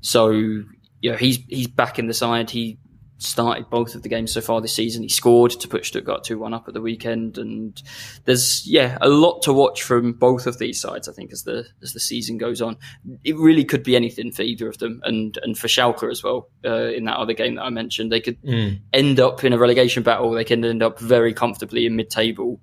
So 0.00 0.30
you 0.30 1.10
know 1.10 1.16
he's 1.16 1.38
he's 1.48 1.68
back 1.68 1.98
in 1.98 2.08
the 2.08 2.14
side. 2.14 2.50
He 2.50 2.78
started 3.22 3.70
both 3.70 3.94
of 3.94 4.02
the 4.02 4.08
games 4.08 4.32
so 4.32 4.40
far 4.40 4.60
this 4.60 4.74
season. 4.74 5.02
He 5.02 5.08
scored 5.08 5.52
to 5.52 5.68
put 5.68 5.84
Stuttgart 5.84 6.24
2 6.24 6.38
1 6.38 6.54
up 6.54 6.68
at 6.68 6.74
the 6.74 6.80
weekend. 6.80 7.38
And 7.38 7.80
there's, 8.24 8.66
yeah, 8.66 8.98
a 9.00 9.08
lot 9.08 9.42
to 9.42 9.52
watch 9.52 9.82
from 9.82 10.12
both 10.12 10.46
of 10.46 10.58
these 10.58 10.80
sides, 10.80 11.08
I 11.08 11.12
think, 11.12 11.32
as 11.32 11.44
the 11.44 11.66
as 11.82 11.92
the 11.92 12.00
season 12.00 12.38
goes 12.38 12.60
on. 12.60 12.76
It 13.24 13.36
really 13.36 13.64
could 13.64 13.82
be 13.82 13.96
anything 13.96 14.32
for 14.32 14.42
either 14.42 14.68
of 14.68 14.78
them. 14.78 15.00
And, 15.04 15.38
and 15.42 15.56
for 15.56 15.68
Schalke 15.68 16.10
as 16.10 16.22
well, 16.22 16.48
uh, 16.64 16.90
in 16.92 17.04
that 17.04 17.16
other 17.16 17.34
game 17.34 17.56
that 17.56 17.62
I 17.62 17.70
mentioned. 17.70 18.12
They 18.12 18.20
could 18.20 18.40
mm. 18.42 18.80
end 18.92 19.20
up 19.20 19.44
in 19.44 19.52
a 19.52 19.58
relegation 19.58 20.02
battle, 20.02 20.30
they 20.32 20.44
can 20.44 20.64
end 20.64 20.82
up 20.82 20.98
very 20.98 21.34
comfortably 21.34 21.86
in 21.86 21.96
mid 21.96 22.10
table. 22.10 22.60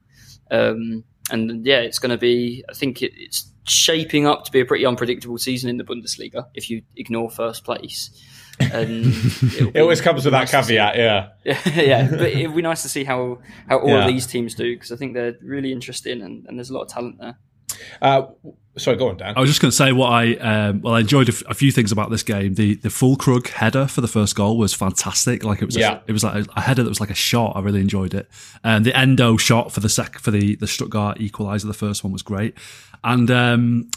Um, 0.52 1.04
and 1.32 1.66
yeah, 1.66 1.80
it's 1.80 2.00
going 2.00 2.12
to 2.12 2.18
be, 2.18 2.64
I 2.70 2.74
think 2.74 3.02
it, 3.02 3.14
it's 3.16 3.52
shaping 3.66 4.26
up 4.26 4.46
to 4.46 4.52
be 4.52 4.60
a 4.60 4.66
pretty 4.66 4.86
unpredictable 4.86 5.38
season 5.38 5.70
in 5.70 5.78
the 5.78 5.84
Bundesliga 5.84 6.48
if 6.54 6.70
you 6.70 6.82
ignore 6.96 7.30
first 7.30 7.64
place. 7.64 8.10
And 8.60 9.06
it 9.76 9.80
always 9.80 10.02
comes 10.02 10.26
with 10.26 10.34
nice 10.34 10.52
that 10.52 10.66
caveat, 10.66 10.98
yeah. 10.98 11.30
yeah, 11.44 12.10
but 12.10 12.22
it'd 12.32 12.56
be 12.56 12.62
nice 12.62 12.82
to 12.84 12.90
see 12.90 13.04
how, 13.04 13.40
how 13.68 13.80
all 13.80 13.90
yeah. 13.90 14.06
of 14.06 14.08
these 14.08 14.28
teams 14.28 14.56
do 14.56 14.76
because 14.76 14.92
I 14.92 14.96
think 14.96 15.14
they're 15.14 15.38
really 15.42 15.72
interesting 15.72 16.22
and, 16.22 16.46
and 16.48 16.58
there's 16.58 16.70
a 16.70 16.74
lot 16.74 16.84
of 16.84 16.88
talent 16.90 17.20
there. 17.20 17.38
Uh, 18.02 18.24
sorry, 18.78 18.98
go 18.98 19.10
on, 19.10 19.18
Dan. 19.18 19.36
I 19.38 19.40
was 19.40 19.50
just 19.50 19.62
going 19.62 19.72
to 19.72 19.76
say 19.76 19.92
what 19.92 20.08
I 20.08 20.34
um, 20.36 20.82
well, 20.82 20.96
I 20.96 21.02
enjoyed 21.02 21.30
a, 21.30 21.32
f- 21.32 21.44
a 21.48 21.54
few 21.54 21.72
things 21.72 21.92
about 21.92 22.10
this 22.10 22.24
game. 22.24 22.56
The 22.56 22.76
the 22.76 22.90
Füllkrug 22.90 23.48
header 23.48 23.88
for 23.88 24.02
the 24.02 24.08
first 24.08 24.36
goal 24.36 24.58
was 24.58 24.74
fantastic. 24.74 25.44
Like 25.44 25.62
it 25.62 25.66
was, 25.66 25.78
yeah. 25.78 26.00
a, 26.00 26.02
it 26.08 26.12
was 26.12 26.24
like 26.24 26.46
a, 26.46 26.50
a, 26.56 26.62
header 26.62 26.84
that 26.84 26.90
was 26.90 27.00
like 27.00 27.10
a 27.10 27.16
shot. 27.16 27.56
I 27.56 27.62
really 27.62 27.82
enjoyed 27.82 28.14
it. 28.14 28.30
And 28.64 28.86
the 28.86 28.98
Endo 28.98 29.38
shot 29.38 29.72
for 29.72 29.80
the 29.80 29.90
sec 29.90 30.20
for 30.20 30.32
the 30.32 30.56
the 30.56 30.68
Stuttgart 30.68 31.20
equaliser, 31.20 31.68
the 31.68 31.74
first 31.74 32.04
one 32.04 32.12
was 32.12 32.22
great. 32.22 32.56
And 33.04 33.30
um, 33.32 33.90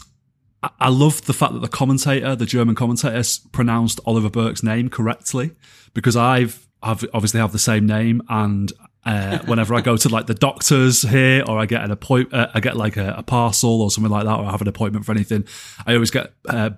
I, 0.63 0.69
I 0.79 0.89
love 0.89 1.25
the 1.25 1.33
fact 1.33 1.53
that 1.53 1.59
the 1.59 1.67
commentator, 1.67 2.35
the 2.35 2.45
German 2.45 2.75
commentator, 2.75 3.21
pronounced 3.51 3.99
Oliver 4.05 4.29
Burke's 4.29 4.63
name 4.63 4.89
correctly 4.89 5.51
because 5.93 6.15
I've 6.15 6.67
I've 6.81 7.05
obviously 7.13 7.39
have 7.39 7.51
the 7.51 7.59
same 7.59 7.85
name 7.85 8.21
and 8.29 8.71
uh, 9.05 9.39
whenever 9.45 9.75
I 9.75 9.81
go 9.81 9.97
to 9.97 10.09
like 10.09 10.27
the 10.27 10.33
doctors 10.33 11.01
here, 11.01 11.43
or 11.47 11.59
I 11.59 11.65
get 11.65 11.83
an 11.83 11.91
appointment, 11.91 12.33
uh, 12.33 12.51
I 12.53 12.59
get 12.59 12.77
like 12.77 12.97
a, 12.97 13.15
a, 13.17 13.23
parcel 13.23 13.81
or 13.81 13.91
something 13.91 14.11
like 14.11 14.25
that, 14.25 14.39
or 14.39 14.45
I 14.45 14.51
have 14.51 14.61
an 14.61 14.67
appointment 14.67 15.05
for 15.05 15.11
anything, 15.11 15.45
I 15.85 15.93
always 15.93 16.11
get 16.11 16.33
uh. 16.47 16.69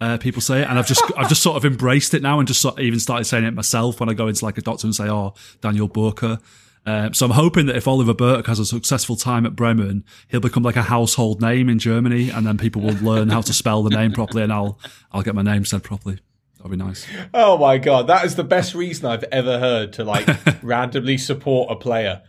Uh, 0.00 0.18
people 0.18 0.42
say 0.42 0.60
it, 0.60 0.68
and 0.68 0.78
I've 0.78 0.88
just 0.88 1.02
I've 1.16 1.28
just 1.28 1.42
sort 1.42 1.56
of 1.56 1.64
embraced 1.64 2.14
it 2.14 2.22
now, 2.22 2.38
and 2.38 2.48
just 2.48 2.60
sort 2.60 2.78
of 2.78 2.84
even 2.84 2.98
started 2.98 3.24
saying 3.24 3.44
it 3.44 3.54
myself 3.54 4.00
when 4.00 4.08
I 4.08 4.14
go 4.14 4.26
into 4.26 4.44
like 4.44 4.58
a 4.58 4.60
doctor 4.60 4.86
and 4.86 4.94
say, 4.94 5.08
"Oh, 5.08 5.34
Daniel 5.60 5.88
Burka." 5.88 6.40
Um, 6.86 7.14
so 7.14 7.26
I'm 7.26 7.32
hoping 7.32 7.66
that 7.66 7.76
if 7.76 7.88
Oliver 7.88 8.12
Burke 8.12 8.46
has 8.46 8.58
a 8.58 8.66
successful 8.66 9.16
time 9.16 9.46
at 9.46 9.56
Bremen, 9.56 10.04
he'll 10.28 10.40
become 10.40 10.62
like 10.62 10.76
a 10.76 10.82
household 10.82 11.40
name 11.40 11.68
in 11.68 11.78
Germany, 11.78 12.30
and 12.30 12.46
then 12.46 12.58
people 12.58 12.82
will 12.82 12.96
learn 12.96 13.30
how 13.30 13.40
to 13.40 13.52
spell 13.52 13.82
the 13.82 13.90
name 13.90 14.12
properly, 14.12 14.42
and 14.42 14.52
I'll 14.52 14.78
I'll 15.12 15.22
get 15.22 15.34
my 15.34 15.42
name 15.42 15.64
said 15.64 15.82
properly. 15.82 16.18
That'd 16.58 16.70
be 16.70 16.76
nice. 16.76 17.06
Oh 17.32 17.58
my 17.58 17.78
god, 17.78 18.06
that 18.08 18.24
is 18.24 18.36
the 18.36 18.44
best 18.44 18.74
reason 18.74 19.06
I've 19.06 19.24
ever 19.24 19.58
heard 19.58 19.94
to 19.94 20.04
like 20.04 20.28
randomly 20.62 21.18
support 21.18 21.70
a 21.70 21.76
player. 21.76 22.22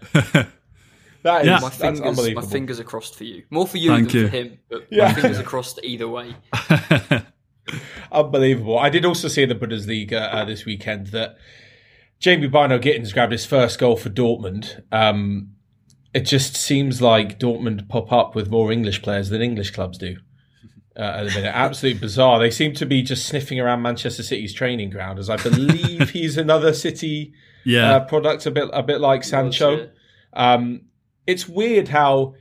That 1.26 1.42
is 1.42 1.48
yeah. 1.48 1.60
my 1.60 1.72
fingers, 1.72 2.02
unbelievable. 2.02 2.44
My 2.44 2.48
fingers 2.48 2.80
are 2.80 2.84
crossed 2.84 3.16
for 3.16 3.24
you. 3.24 3.46
More 3.50 3.66
for 3.66 3.78
you 3.78 3.90
Thank 3.90 4.12
than 4.12 4.22
you. 4.22 4.28
for 4.28 4.36
him, 4.36 4.60
but 4.70 4.88
yeah. 4.92 5.06
my 5.06 5.14
fingers 5.16 5.40
are 5.40 5.44
crossed 5.44 5.80
either 5.82 6.08
way. 6.08 6.36
unbelievable. 8.12 8.78
I 8.78 8.90
did 8.90 9.06
also 9.06 9.28
see 9.28 9.42
in 9.42 9.50
the 9.50 9.56
Bundesliga 9.56 10.32
uh, 10.32 10.46
this 10.46 10.66
weekend 10.66 11.08
that 11.08 11.38
Jamie 12.20 12.50
Bynoe 12.50 12.82
Gittens 12.82 13.14
grabbed 13.14 13.32
his 13.32 13.46
first 13.46 13.80
goal 13.80 13.98
for 13.98 14.10
Dortmund. 14.10 14.82
Um, 14.92 15.52
it 16.14 16.22
just 16.22 16.56
seems 16.56 17.02
like 17.02 17.40
Dortmund 17.40 17.90
pop 17.90 18.12
up 18.12 18.36
with 18.36 18.50
more 18.50 18.72
English 18.72 19.02
players 19.02 19.30
than 19.30 19.42
English 19.42 19.72
clubs 19.72 19.98
do 19.98 20.18
uh, 20.98 21.02
at 21.02 21.24
the 21.26 21.32
minute. 21.32 21.52
Absolutely 21.54 22.00
bizarre. 22.00 22.40
They 22.40 22.52
seem 22.52 22.74
to 22.76 22.86
be 22.86 23.02
just 23.02 23.26
sniffing 23.28 23.60
around 23.60 23.82
Manchester 23.82 24.24
City's 24.24 24.54
training 24.54 24.92
ground, 24.92 25.20
as 25.20 25.30
I 25.30 25.38
believe 25.38 26.12
he's 26.12 26.38
another 26.38 26.74
City 26.74 27.34
yeah. 27.66 27.96
uh, 27.96 28.06
product, 28.06 28.46
a 28.46 28.52
bit 28.52 28.70
a 28.72 28.82
bit 28.82 29.02
like 29.02 29.24
Sancho. 29.24 29.90
Um, 30.34 30.84
it's 31.28 31.48
weird 31.48 31.90
how 31.90 32.36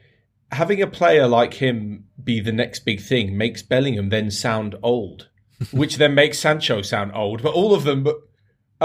having 0.52 0.80
a 0.80 0.86
player 0.86 1.26
like 1.26 1.54
him 1.54 2.04
be 2.22 2.40
the 2.40 2.52
next 2.52 2.80
big 2.80 3.00
thing 3.00 3.36
makes 3.36 3.62
Bellingham 3.62 4.10
then 4.10 4.30
sound 4.30 4.76
old, 4.82 5.28
which 5.72 5.96
then 5.96 6.14
makes 6.14 6.38
Sancho 6.38 6.82
sound 6.82 7.12
old. 7.14 7.42
But 7.42 7.54
all 7.54 7.74
of 7.74 7.84
them 7.84 8.06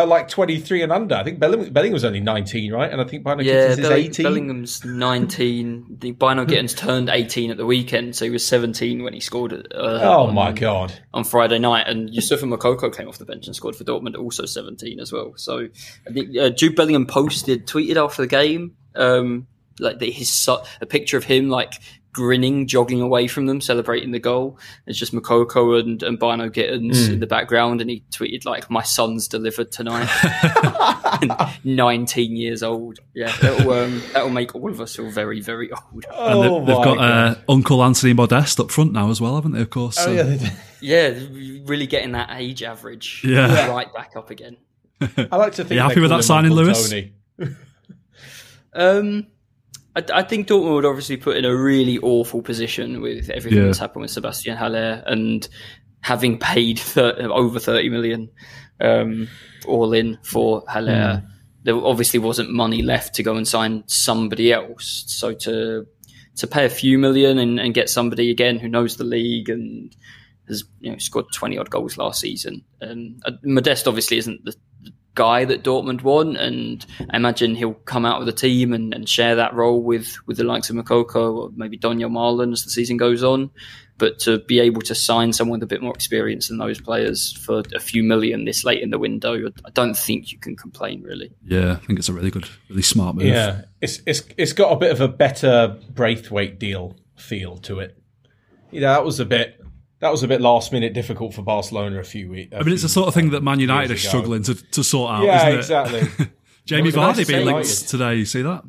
like 0.04 0.28
23 0.28 0.84
and 0.84 0.92
under. 0.92 1.16
I 1.16 1.24
think 1.24 1.40
Bellingham, 1.40 1.72
Bellingham 1.72 1.94
was 1.94 2.06
only 2.06 2.20
19, 2.20 2.72
right? 2.72 2.92
And 2.92 3.02
I 3.02 3.04
think 3.04 3.24
Bynoe 3.24 3.44
yeah, 3.44 3.68
is 3.68 3.80
18. 3.80 4.24
Bellingham's 4.24 4.84
19. 4.86 5.98
The 6.00 6.14
Bynoe 6.14 6.48
Gittens 6.48 6.74
turned 6.78 7.10
18 7.10 7.52
at 7.52 7.58
the 7.58 7.66
weekend, 7.66 8.16
so 8.16 8.26
he 8.26 8.32
was 8.32 8.46
17 8.46 9.04
when 9.04 9.14
he 9.14 9.20
scored. 9.20 9.54
Uh, 9.54 9.58
oh 9.74 10.28
on, 10.28 10.36
my 10.36 10.52
god! 10.52 10.94
On 11.14 11.24
Friday 11.24 11.60
night, 11.60 11.88
and 11.88 12.10
Youssoufa 12.10 12.44
Moukoko 12.44 12.96
came 12.96 13.08
off 13.08 13.18
the 13.18 13.26
bench 13.26 13.48
and 13.48 13.56
scored 13.56 13.76
for 13.76 13.84
Dortmund, 13.84 14.18
also 14.18 14.46
17 14.46 15.00
as 15.00 15.12
well. 15.12 15.34
So 15.36 15.68
I 16.08 16.12
think 16.12 16.38
uh, 16.38 16.50
Jude 16.50 16.76
Bellingham 16.76 17.06
posted, 17.06 17.68
tweeted 17.68 17.98
after 17.98 18.22
the 18.22 18.28
game. 18.28 18.76
Um, 18.96 19.48
like 19.80 20.00
the, 20.00 20.12
his 20.12 20.50
a 20.82 20.86
picture 20.86 21.16
of 21.16 21.24
him 21.24 21.50
like 21.50 21.74
grinning, 22.14 22.68
jogging 22.68 23.02
away 23.02 23.28
from 23.28 23.46
them, 23.46 23.62
celebrating 23.62 24.12
the 24.12 24.20
goal. 24.20 24.58
It's 24.88 24.98
just 24.98 25.14
Moukoko 25.14 25.80
and, 25.80 26.02
and 26.04 26.20
Bynoe 26.20 26.52
Gittens 26.52 27.08
mm. 27.08 27.14
in 27.14 27.20
the 27.20 27.28
background, 27.28 27.82
and 27.82 27.90
he 27.90 28.04
tweeted 28.12 28.46
like, 28.46 28.70
"My 28.70 28.84
son's 28.84 29.28
delivered 29.28 29.72
tonight." 29.72 30.10
19 31.64 32.36
years 32.36 32.64
old. 32.64 33.00
Yeah, 33.14 33.36
that'll 33.42 33.72
um, 33.72 34.02
that'll 34.14 34.30
make 34.30 34.56
all 34.56 34.70
of 34.70 34.82
us 34.82 34.96
feel 34.96 35.10
very, 35.10 35.42
very 35.42 35.72
old. 35.72 36.06
Oh, 36.12 36.58
and 36.58 36.68
they've, 36.68 36.76
got 36.76 36.98
uh, 36.98 37.36
Uncle 37.48 37.84
Anthony 37.84 38.14
Modeste 38.14 38.60
up 38.60 38.72
front 38.72 38.94
now 38.94 39.10
as 39.10 39.22
well, 39.22 39.36
haven't 39.36 39.54
they? 39.54 39.62
Of 39.62 39.70
course. 39.70 39.98
Oh, 40.00 40.12
yeah, 40.12 40.52
yeah, 40.82 41.20
really 41.66 41.88
getting 41.88 42.14
that 42.14 42.30
age 42.32 42.64
average 42.64 43.24
yeah. 43.26 43.68
right 43.68 43.94
back 43.94 44.16
up 44.16 44.30
again. 44.30 44.58
I 45.02 45.38
like 45.38 45.54
to 45.54 45.64
think. 45.64 45.72
Are 45.72 45.74
you 45.76 45.82
happy 45.82 46.02
with 46.02 46.10
that 46.10 46.24
signing, 46.24 46.52
Lewis? 46.52 46.94
um. 48.74 49.28
I, 50.00 50.20
I, 50.20 50.24
think 50.24 50.48
Dortmund 50.48 50.76
would 50.76 50.86
obviously 50.86 51.18
put 51.18 51.38
in 51.38 51.46
a 51.46 51.56
really 51.56 51.98
awful 52.00 52.42
position 52.42 53.02
with 53.02 53.30
everything 53.30 53.60
yeah. 53.60 53.66
that's 53.66 53.78
happened 53.78 54.02
with 54.02 54.12
Sebastian 54.12 54.58
Haller 54.58 55.04
and 55.06 55.48
having 56.02 56.38
paid 56.38 56.82
over 56.98 57.60
30 57.60 57.90
million 57.90 58.30
um, 58.82 59.28
all 59.68 59.94
in 59.94 60.18
for 60.24 60.64
Haller. 60.68 60.92
Mm. 60.92 61.28
There 61.64 61.76
obviously 61.76 62.20
wasn't 62.20 62.52
money 62.52 62.82
left 62.82 63.16
to 63.16 63.24
go 63.24 63.36
and 63.36 63.48
sign 63.48 63.84
somebody 63.88 64.54
else. 64.54 65.04
So 65.08 65.34
to 65.34 65.86
to 66.38 66.48
pay 66.48 66.66
a 66.66 66.70
few 66.70 66.98
million 66.98 67.38
and, 67.38 67.60
and 67.60 67.74
get 67.74 67.90
somebody 67.90 68.32
again 68.32 68.60
who 68.60 68.70
knows 68.70 68.96
the 68.96 69.04
league 69.04 69.50
and 69.50 69.94
has 70.48 70.64
you 70.80 70.90
know 70.90 70.98
scored 70.98 71.26
20 71.34 71.58
odd 71.58 71.70
goals 71.70 71.98
last 71.98 72.22
season. 72.22 72.64
Um, 72.82 73.20
Modeste 73.44 73.88
obviously 73.88 74.18
isn't 74.18 74.46
the, 74.46 74.56
guy 75.20 75.44
that 75.44 75.66
Dortmund 75.66 76.02
want, 76.02 76.38
and 76.38 76.86
I 77.10 77.18
imagine 77.18 77.54
he'll 77.54 77.74
come 77.74 78.06
out 78.06 78.22
of 78.22 78.26
the 78.26 78.32
team 78.32 78.72
and, 78.72 78.94
and 78.94 79.08
share 79.08 79.36
that 79.36 79.54
role 79.54 79.84
with 79.84 80.16
with 80.26 80.38
the 80.38 80.46
likes 80.46 80.70
of 80.70 80.78
Moukoko 80.78 81.36
or 81.36 81.50
maybe 81.58 81.78
Donyell 81.78 82.10
Malen 82.10 82.54
as 82.54 82.64
the 82.64 82.70
season 82.70 82.96
goes 82.96 83.22
on. 83.22 83.52
But 83.98 84.18
to 84.20 84.40
be 84.40 84.62
able 84.62 84.82
to 84.84 84.96
sign 84.96 85.34
someone 85.34 85.60
with 85.60 85.64
a 85.64 85.68
bit 85.68 85.82
more 85.82 85.94
experience 85.94 86.48
than 86.48 86.58
those 86.58 86.80
players 86.80 87.34
for 87.34 87.64
a 87.76 87.82
few 87.82 88.02
million 88.02 88.46
this 88.46 88.64
late 88.64 88.82
in 88.82 88.92
the 88.92 88.98
window, 88.98 89.52
I 89.66 89.70
don't 89.72 89.98
think 89.98 90.32
you 90.32 90.40
can 90.40 90.56
complain 90.56 91.04
really. 91.04 91.34
Yeah, 91.46 91.74
I 91.74 91.86
think 91.86 92.00
it's 92.00 92.08
a 92.08 92.14
really 92.14 92.32
good, 92.32 92.48
really 92.70 92.82
smart 92.82 93.18
move. 93.18 93.26
Yeah, 93.26 93.64
it's 93.82 94.00
it's 94.06 94.24
it's 94.38 94.54
got 94.54 94.72
a 94.72 94.78
bit 94.78 94.92
of 94.92 95.02
a 95.02 95.10
better 95.10 95.78
Braithwaite 95.90 96.60
deal 96.60 96.96
feel 97.18 97.58
to 97.58 97.82
it. 97.82 98.02
You 98.72 98.80
know, 98.80 98.94
that 98.94 99.04
was 99.04 99.20
a 99.20 99.26
bit 99.26 99.59
that 100.00 100.12
was 100.12 100.24
a 100.24 100.28
bit 100.28 100.42
last 100.42 100.72
minute 100.72 100.94
difficult 100.94 101.34
for 101.34 101.42
Barcelona 101.42 102.00
a 102.00 102.04
few 102.04 102.30
weeks. 102.30 102.56
I 102.56 102.64
mean, 102.64 102.74
it's 102.74 102.84
the 102.84 102.90
sort 102.90 103.08
of 103.08 103.14
thing 103.14 103.32
that 103.32 103.44
Man 103.44 103.60
United 103.60 103.92
are 103.92 103.98
struggling 103.98 104.44
to, 104.44 104.56
to 104.56 104.84
sort 104.84 105.12
out. 105.12 105.24
Isn't 105.24 105.30
it? 105.30 105.52
Yeah, 105.52 105.58
exactly. 105.58 106.28
Jamie 106.66 106.92
Vardy 106.92 107.18
nice 107.18 107.28
being 107.28 107.46
linked 107.46 107.68
United. 107.68 107.88
today. 107.88 108.16
You 108.16 108.26
see 108.26 108.42
that? 108.44 108.64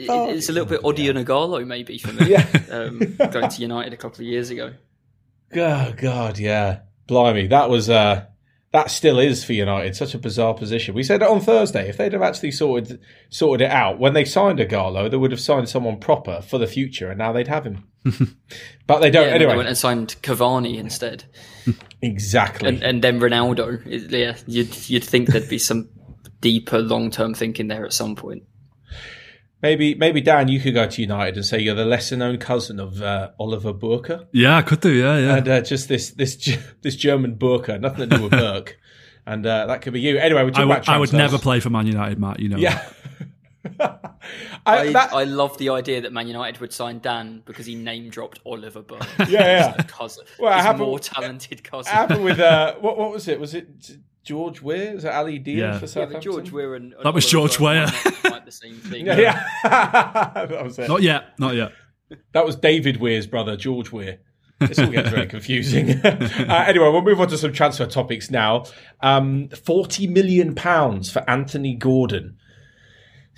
it's 0.00 0.48
a 0.48 0.52
little 0.52 0.68
bit 0.68 0.80
Odion 0.82 1.24
Ighalo 1.24 1.66
maybe 1.66 1.98
for 1.98 2.12
me. 2.12 2.26
yeah. 2.30 2.46
um, 2.70 2.98
going 3.30 3.48
to 3.48 3.60
United 3.60 3.92
a 3.92 3.96
couple 3.96 4.20
of 4.20 4.26
years 4.26 4.50
ago. 4.50 4.72
Oh 5.56 5.94
God, 5.96 6.38
yeah, 6.38 6.80
blimey, 7.06 7.46
that 7.46 7.70
was 7.70 7.88
uh, 7.88 8.26
that 8.70 8.90
still 8.90 9.18
is 9.18 9.44
for 9.44 9.54
United 9.54 9.96
such 9.96 10.14
a 10.14 10.18
bizarre 10.18 10.52
position. 10.52 10.94
We 10.94 11.02
said 11.02 11.22
it 11.22 11.28
on 11.28 11.40
Thursday. 11.40 11.88
If 11.88 11.96
they'd 11.96 12.12
have 12.12 12.22
actually 12.22 12.50
sorted 12.50 13.00
sorted 13.30 13.66
it 13.66 13.70
out 13.70 13.98
when 13.98 14.12
they 14.12 14.24
signed 14.24 14.58
Ighalo, 14.58 15.10
they 15.10 15.16
would 15.16 15.30
have 15.30 15.40
signed 15.40 15.68
someone 15.68 15.98
proper 15.98 16.42
for 16.42 16.58
the 16.58 16.66
future, 16.66 17.08
and 17.08 17.18
now 17.18 17.32
they'd 17.32 17.48
have 17.48 17.64
him. 17.64 17.88
but 18.86 19.00
they 19.00 19.10
don't. 19.10 19.28
Yeah, 19.28 19.34
anyway, 19.34 19.52
they 19.52 19.56
went 19.56 19.68
and 19.68 19.78
signed 19.78 20.16
Cavani 20.22 20.76
instead. 20.76 21.24
exactly, 22.02 22.68
and, 22.68 22.82
and, 22.82 23.02
then 23.02 23.20
Ronaldo. 23.20 23.82
Yeah, 23.86 24.36
you'd 24.46 24.88
you'd 24.88 25.04
think 25.04 25.28
there'd 25.28 25.48
be 25.48 25.58
some 25.58 25.88
deeper 26.40 26.78
long 26.78 27.10
term 27.10 27.32
thinking 27.32 27.68
there 27.68 27.86
at 27.86 27.94
some 27.94 28.16
point. 28.16 28.42
Maybe, 29.60 29.96
maybe 29.96 30.20
Dan, 30.20 30.46
you 30.46 30.60
could 30.60 30.74
go 30.74 30.86
to 30.86 31.02
United 31.02 31.36
and 31.36 31.44
say 31.44 31.58
you're 31.58 31.74
the 31.74 31.84
lesser 31.84 32.16
known 32.16 32.38
cousin 32.38 32.78
of 32.78 33.02
uh, 33.02 33.30
Oliver 33.40 33.72
Burke. 33.72 34.28
Yeah, 34.32 34.56
I 34.56 34.62
could 34.62 34.80
do. 34.80 34.92
Yeah, 34.92 35.18
yeah. 35.18 35.36
And 35.36 35.48
uh, 35.48 35.60
just 35.62 35.88
this 35.88 36.10
this 36.10 36.36
this 36.82 36.94
German 36.94 37.34
Burke, 37.34 37.80
nothing 37.80 38.08
to 38.08 38.16
do 38.16 38.22
with 38.22 38.32
Burke, 38.32 38.78
and 39.26 39.44
uh, 39.44 39.66
that 39.66 39.82
could 39.82 39.94
be 39.94 40.00
you. 40.00 40.16
Anyway, 40.16 40.44
we 40.44 40.52
I 40.52 40.64
would, 40.64 40.88
I 40.88 40.98
would 40.98 41.12
never 41.12 41.38
play 41.38 41.58
for 41.58 41.70
Man 41.70 41.86
United, 41.86 42.20
Matt. 42.20 42.38
You 42.38 42.50
know. 42.50 42.56
Yeah. 42.58 42.88
I, 43.80 43.98
I, 44.64 44.92
that, 44.92 45.12
I, 45.12 45.24
love 45.24 45.58
the 45.58 45.70
idea 45.70 46.00
that 46.02 46.12
Man 46.12 46.28
United 46.28 46.60
would 46.60 46.72
sign 46.72 47.00
Dan 47.00 47.42
because 47.44 47.66
he 47.66 47.74
name 47.74 48.08
dropped 48.08 48.40
Oliver 48.46 48.82
Burke. 48.82 49.06
Yeah, 49.18 49.26
yeah. 49.28 49.82
cousin, 49.82 50.24
well, 50.38 50.54
his 50.54 50.64
happened, 50.64 50.84
more 50.84 50.98
talented 50.98 51.64
cousin. 51.64 51.92
happened 51.92 52.24
with 52.24 52.38
uh, 52.38 52.76
what? 52.76 52.96
What 52.96 53.10
was 53.10 53.26
it? 53.26 53.40
Was 53.40 53.54
it 53.54 53.68
George 54.28 54.60
Weir? 54.60 54.94
Is 54.94 55.04
it 55.04 55.10
Ali 55.10 55.38
Dia 55.38 55.56
yeah. 55.56 55.78
for 55.78 55.86
Southampton? 55.86 56.16
Yeah, 56.16 56.20
George 56.20 56.52
Weah 56.52 56.74
and, 56.74 56.94
that 57.02 57.14
was 57.14 57.24
George 57.24 57.58
Weir. 57.58 57.86
Quite 57.86 58.44
the 58.44 58.52
same 58.52 58.74
thing. 58.90 59.06
Yeah, 59.06 59.16
yeah. 59.18 59.46
that 59.64 60.62
was 60.62 60.78
it. 60.78 60.86
Not 60.86 61.00
yet. 61.00 61.30
Not 61.38 61.54
yet. 61.54 61.72
That 62.32 62.44
was 62.44 62.54
David 62.56 62.98
Weir's 62.98 63.26
brother, 63.26 63.56
George 63.56 63.90
Weir. 63.90 64.18
This 64.60 64.78
all 64.78 64.88
gets 64.88 65.08
very 65.08 65.26
confusing. 65.36 65.92
uh, 66.04 66.64
anyway, 66.66 66.90
we'll 66.90 67.00
move 67.00 67.22
on 67.22 67.28
to 67.28 67.38
some 67.38 67.54
transfer 67.54 67.86
topics 67.86 68.30
now. 68.30 68.66
Um, 69.00 69.48
Forty 69.48 70.06
million 70.06 70.54
pounds 70.54 71.10
for 71.10 71.24
Anthony 71.26 71.74
Gordon 71.74 72.36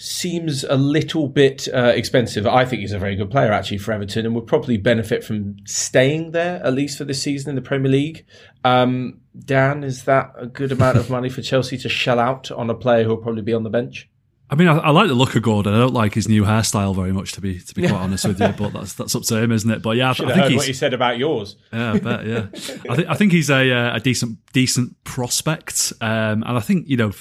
seems 0.00 0.64
a 0.64 0.76
little 0.76 1.28
bit 1.28 1.68
uh, 1.74 1.92
expensive. 1.94 2.46
I 2.46 2.64
think 2.64 2.80
he's 2.80 2.92
a 2.92 2.98
very 2.98 3.16
good 3.16 3.30
player 3.30 3.52
actually 3.52 3.76
for 3.76 3.92
Everton 3.92 4.24
and 4.24 4.34
would 4.34 4.46
probably 4.46 4.78
benefit 4.78 5.22
from 5.22 5.56
staying 5.66 6.30
there 6.30 6.64
at 6.64 6.72
least 6.72 6.96
for 6.96 7.04
this 7.04 7.22
season 7.22 7.50
in 7.50 7.54
the 7.54 7.60
Premier 7.60 7.92
League. 7.92 8.24
Um, 8.64 9.20
Dan, 9.38 9.84
is 9.84 10.04
that 10.04 10.32
a 10.38 10.46
good 10.46 10.72
amount 10.72 10.96
of 10.96 11.10
money 11.10 11.28
for 11.28 11.42
Chelsea 11.42 11.76
to 11.76 11.90
shell 11.90 12.18
out 12.18 12.50
on 12.50 12.70
a 12.70 12.74
player 12.74 13.04
who 13.04 13.10
will 13.10 13.18
probably 13.18 13.42
be 13.42 13.52
on 13.52 13.62
the 13.62 13.68
bench? 13.68 14.08
I 14.48 14.54
mean, 14.54 14.68
I, 14.68 14.78
I, 14.78 14.90
like 14.90 15.08
the 15.08 15.14
look 15.14 15.36
of 15.36 15.42
Gordon. 15.42 15.74
I 15.74 15.78
don't 15.78 15.92
like 15.92 16.14
his 16.14 16.28
new 16.28 16.44
hairstyle 16.44 16.96
very 16.96 17.12
much, 17.12 17.32
to 17.32 17.42
be 17.42 17.60
to 17.60 17.74
be 17.74 17.82
quite 17.82 17.92
honest 18.00 18.26
with 18.26 18.40
you. 18.40 18.48
But 18.48 18.72
that's 18.72 18.94
that's 18.94 19.14
up 19.14 19.22
to 19.24 19.36
him, 19.36 19.52
isn't 19.52 19.70
it? 19.70 19.80
But 19.80 19.96
yeah, 19.96 20.08
I, 20.08 20.10
I 20.10 20.14
think 20.14 20.30
heard 20.30 20.50
he's, 20.50 20.56
what 20.56 20.66
he 20.66 20.72
said 20.72 20.92
about 20.92 21.18
yours. 21.18 21.56
Yeah, 21.72 21.92
I 21.92 21.98
bet. 21.98 22.26
Yeah, 22.26 22.46
I 22.90 22.96
think 22.96 23.08
I 23.08 23.14
think 23.14 23.32
he's 23.32 23.48
a 23.48 23.70
uh, 23.70 23.96
a 23.96 24.00
decent 24.00 24.38
decent 24.52 25.04
prospect, 25.04 25.92
um, 26.00 26.42
and 26.42 26.56
I 26.58 26.60
think 26.60 26.88
you 26.88 26.96
know 26.96 27.12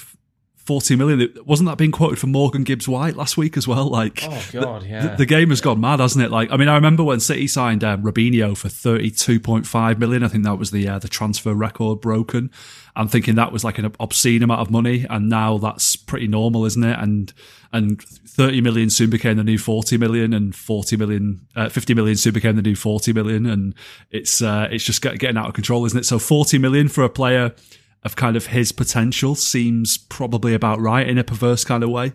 40 0.64 0.96
million. 0.96 1.34
Wasn't 1.46 1.68
that 1.68 1.78
being 1.78 1.90
quoted 1.90 2.18
for 2.18 2.26
Morgan 2.26 2.64
Gibbs 2.64 2.86
White 2.86 3.16
last 3.16 3.36
week 3.36 3.56
as 3.56 3.66
well? 3.66 3.88
Like, 3.88 4.22
oh 4.24 4.46
god, 4.52 4.84
yeah. 4.84 5.08
The, 5.08 5.16
the, 5.16 5.26
game 5.26 5.48
has 5.48 5.60
gone 5.60 5.80
mad, 5.80 6.00
hasn't 6.00 6.24
it? 6.24 6.30
Like, 6.30 6.50
I 6.52 6.56
mean, 6.56 6.68
I 6.68 6.74
remember 6.74 7.02
when 7.02 7.18
City 7.18 7.48
signed 7.48 7.82
um, 7.82 8.02
Robinho 8.02 8.56
for 8.56 8.68
32.5 8.68 9.98
million. 9.98 10.22
I 10.22 10.28
think 10.28 10.44
that 10.44 10.58
was 10.58 10.70
the 10.70 10.86
uh, 10.86 10.98
the 10.98 11.08
transfer 11.08 11.54
record 11.54 12.00
broken. 12.00 12.50
I'm 12.94 13.08
thinking 13.08 13.36
that 13.36 13.52
was 13.52 13.64
like 13.64 13.78
an 13.78 13.92
obscene 13.98 14.42
amount 14.42 14.60
of 14.60 14.70
money, 14.70 15.06
and 15.08 15.28
now 15.28 15.58
that's 15.58 15.96
pretty 15.96 16.26
normal, 16.26 16.66
isn't 16.66 16.84
it? 16.84 16.98
And 16.98 17.32
and 17.72 18.02
30 18.02 18.60
million 18.60 18.90
soon 18.90 19.10
became 19.10 19.38
the 19.38 19.44
new 19.44 19.58
40 19.58 19.96
million, 19.96 20.34
and 20.34 20.54
40 20.54 20.96
million, 20.96 21.46
uh, 21.56 21.68
50 21.68 21.94
million 21.94 22.16
soon 22.16 22.34
became 22.34 22.56
the 22.56 22.62
new 22.62 22.76
40 22.76 23.12
million, 23.12 23.46
and 23.46 23.74
it's 24.10 24.42
uh, 24.42 24.68
it's 24.70 24.84
just 24.84 25.00
getting 25.00 25.36
out 25.36 25.48
of 25.48 25.54
control, 25.54 25.86
isn't 25.86 25.98
it? 25.98 26.04
So 26.04 26.18
40 26.18 26.58
million 26.58 26.88
for 26.88 27.02
a 27.02 27.08
player 27.08 27.54
of 28.02 28.16
kind 28.16 28.36
of 28.36 28.46
his 28.46 28.72
potential 28.72 29.34
seems 29.34 29.98
probably 29.98 30.54
about 30.54 30.80
right 30.80 31.06
in 31.06 31.18
a 31.18 31.24
perverse 31.24 31.64
kind 31.64 31.84
of 31.84 31.90
way. 31.90 32.12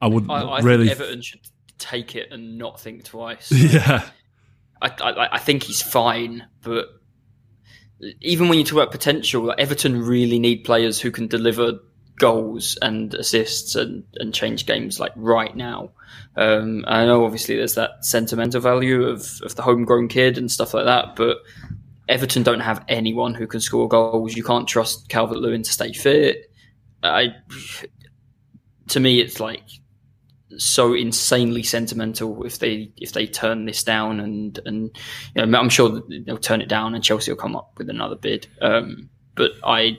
I 0.00 0.06
wouldn't 0.06 0.30
I, 0.30 0.42
I 0.42 0.60
really. 0.60 0.88
Think 0.88 1.00
Everton 1.00 1.22
should 1.22 1.40
take 1.78 2.14
it 2.14 2.28
and 2.30 2.58
not 2.58 2.80
think 2.80 3.04
twice. 3.04 3.50
Yeah, 3.52 4.08
I, 4.80 4.88
I, 4.88 5.34
I 5.36 5.38
think 5.38 5.62
he's 5.62 5.82
fine, 5.82 6.46
but 6.62 6.86
even 8.20 8.48
when 8.48 8.58
you 8.58 8.64
talk 8.64 8.74
about 8.74 8.90
potential, 8.92 9.54
Everton 9.56 10.02
really 10.02 10.38
need 10.38 10.64
players 10.64 11.00
who 11.00 11.10
can 11.10 11.28
deliver 11.28 11.80
goals 12.18 12.78
and 12.80 13.14
assists 13.14 13.74
and, 13.74 14.04
and 14.16 14.34
change 14.34 14.66
games 14.66 15.00
like 15.00 15.12
right 15.16 15.54
now. 15.56 15.90
Um, 16.36 16.84
I 16.86 17.06
know 17.06 17.24
obviously 17.24 17.56
there's 17.56 17.74
that 17.74 18.04
sentimental 18.04 18.60
value 18.60 19.04
of, 19.04 19.40
of 19.42 19.54
the 19.54 19.62
homegrown 19.62 20.08
kid 20.08 20.38
and 20.38 20.50
stuff 20.50 20.74
like 20.74 20.84
that, 20.84 21.16
but 21.16 21.38
Everton 22.08 22.42
don't 22.42 22.60
have 22.60 22.84
anyone 22.88 23.34
who 23.34 23.46
can 23.46 23.60
score 23.60 23.88
goals. 23.88 24.36
You 24.36 24.44
can't 24.44 24.68
trust 24.68 25.08
Calvert 25.08 25.38
Lewin 25.38 25.62
to 25.62 25.72
stay 25.72 25.92
fit. 25.92 26.50
I, 27.02 27.34
to 28.88 29.00
me, 29.00 29.20
it's 29.20 29.40
like 29.40 29.62
so 30.58 30.94
insanely 30.94 31.62
sentimental 31.62 32.44
if 32.44 32.60
they 32.60 32.90
if 32.96 33.12
they 33.12 33.26
turn 33.26 33.66
this 33.66 33.82
down 33.82 34.20
and 34.20 34.58
and 34.64 34.96
you 35.34 35.44
know, 35.44 35.58
I'm 35.58 35.68
sure 35.68 36.02
they'll 36.24 36.38
turn 36.38 36.60
it 36.60 36.68
down 36.68 36.94
and 36.94 37.02
Chelsea 37.02 37.30
will 37.30 37.36
come 37.36 37.56
up 37.56 37.72
with 37.76 37.90
another 37.90 38.16
bid. 38.16 38.46
Um, 38.60 39.10
but 39.34 39.52
I 39.64 39.98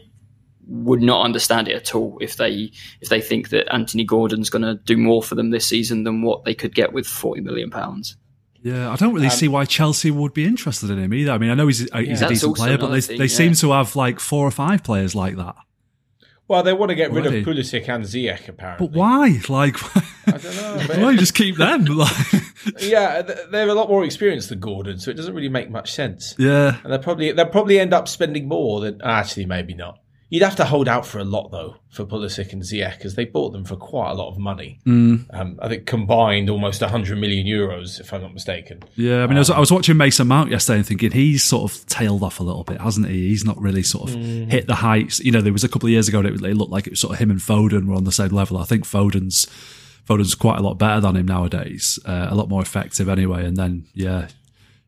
would 0.67 1.01
not 1.01 1.23
understand 1.23 1.67
it 1.67 1.75
at 1.75 1.95
all 1.95 2.17
if 2.21 2.37
they 2.37 2.71
if 3.01 3.09
they 3.09 3.21
think 3.21 3.49
that 3.49 3.71
Anthony 3.73 4.03
Gordon's 4.03 4.49
going 4.49 4.63
to 4.63 4.75
do 4.75 4.97
more 4.97 5.23
for 5.23 5.35
them 5.35 5.51
this 5.51 5.67
season 5.67 6.03
than 6.03 6.21
what 6.21 6.45
they 6.45 6.53
could 6.53 6.75
get 6.75 6.93
with 6.93 7.07
forty 7.07 7.41
million 7.41 7.69
pounds. 7.69 8.15
Yeah, 8.61 8.91
I 8.91 8.95
don't 8.95 9.13
really 9.13 9.27
um, 9.27 9.31
see 9.31 9.47
why 9.47 9.65
Chelsea 9.65 10.11
would 10.11 10.33
be 10.33 10.45
interested 10.45 10.89
in 10.89 10.99
him 10.99 11.13
either. 11.13 11.31
I 11.31 11.37
mean, 11.37 11.51
I 11.51 11.53
know 11.53 11.67
he's 11.67 11.89
a, 11.91 12.01
he's 12.01 12.21
a 12.21 12.27
decent 12.27 12.55
player, 12.55 12.77
but 12.77 12.87
they, 12.87 13.01
thing, 13.01 13.17
they 13.17 13.25
yeah. 13.25 13.35
seem 13.35 13.53
to 13.53 13.71
have 13.71 13.95
like 13.95 14.19
four 14.19 14.45
or 14.45 14.51
five 14.51 14.83
players 14.83 15.15
like 15.15 15.35
that. 15.37 15.55
Well, 16.47 16.63
they 16.63 16.71
want 16.71 16.89
to 16.89 16.95
get 16.95 17.11
Already. 17.11 17.43
rid 17.43 17.47
of 17.47 17.55
Pulisic 17.55 17.89
and 17.89 18.05
Ziyech, 18.05 18.47
apparently. 18.47 18.87
But 18.87 18.95
why? 18.95 19.41
Like, 19.49 19.75
I 20.27 20.37
don't 20.37 20.55
know. 20.55 21.03
why 21.03 21.15
just 21.17 21.33
keep 21.33 21.57
them? 21.57 21.85
yeah, 22.79 23.21
they're 23.21 23.67
a 23.67 23.73
lot 23.73 23.89
more 23.89 24.05
experienced 24.05 24.49
than 24.49 24.59
Gordon, 24.59 24.97
so 24.97 25.11
it 25.11 25.15
doesn't 25.15 25.35
really 25.35 25.49
make 25.49 25.69
much 25.69 25.91
sense. 25.91 26.35
Yeah, 26.37 26.77
and 26.83 26.93
they 26.93 26.97
probably 26.99 27.33
they'll 27.33 27.47
probably 27.47 27.79
end 27.79 27.93
up 27.93 28.07
spending 28.07 28.47
more 28.47 28.79
than 28.79 29.01
actually 29.01 29.45
maybe 29.45 29.73
not. 29.73 29.99
You'd 30.29 30.43
have 30.43 30.57
to 30.57 30.65
hold 30.65 30.89
out 30.89 31.05
for 31.05 31.19
a 31.19 31.23
lot 31.23 31.51
though 31.51 31.77
for 31.89 32.05
Pulisic 32.05 32.51
and 32.51 32.61
Ziyech 32.61 32.97
because 32.97 33.15
they 33.15 33.23
bought 33.23 33.53
them 33.53 33.63
for 33.63 33.77
quite 33.77 34.11
a 34.11 34.13
lot 34.13 34.29
of 34.29 34.37
money. 34.37 34.79
Mm. 34.85 35.25
Um, 35.33 35.57
I 35.61 35.69
think 35.69 35.85
combined 35.85 36.49
almost 36.49 36.81
100 36.81 37.17
million 37.17 37.47
euros, 37.47 38.01
if 38.01 38.11
I'm 38.11 38.21
not 38.21 38.33
mistaken. 38.33 38.83
Yeah, 38.95 39.23
I 39.23 39.27
mean, 39.27 39.31
um, 39.31 39.37
I, 39.37 39.39
was, 39.39 39.49
I, 39.51 39.59
was, 39.59 39.71
watching 39.71 39.95
Mason 39.95 40.27
Mount 40.27 40.51
yesterday 40.51 40.79
and 40.79 40.87
thinking 40.87 41.11
he's 41.11 41.45
sort 41.45 41.71
of 41.71 41.85
tailed 41.85 42.23
off 42.23 42.41
a 42.41 42.43
little 42.43 42.65
bit, 42.65 42.81
hasn't 42.81 43.07
he? 43.07 43.29
He's 43.29 43.45
not 43.45 43.59
really 43.61 43.83
sort 43.83 44.09
of 44.09 44.15
mm. 44.17 44.51
hit 44.51 44.67
the 44.67 44.75
heights. 44.75 45.21
You 45.21 45.31
know, 45.31 45.39
there 45.39 45.53
was 45.53 45.63
a 45.63 45.69
couple 45.69 45.87
of 45.87 45.91
years 45.91 46.09
ago 46.09 46.21
that 46.21 46.33
it 46.33 46.55
looked 46.55 46.71
like 46.71 46.87
it 46.87 46.91
was 46.91 46.99
sort 46.99 47.13
of 47.13 47.19
him 47.19 47.31
and 47.31 47.39
Foden 47.39 47.87
were 47.87 47.95
on 47.95 48.03
the 48.03 48.11
same 48.11 48.29
level. 48.29 48.57
I 48.57 48.65
think 48.65 48.83
Foden's 48.83 49.47
Foden's 50.05 50.35
quite 50.35 50.57
a 50.57 50.61
lot 50.61 50.77
better 50.77 50.99
than 50.99 51.15
him 51.15 51.25
nowadays, 51.25 51.99
uh, 52.05 52.27
a 52.29 52.35
lot 52.35 52.49
more 52.49 52.61
effective 52.61 53.07
anyway. 53.07 53.45
And 53.45 53.55
then 53.55 53.87
yeah, 53.93 54.27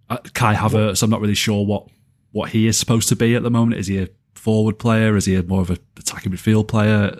uh, 0.09 0.17
Kai 0.33 0.55
Havertz, 0.55 1.01
I'm 1.01 1.09
not 1.09 1.21
really 1.21 1.33
sure 1.33 1.65
what 1.65 1.87
what 2.31 2.49
he 2.49 2.67
is 2.67 2.77
supposed 2.77 3.07
to 3.09 3.15
be 3.15 3.35
at 3.35 3.43
the 3.43 3.49
moment. 3.49 3.79
Is 3.79 3.87
he 3.87 3.99
a 3.99 4.09
forward 4.39 4.79
player? 4.79 5.15
Is 5.15 5.25
he 5.25 5.35
a 5.35 5.43
more 5.43 5.61
of 5.61 5.69
an 5.69 5.77
attacking 5.97 6.31
midfield 6.31 6.67
player? 6.67 7.13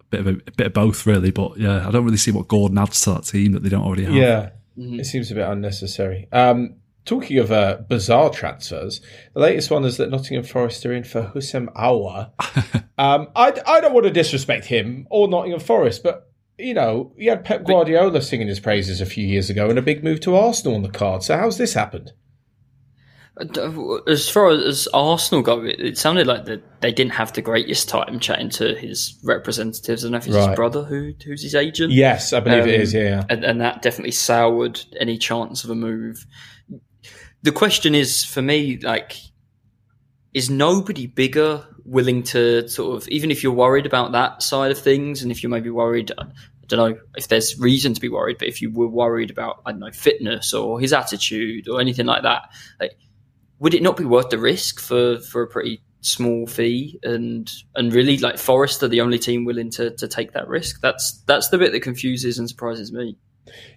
A 0.00 0.04
bit 0.10 0.20
of 0.20 0.26
a, 0.26 0.30
a, 0.30 0.52
bit 0.52 0.66
of 0.68 0.72
both, 0.72 1.06
really. 1.06 1.30
But 1.30 1.58
yeah, 1.58 1.86
I 1.86 1.90
don't 1.90 2.04
really 2.04 2.16
see 2.16 2.30
what 2.30 2.48
Gordon 2.48 2.78
adds 2.78 3.00
to 3.02 3.14
that 3.14 3.24
team 3.24 3.52
that 3.52 3.62
they 3.62 3.68
don't 3.68 3.84
already 3.84 4.04
have. 4.04 4.14
Yeah, 4.14 4.50
mm-hmm. 4.78 5.00
it 5.00 5.06
seems 5.06 5.30
a 5.30 5.34
bit 5.34 5.48
unnecessary. 5.48 6.28
Um, 6.32 6.76
talking 7.04 7.38
of 7.38 7.50
uh, 7.50 7.78
bizarre 7.88 8.30
transfers, 8.30 9.00
the 9.34 9.40
latest 9.40 9.70
one 9.70 9.84
is 9.84 9.96
that 9.96 10.10
Nottingham 10.10 10.44
Forest 10.44 10.84
are 10.84 10.92
in 10.92 11.04
for 11.04 11.32
Houssem 11.34 11.72
Aouar. 11.74 12.30
um, 12.98 13.28
I, 13.34 13.54
I 13.66 13.80
don't 13.80 13.94
want 13.94 14.04
to 14.04 14.12
disrespect 14.12 14.66
him 14.66 15.06
or 15.10 15.28
Nottingham 15.28 15.60
Forest, 15.60 16.02
but 16.02 16.30
you 16.58 16.74
know, 16.74 17.12
he 17.18 17.26
had 17.26 17.44
Pep 17.44 17.64
Guardiola 17.64 18.22
singing 18.22 18.48
his 18.48 18.60
praises 18.60 19.00
a 19.00 19.06
few 19.06 19.26
years 19.26 19.50
ago 19.50 19.68
and 19.68 19.78
a 19.78 19.82
big 19.82 20.02
move 20.02 20.20
to 20.20 20.36
Arsenal 20.36 20.74
on 20.74 20.82
the 20.82 20.88
card. 20.88 21.22
So 21.22 21.36
how's 21.36 21.58
this 21.58 21.74
happened? 21.74 22.12
As 24.08 24.30
far 24.30 24.48
as 24.48 24.88
Arsenal 24.94 25.42
go, 25.42 25.62
it, 25.62 25.98
sounded 25.98 26.26
like 26.26 26.46
that 26.46 26.80
they 26.80 26.90
didn't 26.90 27.12
have 27.12 27.34
the 27.34 27.42
greatest 27.42 27.86
time 27.86 28.18
chatting 28.18 28.48
to 28.50 28.74
his 28.74 29.18
representatives. 29.22 30.02
I 30.02 30.06
don't 30.06 30.12
know 30.12 30.18
if 30.18 30.26
it's 30.26 30.36
right. 30.36 30.48
his 30.48 30.56
brother 30.56 30.84
who 30.84 31.12
who's 31.22 31.42
his 31.42 31.54
agent. 31.54 31.92
Yes, 31.92 32.32
I 32.32 32.40
believe 32.40 32.62
um, 32.62 32.68
it 32.70 32.80
is. 32.80 32.94
Yeah, 32.94 33.24
and, 33.28 33.44
and, 33.44 33.60
that 33.60 33.82
definitely 33.82 34.12
soured 34.12 34.80
any 34.98 35.18
chance 35.18 35.64
of 35.64 35.70
a 35.70 35.74
move. 35.74 36.26
The 37.42 37.52
question 37.52 37.94
is 37.94 38.24
for 38.24 38.40
me, 38.40 38.78
like, 38.78 39.16
is 40.32 40.48
nobody 40.48 41.06
bigger 41.06 41.66
willing 41.84 42.22
to 42.22 42.66
sort 42.68 42.96
of, 42.96 43.08
even 43.08 43.30
if 43.30 43.42
you're 43.42 43.52
worried 43.52 43.84
about 43.84 44.12
that 44.12 44.42
side 44.42 44.70
of 44.70 44.78
things, 44.78 45.22
and 45.22 45.30
if 45.30 45.42
you're 45.42 45.50
maybe 45.50 45.70
worried, 45.70 46.10
I 46.18 46.24
don't 46.68 46.90
know 46.90 46.98
if 47.16 47.28
there's 47.28 47.58
reason 47.60 47.92
to 47.92 48.00
be 48.00 48.08
worried, 48.08 48.38
but 48.38 48.48
if 48.48 48.62
you 48.62 48.70
were 48.72 48.88
worried 48.88 49.30
about, 49.30 49.60
I 49.66 49.72
don't 49.72 49.80
know, 49.80 49.92
fitness 49.92 50.54
or 50.54 50.80
his 50.80 50.94
attitude 50.94 51.68
or 51.68 51.82
anything 51.82 52.06
like 52.06 52.22
that, 52.22 52.50
like 52.80 52.96
would 53.58 53.74
it 53.74 53.82
not 53.82 53.96
be 53.96 54.04
worth 54.04 54.30
the 54.30 54.38
risk 54.38 54.80
for 54.80 55.18
for 55.20 55.42
a 55.42 55.46
pretty 55.46 55.82
small 56.00 56.46
fee 56.46 56.98
and 57.02 57.50
and 57.74 57.92
really 57.92 58.16
like 58.18 58.38
Forest 58.38 58.82
are 58.82 58.88
the 58.88 59.00
only 59.00 59.18
team 59.18 59.44
willing 59.44 59.70
to 59.72 59.90
to 59.96 60.08
take 60.08 60.32
that 60.32 60.48
risk? 60.48 60.80
That's 60.80 61.22
that's 61.26 61.48
the 61.48 61.58
bit 61.58 61.72
that 61.72 61.80
confuses 61.80 62.38
and 62.38 62.48
surprises 62.48 62.92
me. 62.92 63.16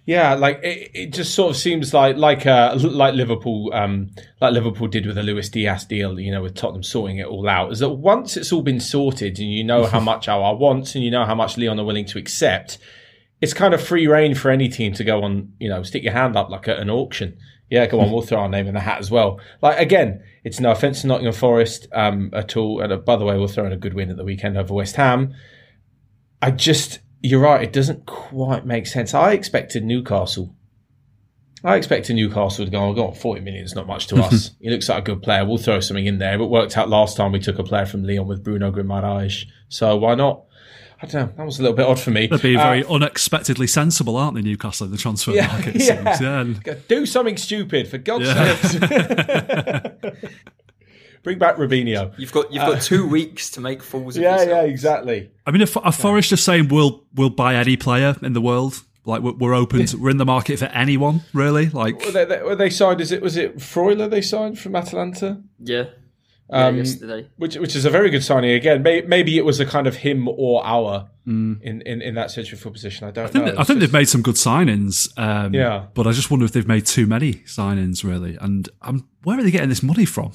Yeah, 0.04 0.34
like 0.34 0.60
it, 0.62 0.90
it 0.94 1.12
just 1.12 1.34
sort 1.34 1.50
of 1.50 1.56
seems 1.56 1.94
like 1.94 2.16
like 2.16 2.46
uh, 2.46 2.76
like 2.80 3.14
Liverpool 3.14 3.70
um, 3.72 4.10
like 4.40 4.52
Liverpool 4.52 4.88
did 4.88 5.06
with 5.06 5.16
the 5.16 5.22
Luis 5.22 5.48
Diaz 5.48 5.84
deal, 5.84 6.18
you 6.18 6.32
know, 6.32 6.42
with 6.42 6.54
Tottenham 6.54 6.82
sorting 6.82 7.18
it 7.18 7.26
all 7.26 7.48
out. 7.48 7.72
Is 7.72 7.78
that 7.78 7.90
once 7.90 8.36
it's 8.36 8.52
all 8.52 8.62
been 8.62 8.80
sorted 8.80 9.38
and 9.38 9.52
you 9.52 9.64
know 9.64 9.86
how 9.86 10.00
much 10.10 10.26
Aouar 10.26 10.58
wants 10.58 10.94
and 10.94 11.04
you 11.04 11.10
know 11.10 11.24
how 11.24 11.34
much 11.34 11.56
Lyon 11.56 11.78
are 11.78 11.84
willing 11.84 12.06
to 12.06 12.18
accept, 12.18 12.78
it's 13.40 13.54
kind 13.54 13.72
of 13.72 13.82
free 13.82 14.06
reign 14.06 14.34
for 14.34 14.50
any 14.50 14.68
team 14.68 14.92
to 14.94 15.04
go 15.04 15.22
on, 15.22 15.52
you 15.60 15.68
know, 15.68 15.82
stick 15.82 16.02
your 16.02 16.12
hand 16.12 16.36
up 16.36 16.50
like 16.50 16.66
at 16.68 16.78
an 16.78 16.90
auction 16.90 17.38
yeah, 17.70 17.86
go 17.86 18.00
on. 18.00 18.10
We'll 18.10 18.22
throw 18.22 18.40
our 18.40 18.48
name 18.48 18.66
in 18.66 18.74
the 18.74 18.80
hat 18.80 18.98
as 18.98 19.10
well. 19.10 19.40
Like 19.62 19.78
again, 19.78 20.22
it's 20.42 20.58
no 20.58 20.72
offense 20.72 21.02
to 21.02 21.06
Nottingham 21.06 21.32
Forest 21.32 21.86
um, 21.92 22.30
at 22.32 22.56
all. 22.56 22.80
And 22.80 22.92
uh, 22.92 22.96
by 22.96 23.16
the 23.16 23.24
way, 23.24 23.38
we'll 23.38 23.48
throw 23.48 23.64
in 23.64 23.72
a 23.72 23.76
good 23.76 23.94
win 23.94 24.10
at 24.10 24.16
the 24.16 24.24
weekend 24.24 24.58
over 24.58 24.74
West 24.74 24.96
Ham. 24.96 25.34
I 26.42 26.50
just, 26.50 26.98
you're 27.20 27.40
right. 27.40 27.62
It 27.62 27.72
doesn't 27.72 28.06
quite 28.06 28.66
make 28.66 28.86
sense. 28.86 29.14
I 29.14 29.32
expected 29.32 29.84
Newcastle. 29.84 30.54
I 31.62 31.76
expected 31.76 32.16
Newcastle 32.16 32.64
to 32.64 32.70
go, 32.70 32.82
oh, 32.82 32.94
God, 32.94 33.18
40 33.18 33.42
million 33.42 33.64
is 33.64 33.74
not 33.74 33.86
much 33.86 34.06
to 34.08 34.16
us. 34.16 34.52
he 34.60 34.70
looks 34.70 34.88
like 34.88 35.00
a 35.00 35.12
good 35.12 35.22
player. 35.22 35.44
We'll 35.44 35.58
throw 35.58 35.78
something 35.80 36.06
in 36.06 36.18
there. 36.18 36.40
It 36.40 36.46
worked 36.46 36.76
out 36.76 36.88
last 36.88 37.18
time 37.18 37.32
we 37.32 37.38
took 37.38 37.58
a 37.58 37.64
player 37.64 37.84
from 37.84 38.02
Lyon 38.02 38.26
with 38.26 38.42
Bruno 38.42 38.72
Guimaraes. 38.72 39.44
So 39.68 39.94
why 39.96 40.14
not? 40.14 40.44
I 41.02 41.06
don't 41.06 41.28
know. 41.28 41.32
That 41.36 41.46
was 41.46 41.58
a 41.58 41.62
little 41.62 41.76
bit 41.76 41.86
odd 41.86 41.98
for 41.98 42.10
me. 42.10 42.26
They're 42.26 42.38
being 42.38 42.58
very 42.58 42.84
uh, 42.84 42.94
unexpectedly 42.94 43.66
sensible, 43.66 44.16
aren't 44.16 44.34
they, 44.34 44.42
Newcastle 44.42 44.84
in 44.84 44.92
the 44.92 44.98
transfer 44.98 45.32
yeah, 45.32 45.46
market? 45.46 45.76
Yeah. 45.76 46.18
yeah. 46.20 46.74
Do 46.88 47.06
something 47.06 47.38
stupid 47.38 47.88
for 47.88 47.96
God's 47.96 48.26
yeah. 48.26 48.56
sake. 48.56 50.14
Bring 51.22 51.38
back 51.38 51.56
Robinho. 51.56 52.18
You've 52.18 52.32
got 52.32 52.52
you've 52.52 52.62
got 52.62 52.76
uh, 52.76 52.80
two 52.80 53.06
weeks 53.06 53.50
to 53.50 53.60
make 53.60 53.82
fools. 53.82 54.16
Yeah, 54.20 54.30
yourselves. 54.30 54.50
yeah, 54.50 54.62
exactly. 54.62 55.30
I 55.46 55.50
mean, 55.50 55.60
if, 55.62 55.76
if 55.76 55.94
Forest 55.94 56.30
just 56.30 56.44
saying 56.44 56.68
we'll 56.68 57.04
we'll 57.14 57.30
buy 57.30 57.54
any 57.54 57.76
player 57.76 58.16
in 58.22 58.32
the 58.32 58.40
world, 58.40 58.82
like 59.04 59.22
we're, 59.22 59.54
open, 59.54 59.86
to, 59.86 59.98
we're 59.98 60.10
in 60.10 60.16
the 60.16 60.24
market 60.24 60.58
for 60.58 60.66
anyone, 60.66 61.22
really. 61.34 61.68
Like 61.68 62.04
were 62.04 62.12
they, 62.12 62.24
they, 62.24 62.42
were 62.42 62.56
they 62.56 62.70
signed? 62.70 63.00
Is 63.00 63.12
it 63.12 63.20
was 63.22 63.36
it 63.36 63.58
Freuler 63.58 64.08
they 64.08 64.22
signed 64.22 64.58
from 64.58 64.76
Atalanta? 64.76 65.42
Yeah. 65.58 65.84
Um, 66.52 66.78
yesterday. 66.78 67.28
Which 67.36 67.56
which 67.56 67.76
is 67.76 67.84
a 67.84 67.90
very 67.90 68.10
good 68.10 68.24
signing 68.24 68.50
again. 68.50 68.82
maybe 68.82 69.38
it 69.38 69.44
was 69.44 69.60
a 69.60 69.66
kind 69.66 69.86
of 69.86 69.96
him 69.96 70.28
or 70.28 70.62
Aouar 70.64 71.08
mm. 71.26 71.62
in, 71.62 71.80
in, 71.82 72.02
in 72.02 72.14
that 72.16 72.32
central 72.32 72.60
full 72.60 72.72
position. 72.72 73.06
I 73.06 73.12
don't 73.12 73.26
I 73.26 73.28
think, 73.28 73.44
know. 73.44 73.52
I 73.52 73.54
think 73.54 73.66
just... 73.66 73.80
they've 73.80 73.92
made 73.92 74.08
some 74.08 74.22
good 74.22 74.34
signings. 74.34 75.16
Um, 75.16 75.54
yeah, 75.54 75.86
but 75.94 76.08
I 76.08 76.12
just 76.12 76.30
wonder 76.30 76.44
if 76.44 76.52
they've 76.52 76.66
made 76.66 76.86
too 76.86 77.06
many 77.06 77.34
signings 77.34 78.02
really. 78.02 78.36
And 78.40 78.68
I'm, 78.82 79.08
where 79.22 79.38
are 79.38 79.42
they 79.42 79.52
getting 79.52 79.68
this 79.68 79.82
money 79.82 80.04
from? 80.04 80.32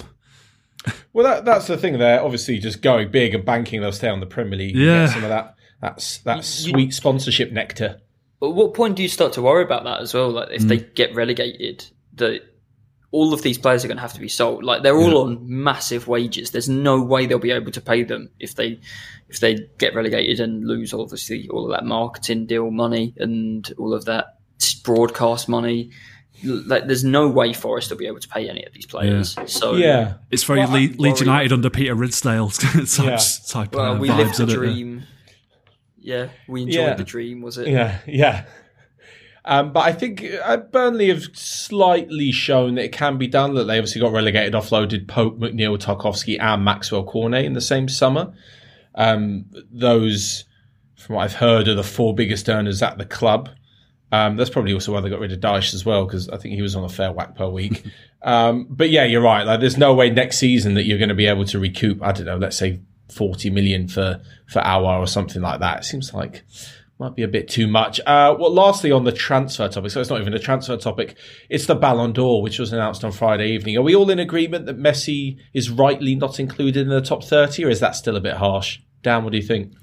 Well, 1.13 1.25
that 1.25 1.43
that's 1.45 1.67
the 1.67 1.77
thing. 1.77 1.97
They're 1.97 2.23
obviously 2.23 2.59
just 2.59 2.81
going 2.81 3.11
big 3.11 3.35
and 3.35 3.43
banking 3.43 3.81
they'll 3.81 3.91
stay 3.91 4.09
on 4.09 4.19
the 4.19 4.25
Premier 4.25 4.57
League. 4.57 4.75
Yeah, 4.75 5.07
some 5.07 5.23
of 5.23 5.29
that 5.29 5.55
that's 5.81 6.19
that 6.19 6.45
sweet 6.45 6.93
sponsorship 6.93 7.51
nectar. 7.51 7.99
At 8.41 8.53
what 8.53 8.73
point 8.73 8.95
do 8.95 9.03
you 9.03 9.09
start 9.09 9.33
to 9.33 9.41
worry 9.41 9.63
about 9.63 9.83
that 9.85 10.01
as 10.01 10.13
well? 10.13 10.29
Like 10.31 10.49
if 10.51 10.63
mm. 10.63 10.67
they 10.67 10.77
get 10.77 11.13
relegated, 11.15 11.85
that 12.15 12.41
all 13.15 13.33
of 13.33 13.41
these 13.43 13.57
players 13.57 13.85
are 13.85 13.87
going 13.87 13.95
to 13.95 14.01
have 14.01 14.11
to 14.11 14.19
be 14.19 14.27
sold. 14.27 14.61
Like 14.61 14.83
they're 14.83 14.97
all 14.97 15.11
yeah. 15.11 15.19
on 15.19 15.39
massive 15.41 16.05
wages. 16.05 16.51
There's 16.51 16.67
no 16.67 17.01
way 17.01 17.25
they'll 17.25 17.39
be 17.39 17.51
able 17.51 17.71
to 17.71 17.79
pay 17.79 18.03
them 18.03 18.29
if 18.41 18.55
they 18.55 18.81
if 19.29 19.39
they 19.39 19.69
get 19.77 19.95
relegated 19.95 20.41
and 20.41 20.67
lose 20.67 20.93
obviously 20.93 21.47
all 21.47 21.63
of 21.63 21.71
that 21.71 21.85
marketing 21.85 22.45
deal 22.45 22.69
money 22.71 23.13
and 23.15 23.73
all 23.77 23.93
of 23.93 24.03
that 24.05 24.39
broadcast 24.83 25.47
money. 25.47 25.91
Like 26.43 26.87
there's 26.87 27.05
no 27.05 27.29
way 27.29 27.53
Forest 27.53 27.89
will 27.89 27.97
be 27.97 28.07
able 28.07 28.19
to 28.19 28.27
pay 28.27 28.49
any 28.49 28.65
of 28.65 28.73
these 28.73 28.85
players. 28.85 29.35
Yeah. 29.37 29.45
So 29.45 29.75
yeah, 29.75 30.15
it's 30.29 30.43
very 30.43 30.59
well, 30.59 30.71
Le- 30.71 30.97
Leeds 30.97 31.21
United 31.21 31.53
under 31.53 31.69
Peter 31.69 31.95
Ridsdale 31.95 32.49
type, 32.97 33.05
yeah. 33.05 33.19
type 33.47 33.73
well, 33.73 33.93
uh, 33.93 33.97
we 33.97 34.09
lived 34.09 34.37
the 34.37 34.45
dream. 34.45 35.03
Yeah, 35.97 36.27
we 36.49 36.63
enjoyed 36.63 36.81
yeah. 36.81 36.93
the 36.95 37.05
dream. 37.05 37.41
Was 37.41 37.57
it? 37.57 37.69
Yeah, 37.69 37.99
yeah. 38.05 38.45
Um, 39.47 39.73
but 39.73 39.81
I 39.81 39.93
think 39.93 40.25
uh, 40.43 40.57
Burnley 40.57 41.09
have 41.09 41.23
slightly 41.33 42.31
shown 42.31 42.75
that 42.75 42.85
it 42.85 42.91
can 42.91 43.17
be 43.17 43.27
done. 43.27 43.53
That 43.53 43.65
they 43.65 43.77
obviously 43.77 44.01
got 44.01 44.11
relegated, 44.11 44.53
offloaded 44.53 45.07
Pope, 45.07 45.37
McNeil, 45.37 45.77
Tarkowski, 45.77 46.39
and 46.39 46.65
Maxwell 46.65 47.03
Cornet 47.03 47.45
in 47.45 47.53
the 47.53 47.61
same 47.61 47.87
summer. 47.87 48.33
Um, 48.95 49.45
those, 49.71 50.45
from 50.95 51.15
what 51.15 51.23
I've 51.25 51.35
heard, 51.35 51.67
are 51.67 51.75
the 51.75 51.83
four 51.83 52.15
biggest 52.15 52.49
earners 52.49 52.81
at 52.81 52.97
the 52.97 53.05
club. 53.05 53.49
Um, 54.11 54.35
that's 54.35 54.49
probably 54.49 54.73
also 54.73 54.93
why 54.93 55.01
they 55.01 55.09
got 55.09 55.19
rid 55.19 55.31
of 55.31 55.39
Dyche 55.39 55.73
as 55.75 55.85
well, 55.85 56.05
because 56.05 56.27
I 56.29 56.37
think 56.37 56.55
he 56.55 56.61
was 56.61 56.75
on 56.75 56.83
a 56.83 56.89
fair 56.89 57.11
whack 57.11 57.35
per 57.35 57.47
week. 57.47 57.83
um, 58.23 58.65
but 58.69 58.89
yeah, 58.89 59.03
you're 59.03 59.21
right. 59.21 59.45
Like, 59.45 59.59
there's 59.59 59.77
no 59.77 59.93
way 59.93 60.09
next 60.09 60.37
season 60.37 60.73
that 60.73 60.85
you're 60.85 60.97
going 60.97 61.09
to 61.09 61.15
be 61.15 61.27
able 61.27 61.45
to 61.45 61.59
recoup. 61.59 62.01
I 62.01 62.13
don't 62.13 62.25
know. 62.25 62.37
Let's 62.37 62.57
say 62.57 62.79
40 63.13 63.51
million 63.51 63.87
for 63.87 64.21
for 64.47 64.61
Aouar 64.61 64.99
or 64.99 65.07
something 65.07 65.41
like 65.41 65.59
that. 65.59 65.81
It 65.81 65.83
seems 65.83 66.13
like 66.13 66.43
might 66.99 67.15
be 67.15 67.23
a 67.23 67.27
bit 67.27 67.49
too 67.49 67.67
much. 67.67 67.99
Uh, 68.01 68.35
well, 68.39 68.53
lastly, 68.53 68.91
on 68.91 69.03
the 69.03 69.11
transfer 69.11 69.67
topic, 69.67 69.91
so 69.91 69.99
it's 69.99 70.09
not 70.09 70.21
even 70.21 70.33
a 70.33 70.39
transfer 70.39 70.77
topic, 70.77 71.17
it's 71.49 71.65
the 71.65 71.75
Ballon 71.75 72.13
d'Or, 72.13 72.41
which 72.41 72.57
was 72.57 72.71
announced 72.71 73.03
on 73.03 73.11
Friday 73.11 73.49
evening. 73.49 73.77
Are 73.77 73.81
we 73.81 73.95
all 73.95 74.09
in 74.09 74.19
agreement 74.19 74.65
that 74.67 74.77
Messi 74.77 75.37
is 75.53 75.69
rightly 75.69 76.15
not 76.15 76.39
included 76.39 76.83
in 76.83 76.89
the 76.89 77.01
top 77.01 77.23
30, 77.23 77.65
or 77.65 77.69
is 77.69 77.81
that 77.81 77.95
still 77.95 78.15
a 78.15 78.21
bit 78.21 78.35
harsh? 78.35 78.79
Dan, 79.01 79.23
what 79.23 79.31
do 79.31 79.37
you 79.37 79.43
think? 79.43 79.73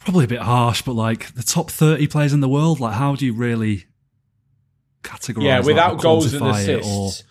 Probably 0.00 0.24
a 0.24 0.28
bit 0.28 0.40
harsh, 0.40 0.82
but 0.82 0.92
like 0.92 1.34
the 1.34 1.42
top 1.42 1.70
30 1.70 2.06
players 2.08 2.32
in 2.32 2.40
the 2.40 2.48
world, 2.48 2.80
like 2.80 2.94
how 2.94 3.16
do 3.16 3.24
you 3.24 3.34
really 3.34 3.84
categorize 5.02 5.42
Yeah, 5.42 5.60
without 5.60 6.00
goals 6.00 6.32
and 6.34 6.46
assists. 6.46 7.24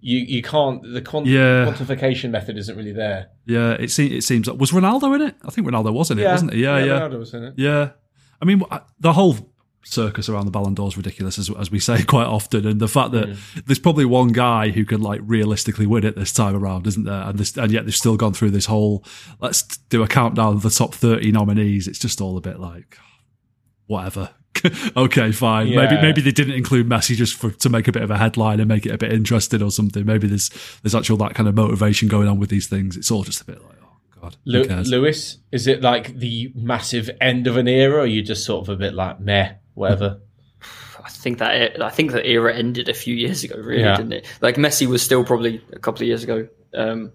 You, 0.00 0.18
you 0.18 0.42
can't 0.42 0.82
the 0.82 1.02
quant- 1.02 1.26
yeah. 1.26 1.66
quantification 1.66 2.30
method 2.30 2.56
isn't 2.56 2.76
really 2.76 2.92
there. 2.92 3.28
Yeah, 3.46 3.72
it 3.72 3.90
seems 3.90 4.12
it 4.12 4.22
seems 4.22 4.48
was 4.50 4.70
Ronaldo 4.70 5.14
in 5.14 5.22
it. 5.22 5.36
I 5.44 5.50
think 5.50 5.66
Ronaldo 5.66 5.92
was 5.92 6.10
in 6.10 6.18
it, 6.18 6.22
yeah. 6.22 6.32
wasn't 6.32 6.54
he? 6.54 6.62
Yeah, 6.62 6.78
yeah, 6.78 6.84
yeah. 6.84 7.00
Ronaldo 7.00 7.18
was 7.18 7.34
in 7.34 7.44
it. 7.44 7.54
Yeah, 7.56 7.90
I 8.40 8.44
mean 8.44 8.62
the 8.98 9.12
whole 9.12 9.36
circus 9.82 10.28
around 10.28 10.44
the 10.44 10.50
Ballon 10.50 10.74
d'Or 10.74 10.88
is 10.88 10.96
ridiculous, 10.96 11.38
as, 11.38 11.50
as 11.58 11.70
we 11.70 11.78
say 11.78 12.02
quite 12.06 12.26
often. 12.26 12.66
And 12.66 12.80
the 12.80 12.88
fact 12.88 13.12
that 13.12 13.28
mm. 13.28 13.64
there's 13.66 13.78
probably 13.78 14.04
one 14.04 14.28
guy 14.28 14.70
who 14.70 14.84
can 14.84 15.00
like 15.00 15.20
realistically 15.24 15.86
win 15.86 16.04
it 16.04 16.16
this 16.16 16.32
time 16.32 16.54
around, 16.54 16.86
isn't 16.86 17.04
there? 17.04 17.22
And 17.22 17.38
this, 17.38 17.56
and 17.56 17.72
yet 17.72 17.84
they've 17.84 17.94
still 17.94 18.16
gone 18.16 18.32
through 18.32 18.50
this 18.50 18.66
whole 18.66 19.04
let's 19.40 19.62
do 19.62 20.02
a 20.02 20.08
countdown 20.08 20.54
of 20.54 20.62
the 20.62 20.70
top 20.70 20.94
30 20.94 21.32
nominees. 21.32 21.88
It's 21.88 21.98
just 21.98 22.20
all 22.20 22.36
a 22.36 22.40
bit 22.40 22.58
like 22.58 22.98
whatever. 23.86 24.30
okay, 24.96 25.32
fine. 25.32 25.68
Yeah. 25.68 25.84
Maybe 25.84 26.02
maybe 26.02 26.20
they 26.20 26.32
didn't 26.32 26.54
include 26.54 26.88
Messi 26.88 27.14
just 27.16 27.34
for 27.34 27.50
to 27.50 27.68
make 27.68 27.88
a 27.88 27.92
bit 27.92 28.02
of 28.02 28.10
a 28.10 28.18
headline 28.18 28.60
and 28.60 28.68
make 28.68 28.86
it 28.86 28.90
a 28.90 28.98
bit 28.98 29.12
interesting 29.12 29.62
or 29.62 29.70
something. 29.70 30.04
Maybe 30.04 30.26
there's 30.26 30.50
there's 30.82 30.94
actual 30.94 31.16
that 31.18 31.34
kind 31.34 31.48
of 31.48 31.54
motivation 31.54 32.08
going 32.08 32.28
on 32.28 32.38
with 32.38 32.50
these 32.50 32.66
things. 32.66 32.96
It's 32.96 33.10
all 33.10 33.22
just 33.22 33.40
a 33.40 33.44
bit 33.44 33.62
like 33.62 33.76
oh 33.82 34.20
god. 34.20 34.36
Lewis, 34.44 35.38
is 35.52 35.66
it 35.66 35.82
like 35.82 36.18
the 36.18 36.52
massive 36.54 37.10
end 37.20 37.46
of 37.46 37.56
an 37.56 37.68
era, 37.68 37.96
or 37.96 38.00
are 38.00 38.06
you 38.06 38.22
just 38.22 38.44
sort 38.44 38.62
of 38.62 38.68
a 38.68 38.76
bit 38.76 38.94
like 38.94 39.20
meh, 39.20 39.54
whatever? 39.74 40.20
I 41.04 41.08
think 41.08 41.38
that 41.38 41.80
I 41.80 41.90
think 41.90 42.12
that 42.12 42.26
era 42.26 42.54
ended 42.54 42.88
a 42.88 42.94
few 42.94 43.14
years 43.14 43.44
ago, 43.44 43.56
really, 43.56 43.82
yeah. 43.82 43.96
didn't 43.96 44.12
it? 44.12 44.26
Like 44.40 44.56
Messi 44.56 44.86
was 44.86 45.02
still 45.02 45.24
probably 45.24 45.62
a 45.72 45.78
couple 45.78 46.02
of 46.02 46.08
years 46.08 46.24
ago 46.24 46.48
um, 46.74 47.12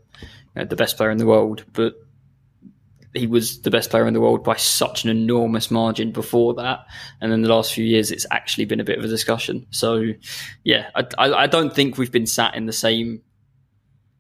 the 0.56 0.76
best 0.76 0.98
player 0.98 1.12
in 1.12 1.18
the 1.18 1.26
world, 1.26 1.66
but 1.74 1.96
he 3.16 3.28
was 3.28 3.62
the 3.62 3.72
best 3.72 3.90
player 3.90 4.08
in 4.08 4.14
the 4.14 4.22
world 4.22 4.44
by 4.44 4.56
such 4.56 5.04
an 5.04 5.10
enormous 5.10 5.72
margin 5.72 6.12
before 6.12 6.54
that. 6.56 6.86
And 7.22 7.32
then 7.32 7.42
the 7.42 7.50
last 7.50 7.74
few 7.74 7.86
years, 7.86 8.12
it's 8.12 8.26
actually 8.32 8.66
been 8.66 8.80
a 8.80 8.84
bit 8.84 8.98
of 8.98 9.06
a 9.06 9.08
discussion. 9.08 9.68
So, 9.70 10.12
yeah, 10.64 10.90
I, 10.96 11.06
I, 11.18 11.34
I 11.34 11.48
don't 11.48 11.74
think 11.74 11.98
we've 11.98 12.12
been 12.12 12.28
sat 12.28 12.56
in 12.56 12.66
the 12.66 12.74
same 12.74 13.22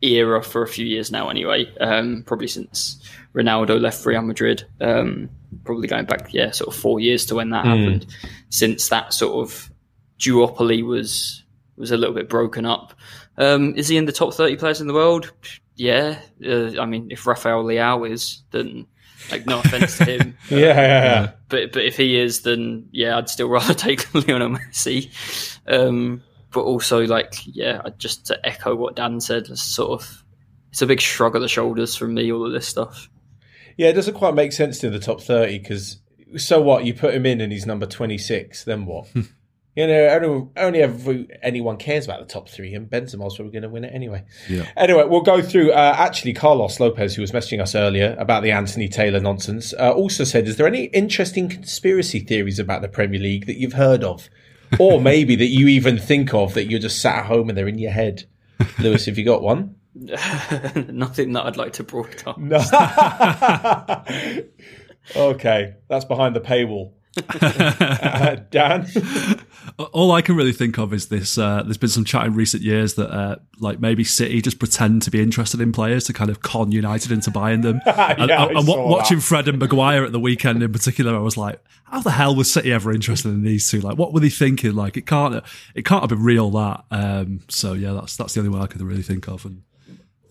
era 0.02 0.44
for 0.44 0.62
a 0.62 0.68
few 0.68 0.86
years 0.86 1.12
now, 1.12 1.30
anyway. 1.30 1.74
Um, 1.80 2.24
probably 2.26 2.48
since 2.48 3.04
Ronaldo 3.34 3.80
left 3.80 4.06
Real 4.06 4.22
Madrid. 4.22 4.66
Um, 4.80 5.30
probably 5.64 5.88
going 5.88 6.06
back, 6.06 6.34
yeah, 6.34 6.52
sort 6.52 6.74
of 6.74 6.80
four 6.80 7.00
years 7.00 7.26
to 7.28 7.36
when 7.36 7.50
that 7.50 7.66
mm. 7.66 7.68
happened. 7.68 8.08
Since 8.50 8.90
that 8.90 9.14
sort 9.14 9.44
of 9.44 9.72
duopoly 10.20 10.84
was 10.86 11.44
was 11.78 11.92
a 11.92 11.98
little 11.98 12.16
bit 12.16 12.30
broken 12.30 12.66
up. 12.66 12.94
Um, 13.38 13.76
is 13.76 13.90
he 13.90 13.98
in 13.98 14.06
the 14.06 14.14
top 14.14 14.34
thirty 14.34 14.56
players 14.56 14.80
in 14.80 14.88
the 14.88 14.94
world? 14.94 15.34
Yeah, 15.76 16.20
uh, 16.46 16.80
I 16.80 16.86
mean, 16.86 17.10
if 17.12 17.28
Rafael 17.28 17.64
Leao 17.64 18.10
is, 18.10 18.44
then 18.52 18.88
like 19.32 19.46
no 19.46 19.60
offense 19.60 19.98
to 19.98 20.06
him, 20.06 20.38
yeah, 20.50 20.58
yeah, 20.58 21.04
yeah, 21.04 21.32
But 21.50 21.74
but 21.74 21.84
if 21.84 21.98
he 21.98 22.18
is, 22.18 22.42
then 22.42 22.88
yeah, 22.92 23.18
I'd 23.18 23.30
still 23.30 23.50
rather 23.50 23.74
take 23.74 24.14
Lionel 24.14 24.50
Messi. 24.50 25.10
Um, 25.68 26.24
but 26.52 26.62
also, 26.62 27.06
like, 27.06 27.34
yeah, 27.46 27.82
just 27.98 28.28
to 28.28 28.46
echo 28.46 28.76
what 28.76 28.96
Dan 28.96 29.20
said, 29.20 29.48
it's 29.50 29.62
sort 29.62 30.02
of 30.02 30.24
it's 30.72 30.82
a 30.82 30.88
big 30.88 31.02
shrug 31.02 31.36
of 31.36 31.42
the 31.42 31.48
shoulders 31.48 31.96
from 31.96 32.14
me. 32.14 32.32
All 32.32 32.46
of 32.46 32.54
this 32.54 32.68
stuff. 32.68 33.10
Yeah, 33.78 33.90
it 33.90 33.94
doesn't 33.94 34.14
quite 34.14 34.36
make 34.36 34.54
sense 34.54 34.80
to 34.80 34.90
the 34.90 35.00
top 35.00 35.22
thirty 35.22 35.60
because 35.60 36.00
so 36.38 36.62
what? 36.62 36.86
You 36.86 36.94
put 36.94 37.14
him 37.14 37.26
in 37.26 37.42
and 37.42 37.52
he's 37.52 37.66
number 37.66 37.86
twenty 37.86 38.18
six. 38.18 38.64
Then 38.64 38.86
what? 38.86 39.08
You 39.76 39.88
know, 39.88 40.08
only, 40.08 40.48
only 40.56 40.82
ever 40.82 41.26
anyone 41.44 41.76
cares 41.76 42.06
about 42.06 42.22
the 42.22 42.26
top 42.26 42.48
three, 42.48 42.74
and 42.76 42.90
Benzema's 42.90 43.36
probably 43.36 43.52
going 43.52 43.64
to 43.64 43.70
win 43.70 43.84
it 43.84 43.94
anyway. 43.94 44.24
Yeah. 44.48 44.70
Anyway, 44.78 45.04
we'll 45.04 45.22
go 45.22 45.42
through. 45.42 45.74
Uh, 45.74 45.96
actually, 45.98 46.32
Carlos 46.32 46.80
Lopez, 46.80 47.16
who 47.16 47.22
was 47.22 47.34
messaging 47.34 47.62
us 47.62 47.76
earlier 47.76 48.16
about 48.18 48.42
the 48.42 48.52
Anthony 48.52 48.88
Taylor 48.88 49.20
nonsense, 49.20 49.74
uh, 49.74 49.92
also 49.92 50.24
said, 50.24 50.48
"Is 50.48 50.56
there 50.56 50.66
any 50.66 50.86
interesting 50.86 51.50
conspiracy 51.50 52.20
theories 52.20 52.58
about 52.58 52.84
the 52.84 52.88
Premier 52.88 53.20
League 53.20 53.48
that 53.48 53.58
you've 53.58 53.74
heard 53.74 54.02
of, 54.02 54.30
or 54.80 55.02
maybe 55.12 55.36
that 55.36 55.48
you 55.48 55.68
even 55.68 55.98
think 55.98 56.34
of 56.34 56.54
that 56.54 56.70
you're 56.70 56.80
just 56.80 57.02
sat 57.02 57.18
at 57.18 57.26
home 57.26 57.50
and 57.50 57.58
they're 57.58 57.68
in 57.68 57.78
your 57.78 57.92
head?" 57.92 58.24
Lewis, 58.80 59.08
have 59.08 59.18
you 59.18 59.26
got 59.26 59.42
one? 59.42 59.76
Nothing 59.96 61.34
that 61.34 61.46
I'd 61.46 61.58
like 61.58 61.74
to 61.74 61.84
broadcast. 61.84 62.38
No. 62.38 62.58
okay, 65.32 65.76
that's 65.90 66.06
behind 66.06 66.36
the 66.36 66.42
paywall. 66.42 66.94
uh, 67.30 68.36
Dan? 68.52 68.88
All 69.78 70.14
I 70.14 70.22
can 70.22 70.36
really 70.36 70.54
think 70.54 70.78
of 70.78 70.94
is 70.94 71.10
this. 71.10 71.38
Uh, 71.38 71.62
there's 71.64 71.78
been 71.78 71.90
some 71.90 72.06
chat 72.06 72.26
in 72.26 72.34
recent 72.34 72.64
years 72.64 72.94
that, 72.94 73.12
uh, 73.12 73.36
like, 73.60 73.80
maybe 73.80 74.06
City 74.06 74.42
just 74.42 74.58
pretend 74.58 75.02
to 75.02 75.12
be 75.12 75.22
interested 75.22 75.60
in 75.60 75.74
players 75.74 76.06
to 76.06 76.14
kind 76.14 76.30
of 76.30 76.42
con 76.42 76.72
United 76.72 77.12
into 77.12 77.30
buying 77.30 77.60
them. 77.60 77.82
yeah, 77.86 78.16
and, 78.18 78.32
and 78.32 78.68
watching 78.68 79.20
Fred 79.20 79.50
and 79.50 79.60
Maguire 79.60 80.06
at 80.06 80.14
the 80.14 80.20
weekend 80.20 80.64
in 80.64 80.72
particular, 80.72 81.14
I 81.14 81.20
was 81.20 81.36
like, 81.36 81.62
how 81.84 82.00
the 82.00 82.12
hell 82.12 82.36
was 82.36 82.52
City 82.52 82.72
ever 82.72 82.92
interested 82.92 83.30
in 83.30 83.44
these 83.44 83.70
two? 83.70 83.82
Like, 83.82 83.98
what 83.98 84.14
were 84.14 84.22
they 84.22 84.30
thinking? 84.30 84.76
Like, 84.76 84.96
it 84.96 85.06
can't, 85.06 85.44
it 85.74 85.84
can't 85.84 86.02
have 86.02 86.10
been 86.10 86.24
real 86.24 86.52
that. 86.52 86.86
Um, 86.92 87.42
so 87.50 87.74
yeah, 87.74 87.92
that's 87.92 88.16
that's 88.16 88.34
the 88.34 88.40
only 88.40 88.52
one 88.52 88.62
I 88.62 88.68
could 88.68 88.82
really 88.82 89.04
think 89.04 89.28
of. 89.28 89.46
And 89.46 89.64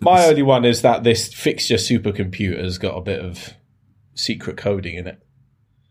my 0.01 0.25
only 0.27 0.43
one 0.43 0.65
is 0.65 0.83
that 0.83 1.05
this 1.05 1.33
fixture 1.33 1.77
supercomputer's 1.77 2.79
got 2.79 2.97
a 2.97 3.01
bit 3.01 3.21
of 3.21 3.55
secret 4.15 4.57
coding 4.57 4.95
in 4.95 5.07
it. 5.07 5.24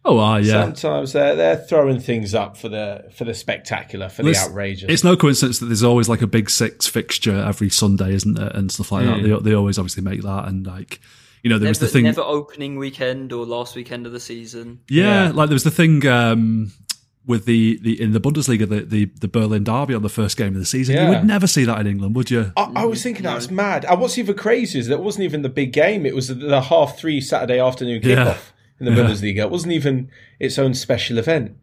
Oh, 0.05 0.19
uh, 0.19 0.37
yeah. 0.37 0.63
Sometimes 0.63 1.13
they're 1.13 1.35
they're 1.35 1.57
throwing 1.57 1.99
things 1.99 2.35
up 2.35 2.57
for 2.57 2.69
the 2.69 3.05
for 3.15 3.23
the 3.23 3.33
spectacular, 3.33 4.09
for 4.09 4.23
well, 4.23 4.33
the 4.33 4.39
outrageous. 4.39 4.89
It's 4.89 5.03
no 5.03 5.15
coincidence 5.15 5.59
that 5.59 5.67
there's 5.67 5.83
always 5.83 6.09
like 6.09 6.21
a 6.21 6.27
big 6.27 6.49
six 6.49 6.87
fixture 6.87 7.35
every 7.37 7.69
Sunday, 7.69 8.13
isn't 8.13 8.37
it, 8.37 8.55
and 8.55 8.71
stuff 8.71 8.91
like 8.91 9.05
mm. 9.05 9.23
that. 9.23 9.43
They, 9.43 9.51
they 9.51 9.55
always 9.55 9.79
obviously 9.79 10.03
make 10.03 10.21
that, 10.23 10.47
and 10.47 10.67
like 10.67 10.99
You 11.43 11.49
know, 11.49 11.57
there 11.57 11.65
never, 11.65 11.71
was 11.71 11.79
the 11.79 11.87
thing. 11.87 12.05
Never 12.05 12.21
opening 12.21 12.77
weekend 12.77 13.33
or 13.33 13.45
last 13.45 13.75
weekend 13.75 14.05
of 14.05 14.13
the 14.13 14.19
season. 14.19 14.79
Yeah, 14.89 15.25
yeah. 15.25 15.31
like 15.31 15.49
there 15.49 15.55
was 15.55 15.65
the 15.65 15.71
thing 15.71 16.07
um, 16.07 16.71
with 17.25 17.43
the, 17.45 17.79
the 17.81 18.01
in 18.01 18.13
the 18.13 18.21
Bundesliga, 18.21 18.67
the, 18.67 18.81
the, 18.81 19.05
the 19.19 19.27
Berlin 19.27 19.65
derby 19.65 19.93
on 19.93 20.03
the 20.03 20.09
first 20.09 20.37
game 20.37 20.53
of 20.53 20.59
the 20.59 20.65
season. 20.65 20.95
Yeah. 20.95 21.03
You 21.03 21.09
would 21.09 21.25
never 21.25 21.45
see 21.45 21.65
that 21.65 21.81
in 21.81 21.87
England, 21.87 22.15
would 22.15 22.31
you? 22.31 22.53
I, 22.55 22.71
I 22.77 22.85
was 22.85 23.03
thinking 23.03 23.23
that 23.23 23.35
was 23.35 23.51
mad. 23.51 23.83
And 23.83 23.99
what's 23.99 24.17
even 24.17 24.35
crazy 24.35 24.79
is 24.79 24.87
that 24.87 24.93
it 24.93 25.01
wasn't 25.01 25.25
even 25.25 25.41
the 25.41 25.49
big 25.49 25.73
game. 25.73 26.05
It 26.05 26.15
was 26.15 26.29
the, 26.29 26.35
the 26.35 26.61
half 26.61 26.97
three 26.97 27.19
Saturday 27.19 27.59
afternoon 27.59 28.01
kickoff 28.01 28.07
yeah. 28.15 28.37
In 28.85 28.93
the 28.93 29.01
yeah. 29.01 29.07
Bundesliga. 29.07 29.37
It 29.39 29.51
wasn't 29.51 29.73
even 29.73 30.09
its 30.39 30.59
own 30.59 30.73
special 30.73 31.17
event. 31.17 31.57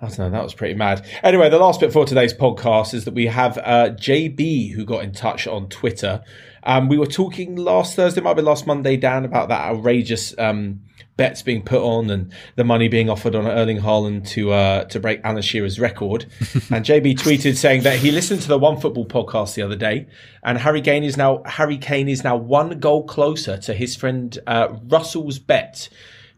I 0.00 0.06
don't 0.06 0.18
know. 0.18 0.30
That 0.30 0.42
was 0.42 0.54
pretty 0.54 0.74
mad. 0.74 1.06
Anyway, 1.22 1.50
the 1.50 1.58
last 1.58 1.80
bit 1.80 1.92
for 1.92 2.06
today's 2.06 2.32
podcast 2.32 2.94
is 2.94 3.04
that 3.04 3.12
we 3.12 3.26
have 3.26 3.58
uh, 3.58 3.90
JB 3.90 4.72
who 4.72 4.84
got 4.84 5.04
in 5.04 5.12
touch 5.12 5.46
on 5.46 5.68
Twitter. 5.68 6.22
Um, 6.62 6.88
we 6.88 6.96
were 6.96 7.06
talking 7.06 7.56
last 7.56 7.96
Thursday, 7.96 8.20
might 8.20 8.34
be 8.34 8.42
last 8.42 8.66
Monday, 8.66 8.96
Dan, 8.96 9.26
about 9.26 9.48
that 9.50 9.60
outrageous 9.60 10.34
um, 10.38 10.80
bets 11.20 11.42
being 11.42 11.60
put 11.62 11.82
on 11.82 12.08
and 12.08 12.32
the 12.56 12.64
money 12.64 12.88
being 12.88 13.10
offered 13.10 13.34
on 13.34 13.46
Erling 13.46 13.80
Haaland 13.80 14.26
to 14.28 14.52
uh, 14.52 14.84
to 14.84 14.98
break 14.98 15.20
Alan 15.22 15.42
Shearer's 15.42 15.78
record. 15.78 16.24
and 16.70 16.82
JB 16.82 17.18
tweeted 17.18 17.56
saying 17.56 17.82
that 17.82 17.98
he 17.98 18.10
listened 18.10 18.40
to 18.40 18.48
the 18.48 18.58
One 18.58 18.80
Football 18.80 19.04
podcast 19.04 19.54
the 19.54 19.60
other 19.60 19.76
day, 19.76 20.06
and 20.42 20.56
Harry 20.56 20.80
Kane 20.80 21.04
is 21.04 21.18
now 21.18 21.42
Harry 21.44 21.76
Kane 21.76 22.08
is 22.08 22.24
now 22.24 22.36
one 22.36 22.80
goal 22.80 23.04
closer 23.04 23.58
to 23.58 23.74
his 23.74 23.96
friend 23.96 24.38
uh, 24.46 24.68
Russell's 24.88 25.38
bet, 25.38 25.90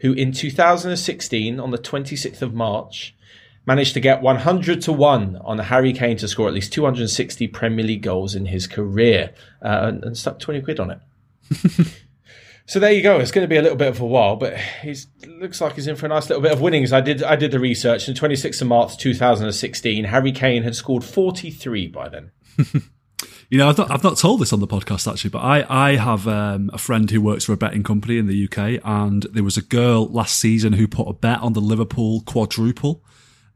who 0.03 0.13
in 0.13 0.33
2016 0.33 1.59
on 1.59 1.71
the 1.71 1.79
26th 1.79 2.43
of 2.43 2.55
March 2.55 3.17
managed 3.65 3.95
to 3.95 4.01
get 4.01 4.23
100 4.23 4.83
to 4.83 4.93
1 4.93 5.37
on 5.37 5.59
Harry 5.59 5.93
Kane 5.93 6.17
to 6.19 6.29
score 6.29 6.49
at 6.49 6.55
least 6.55 6.73
260 6.73 7.49
Premier 7.49 7.85
League 7.85 8.03
goals 8.03 8.35
in 8.35 8.47
his 8.47 8.67
career 8.67 9.33
uh, 9.65 9.81
and, 9.85 10.05
and 10.05 10.17
stuck 10.17 10.39
20 10.39 10.63
quid 10.63 10.81
on 10.81 10.91
it. 10.91 11.01
So 12.67 12.79
there 12.79 12.93
you 12.93 13.03
go. 13.03 13.19
It's 13.19 13.33
going 13.33 13.45
to 13.45 13.49
be 13.49 13.57
a 13.57 13.63
little 13.63 13.77
bit 13.77 13.89
of 13.89 14.01
a 14.01 14.07
while, 14.07 14.37
but 14.37 14.57
he 14.57 14.95
looks 15.27 15.61
like 15.61 15.75
he's 15.75 15.87
in 15.87 15.97
for 15.97 16.07
a 16.07 16.09
nice 16.09 16.29
little 16.29 16.43
bit 16.43 16.53
of 16.53 16.61
winnings. 16.61 16.93
I 16.93 17.01
did 17.01 17.23
I 17.23 17.37
did 17.37 17.51
the 17.51 17.59
research. 17.59 18.09
In 18.09 18.15
26th 18.15 18.63
of 18.63 18.69
March 18.69 18.97
2016, 18.97 20.05
Harry 20.05 20.33
Kane 20.33 20.63
had 20.63 20.77
scored 20.77 21.05
43 21.05 21.89
by 21.89 22.09
then. 22.09 22.31
you 23.53 23.59
know, 23.59 23.69
I've 23.69 23.77
not, 23.77 23.91
I've 23.91 24.03
not 24.03 24.17
told 24.17 24.41
this 24.41 24.55
on 24.55 24.61
the 24.61 24.67
podcast 24.67 25.07
actually, 25.07 25.29
but 25.29 25.41
I 25.41 25.67
I 25.69 25.97
have 25.97 26.27
um, 26.27 26.71
a 26.73 26.79
friend 26.79 27.11
who 27.11 27.21
works 27.21 27.45
for 27.45 27.53
a 27.53 27.57
betting 27.59 27.83
company 27.83 28.17
in 28.17 28.27
the 28.27 28.45
UK, 28.47 28.81
and 28.83 29.25
there 29.25 29.45
was 29.45 29.59
a 29.59 29.63
girl 29.63 30.07
last 30.07 30.39
season 30.39 30.73
who 30.73 30.89
put 30.89 31.07
a 31.07 31.13
bet 31.13 31.39
on 31.41 31.53
the 31.53 31.61
Liverpool 31.61 32.23
quadruple. 32.23 33.03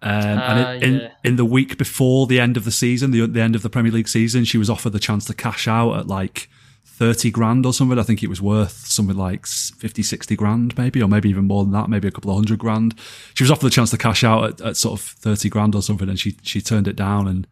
Um, 0.03 0.13
and 0.13 0.85
in, 0.85 0.95
in, 0.97 1.01
ah, 1.07 1.15
in, 1.25 1.37
the 1.37 1.47
week 1.47 1.79
before 1.79 2.27
the 2.27 2.39
end 2.39 2.59
of 2.59 2.67
the 2.67 2.71
season, 2.71 3.11
the, 3.11 3.27
the 3.27 3.41
end 3.41 3.57
of 3.57 3.63
the 3.63 3.71
Premier 3.71 3.91
League 3.91 4.09
season, 4.09 4.45
she 4.45 4.59
was 4.59 4.69
offered 4.69 4.91
the 4.91 4.99
chance 4.99 5.25
to 5.25 5.35
cash 5.35 5.67
out 5.67 5.95
at 5.99 6.07
like 6.07 6.51
30 6.85 7.31
grand 7.31 7.65
or 7.65 7.73
something. 7.73 7.99
I 7.99 8.03
think 8.03 8.23
it 8.23 8.29
was 8.29 8.43
worth 8.43 8.87
something 8.87 9.17
like 9.17 9.47
50, 9.47 10.03
60 10.03 10.37
grand 10.37 10.77
maybe, 10.77 11.03
or 11.03 11.09
maybe 11.09 11.31
even 11.31 11.47
more 11.47 11.65
than 11.65 11.73
that, 11.73 11.89
maybe 11.89 12.07
a 12.07 12.11
couple 12.11 12.31
of 12.31 12.37
hundred 12.37 12.59
grand. 12.59 12.95
She 13.33 13.45
was 13.45 13.51
offered 13.51 13.65
the 13.65 13.71
chance 13.71 13.93
to 13.93 13.99
cash 13.99 14.23
out 14.23 14.45
at, 14.45 14.61
at 14.61 14.77
sort 14.77 15.01
of 15.01 15.07
30 15.07 15.49
grand 15.49 15.75
or 15.75 15.81
something 15.81 16.11
and 16.11 16.21
she, 16.21 16.37
she 16.43 16.61
turned 16.61 16.87
it 16.87 16.97
down. 16.97 17.27
And 17.27 17.47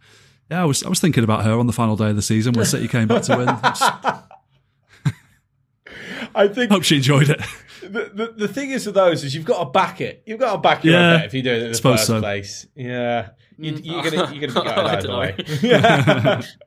yeah, 0.51 0.63
I 0.63 0.65
was, 0.65 0.83
I 0.83 0.89
was 0.89 1.01
thinking 1.01 1.25
about 1.25 1.45
her 1.45 1.59
on 1.59 1.67
the 1.67 1.73
final 1.73 1.97
day 1.97 2.11
of 2.11 2.17
the 2.17 2.23
season 2.23 2.53
when 2.55 2.67
City 2.67 2.89
came 2.89 3.09
back 3.09 3.23
to 3.25 3.37
win. 3.37 3.49
I 6.37 6.49
think. 6.49 6.71
Hope 6.71 6.83
she 6.83 6.97
enjoyed 6.97 7.31
it. 7.31 7.41
The, 7.81 8.11
the, 8.13 8.35
the, 8.37 8.49
thing 8.49 8.71
is 8.71 8.87
with 8.87 8.95
those 8.95 9.23
is 9.25 9.35
you've 9.35 9.45
got 9.45 9.59
to 9.63 9.67
back 9.71 10.01
it. 10.01 10.23
You've 10.27 10.41
got 10.41 10.53
to 10.53 10.59
back 10.59 10.85
it 10.85 10.91
yeah, 10.91 11.23
if 11.23 11.35
you 11.35 11.43
do 11.43 11.53
it 11.53 11.63
in 11.63 11.73
the 11.73 11.79
first 11.79 12.07
so. 12.07 12.19
place. 12.19 12.67
Yeah, 12.75 13.31
you, 13.59 13.75
are 13.97 14.03
gonna 14.03 14.33
you're 14.33 14.49
gonna 14.49 14.65
be 14.65 14.75
going 14.75 14.87
either 14.87 15.17
way. 15.17 16.41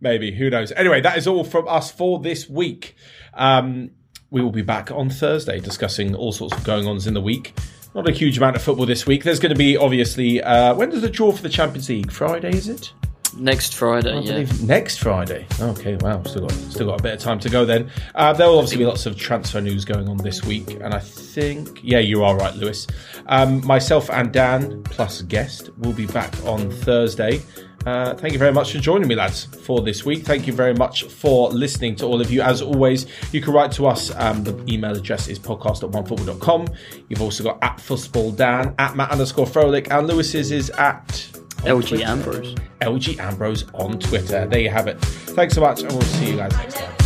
maybe 0.00 0.30
who 0.30 0.50
knows 0.50 0.72
anyway 0.72 1.00
that 1.00 1.16
is 1.16 1.26
all 1.26 1.44
from 1.44 1.66
us 1.68 1.90
for 1.90 2.18
this 2.20 2.48
week 2.48 2.94
um, 3.34 3.90
we 4.30 4.42
will 4.42 4.52
be 4.52 4.62
back 4.62 4.90
on 4.90 5.08
thursday 5.08 5.60
discussing 5.60 6.14
all 6.14 6.32
sorts 6.32 6.56
of 6.56 6.64
going 6.64 6.86
ons 6.86 7.06
in 7.06 7.14
the 7.14 7.20
week 7.20 7.54
not 7.96 8.08
a 8.08 8.12
huge 8.12 8.36
amount 8.36 8.54
of 8.54 8.62
football 8.62 8.86
this 8.86 9.06
week 9.06 9.24
there's 9.24 9.40
going 9.40 9.52
to 9.52 9.58
be 9.58 9.76
obviously 9.76 10.42
uh, 10.42 10.74
when 10.74 10.90
does 10.90 11.02
the 11.02 11.10
draw 11.10 11.32
for 11.32 11.42
the 11.42 11.48
champions 11.48 11.88
league 11.88 12.12
friday 12.12 12.50
is 12.50 12.68
it 12.68 12.92
Next 13.38 13.74
Friday, 13.74 14.18
yeah. 14.22 14.46
Next 14.62 14.98
Friday. 14.98 15.46
Okay, 15.60 15.96
wow. 15.96 16.22
Still 16.22 16.42
got 16.42 16.52
still 16.52 16.86
got 16.86 17.00
a 17.00 17.02
bit 17.02 17.14
of 17.14 17.20
time 17.20 17.38
to 17.40 17.50
go 17.50 17.66
then. 17.66 17.90
Uh, 18.14 18.32
there 18.32 18.48
will 18.48 18.58
obviously 18.58 18.78
be 18.78 18.86
lots 18.86 19.04
of 19.04 19.16
transfer 19.16 19.60
news 19.60 19.84
going 19.84 20.08
on 20.08 20.16
this 20.16 20.42
week, 20.44 20.70
and 20.80 20.94
I 20.94 21.00
think 21.00 21.80
yeah, 21.82 21.98
you 21.98 22.24
are 22.24 22.34
right, 22.34 22.54
Lewis. 22.54 22.86
Um, 23.26 23.64
myself 23.66 24.08
and 24.08 24.32
Dan 24.32 24.82
plus 24.84 25.20
guest 25.22 25.68
will 25.76 25.92
be 25.92 26.06
back 26.06 26.34
on 26.46 26.70
Thursday. 26.70 27.42
Uh, 27.86 28.14
thank 28.16 28.32
you 28.32 28.38
very 28.38 28.52
much 28.52 28.72
for 28.72 28.78
joining 28.78 29.06
me, 29.06 29.14
lads, 29.14 29.44
for 29.44 29.80
this 29.80 30.04
week. 30.04 30.24
Thank 30.24 30.48
you 30.48 30.52
very 30.52 30.74
much 30.74 31.04
for 31.04 31.50
listening 31.50 31.94
to 31.96 32.06
all 32.06 32.20
of 32.20 32.32
you. 32.32 32.42
As 32.42 32.60
always, 32.60 33.06
you 33.32 33.40
can 33.40 33.52
write 33.54 33.70
to 33.72 33.86
us. 33.86 34.12
Um, 34.16 34.42
the 34.42 34.60
email 34.68 34.96
address 34.96 35.28
is 35.28 35.38
podcast 35.38 35.84
at 35.84 35.90
onefootball.com. 35.90 36.66
You've 37.08 37.22
also 37.22 37.44
got 37.44 37.62
at 37.62 37.76
Dan, 38.36 38.74
at 38.78 38.96
Matt 38.96 39.10
underscore 39.12 39.46
Frohlich, 39.46 39.88
and 39.90 40.08
Lewis's 40.08 40.50
is 40.50 40.70
at 40.70 41.06
LG 41.58 41.88
Twitter. 41.88 42.04
Ambrose. 42.04 42.54
LG 42.80 43.18
Ambrose 43.20 43.64
on 43.72 44.00
Twitter. 44.00 44.46
There 44.46 44.60
you 44.60 44.70
have 44.70 44.88
it. 44.88 45.00
Thanks 45.00 45.54
so 45.54 45.60
much, 45.60 45.82
and 45.82 45.92
we'll 45.92 46.02
see 46.02 46.32
you 46.32 46.36
guys 46.38 46.52
next 46.54 46.74
time. 46.74 47.05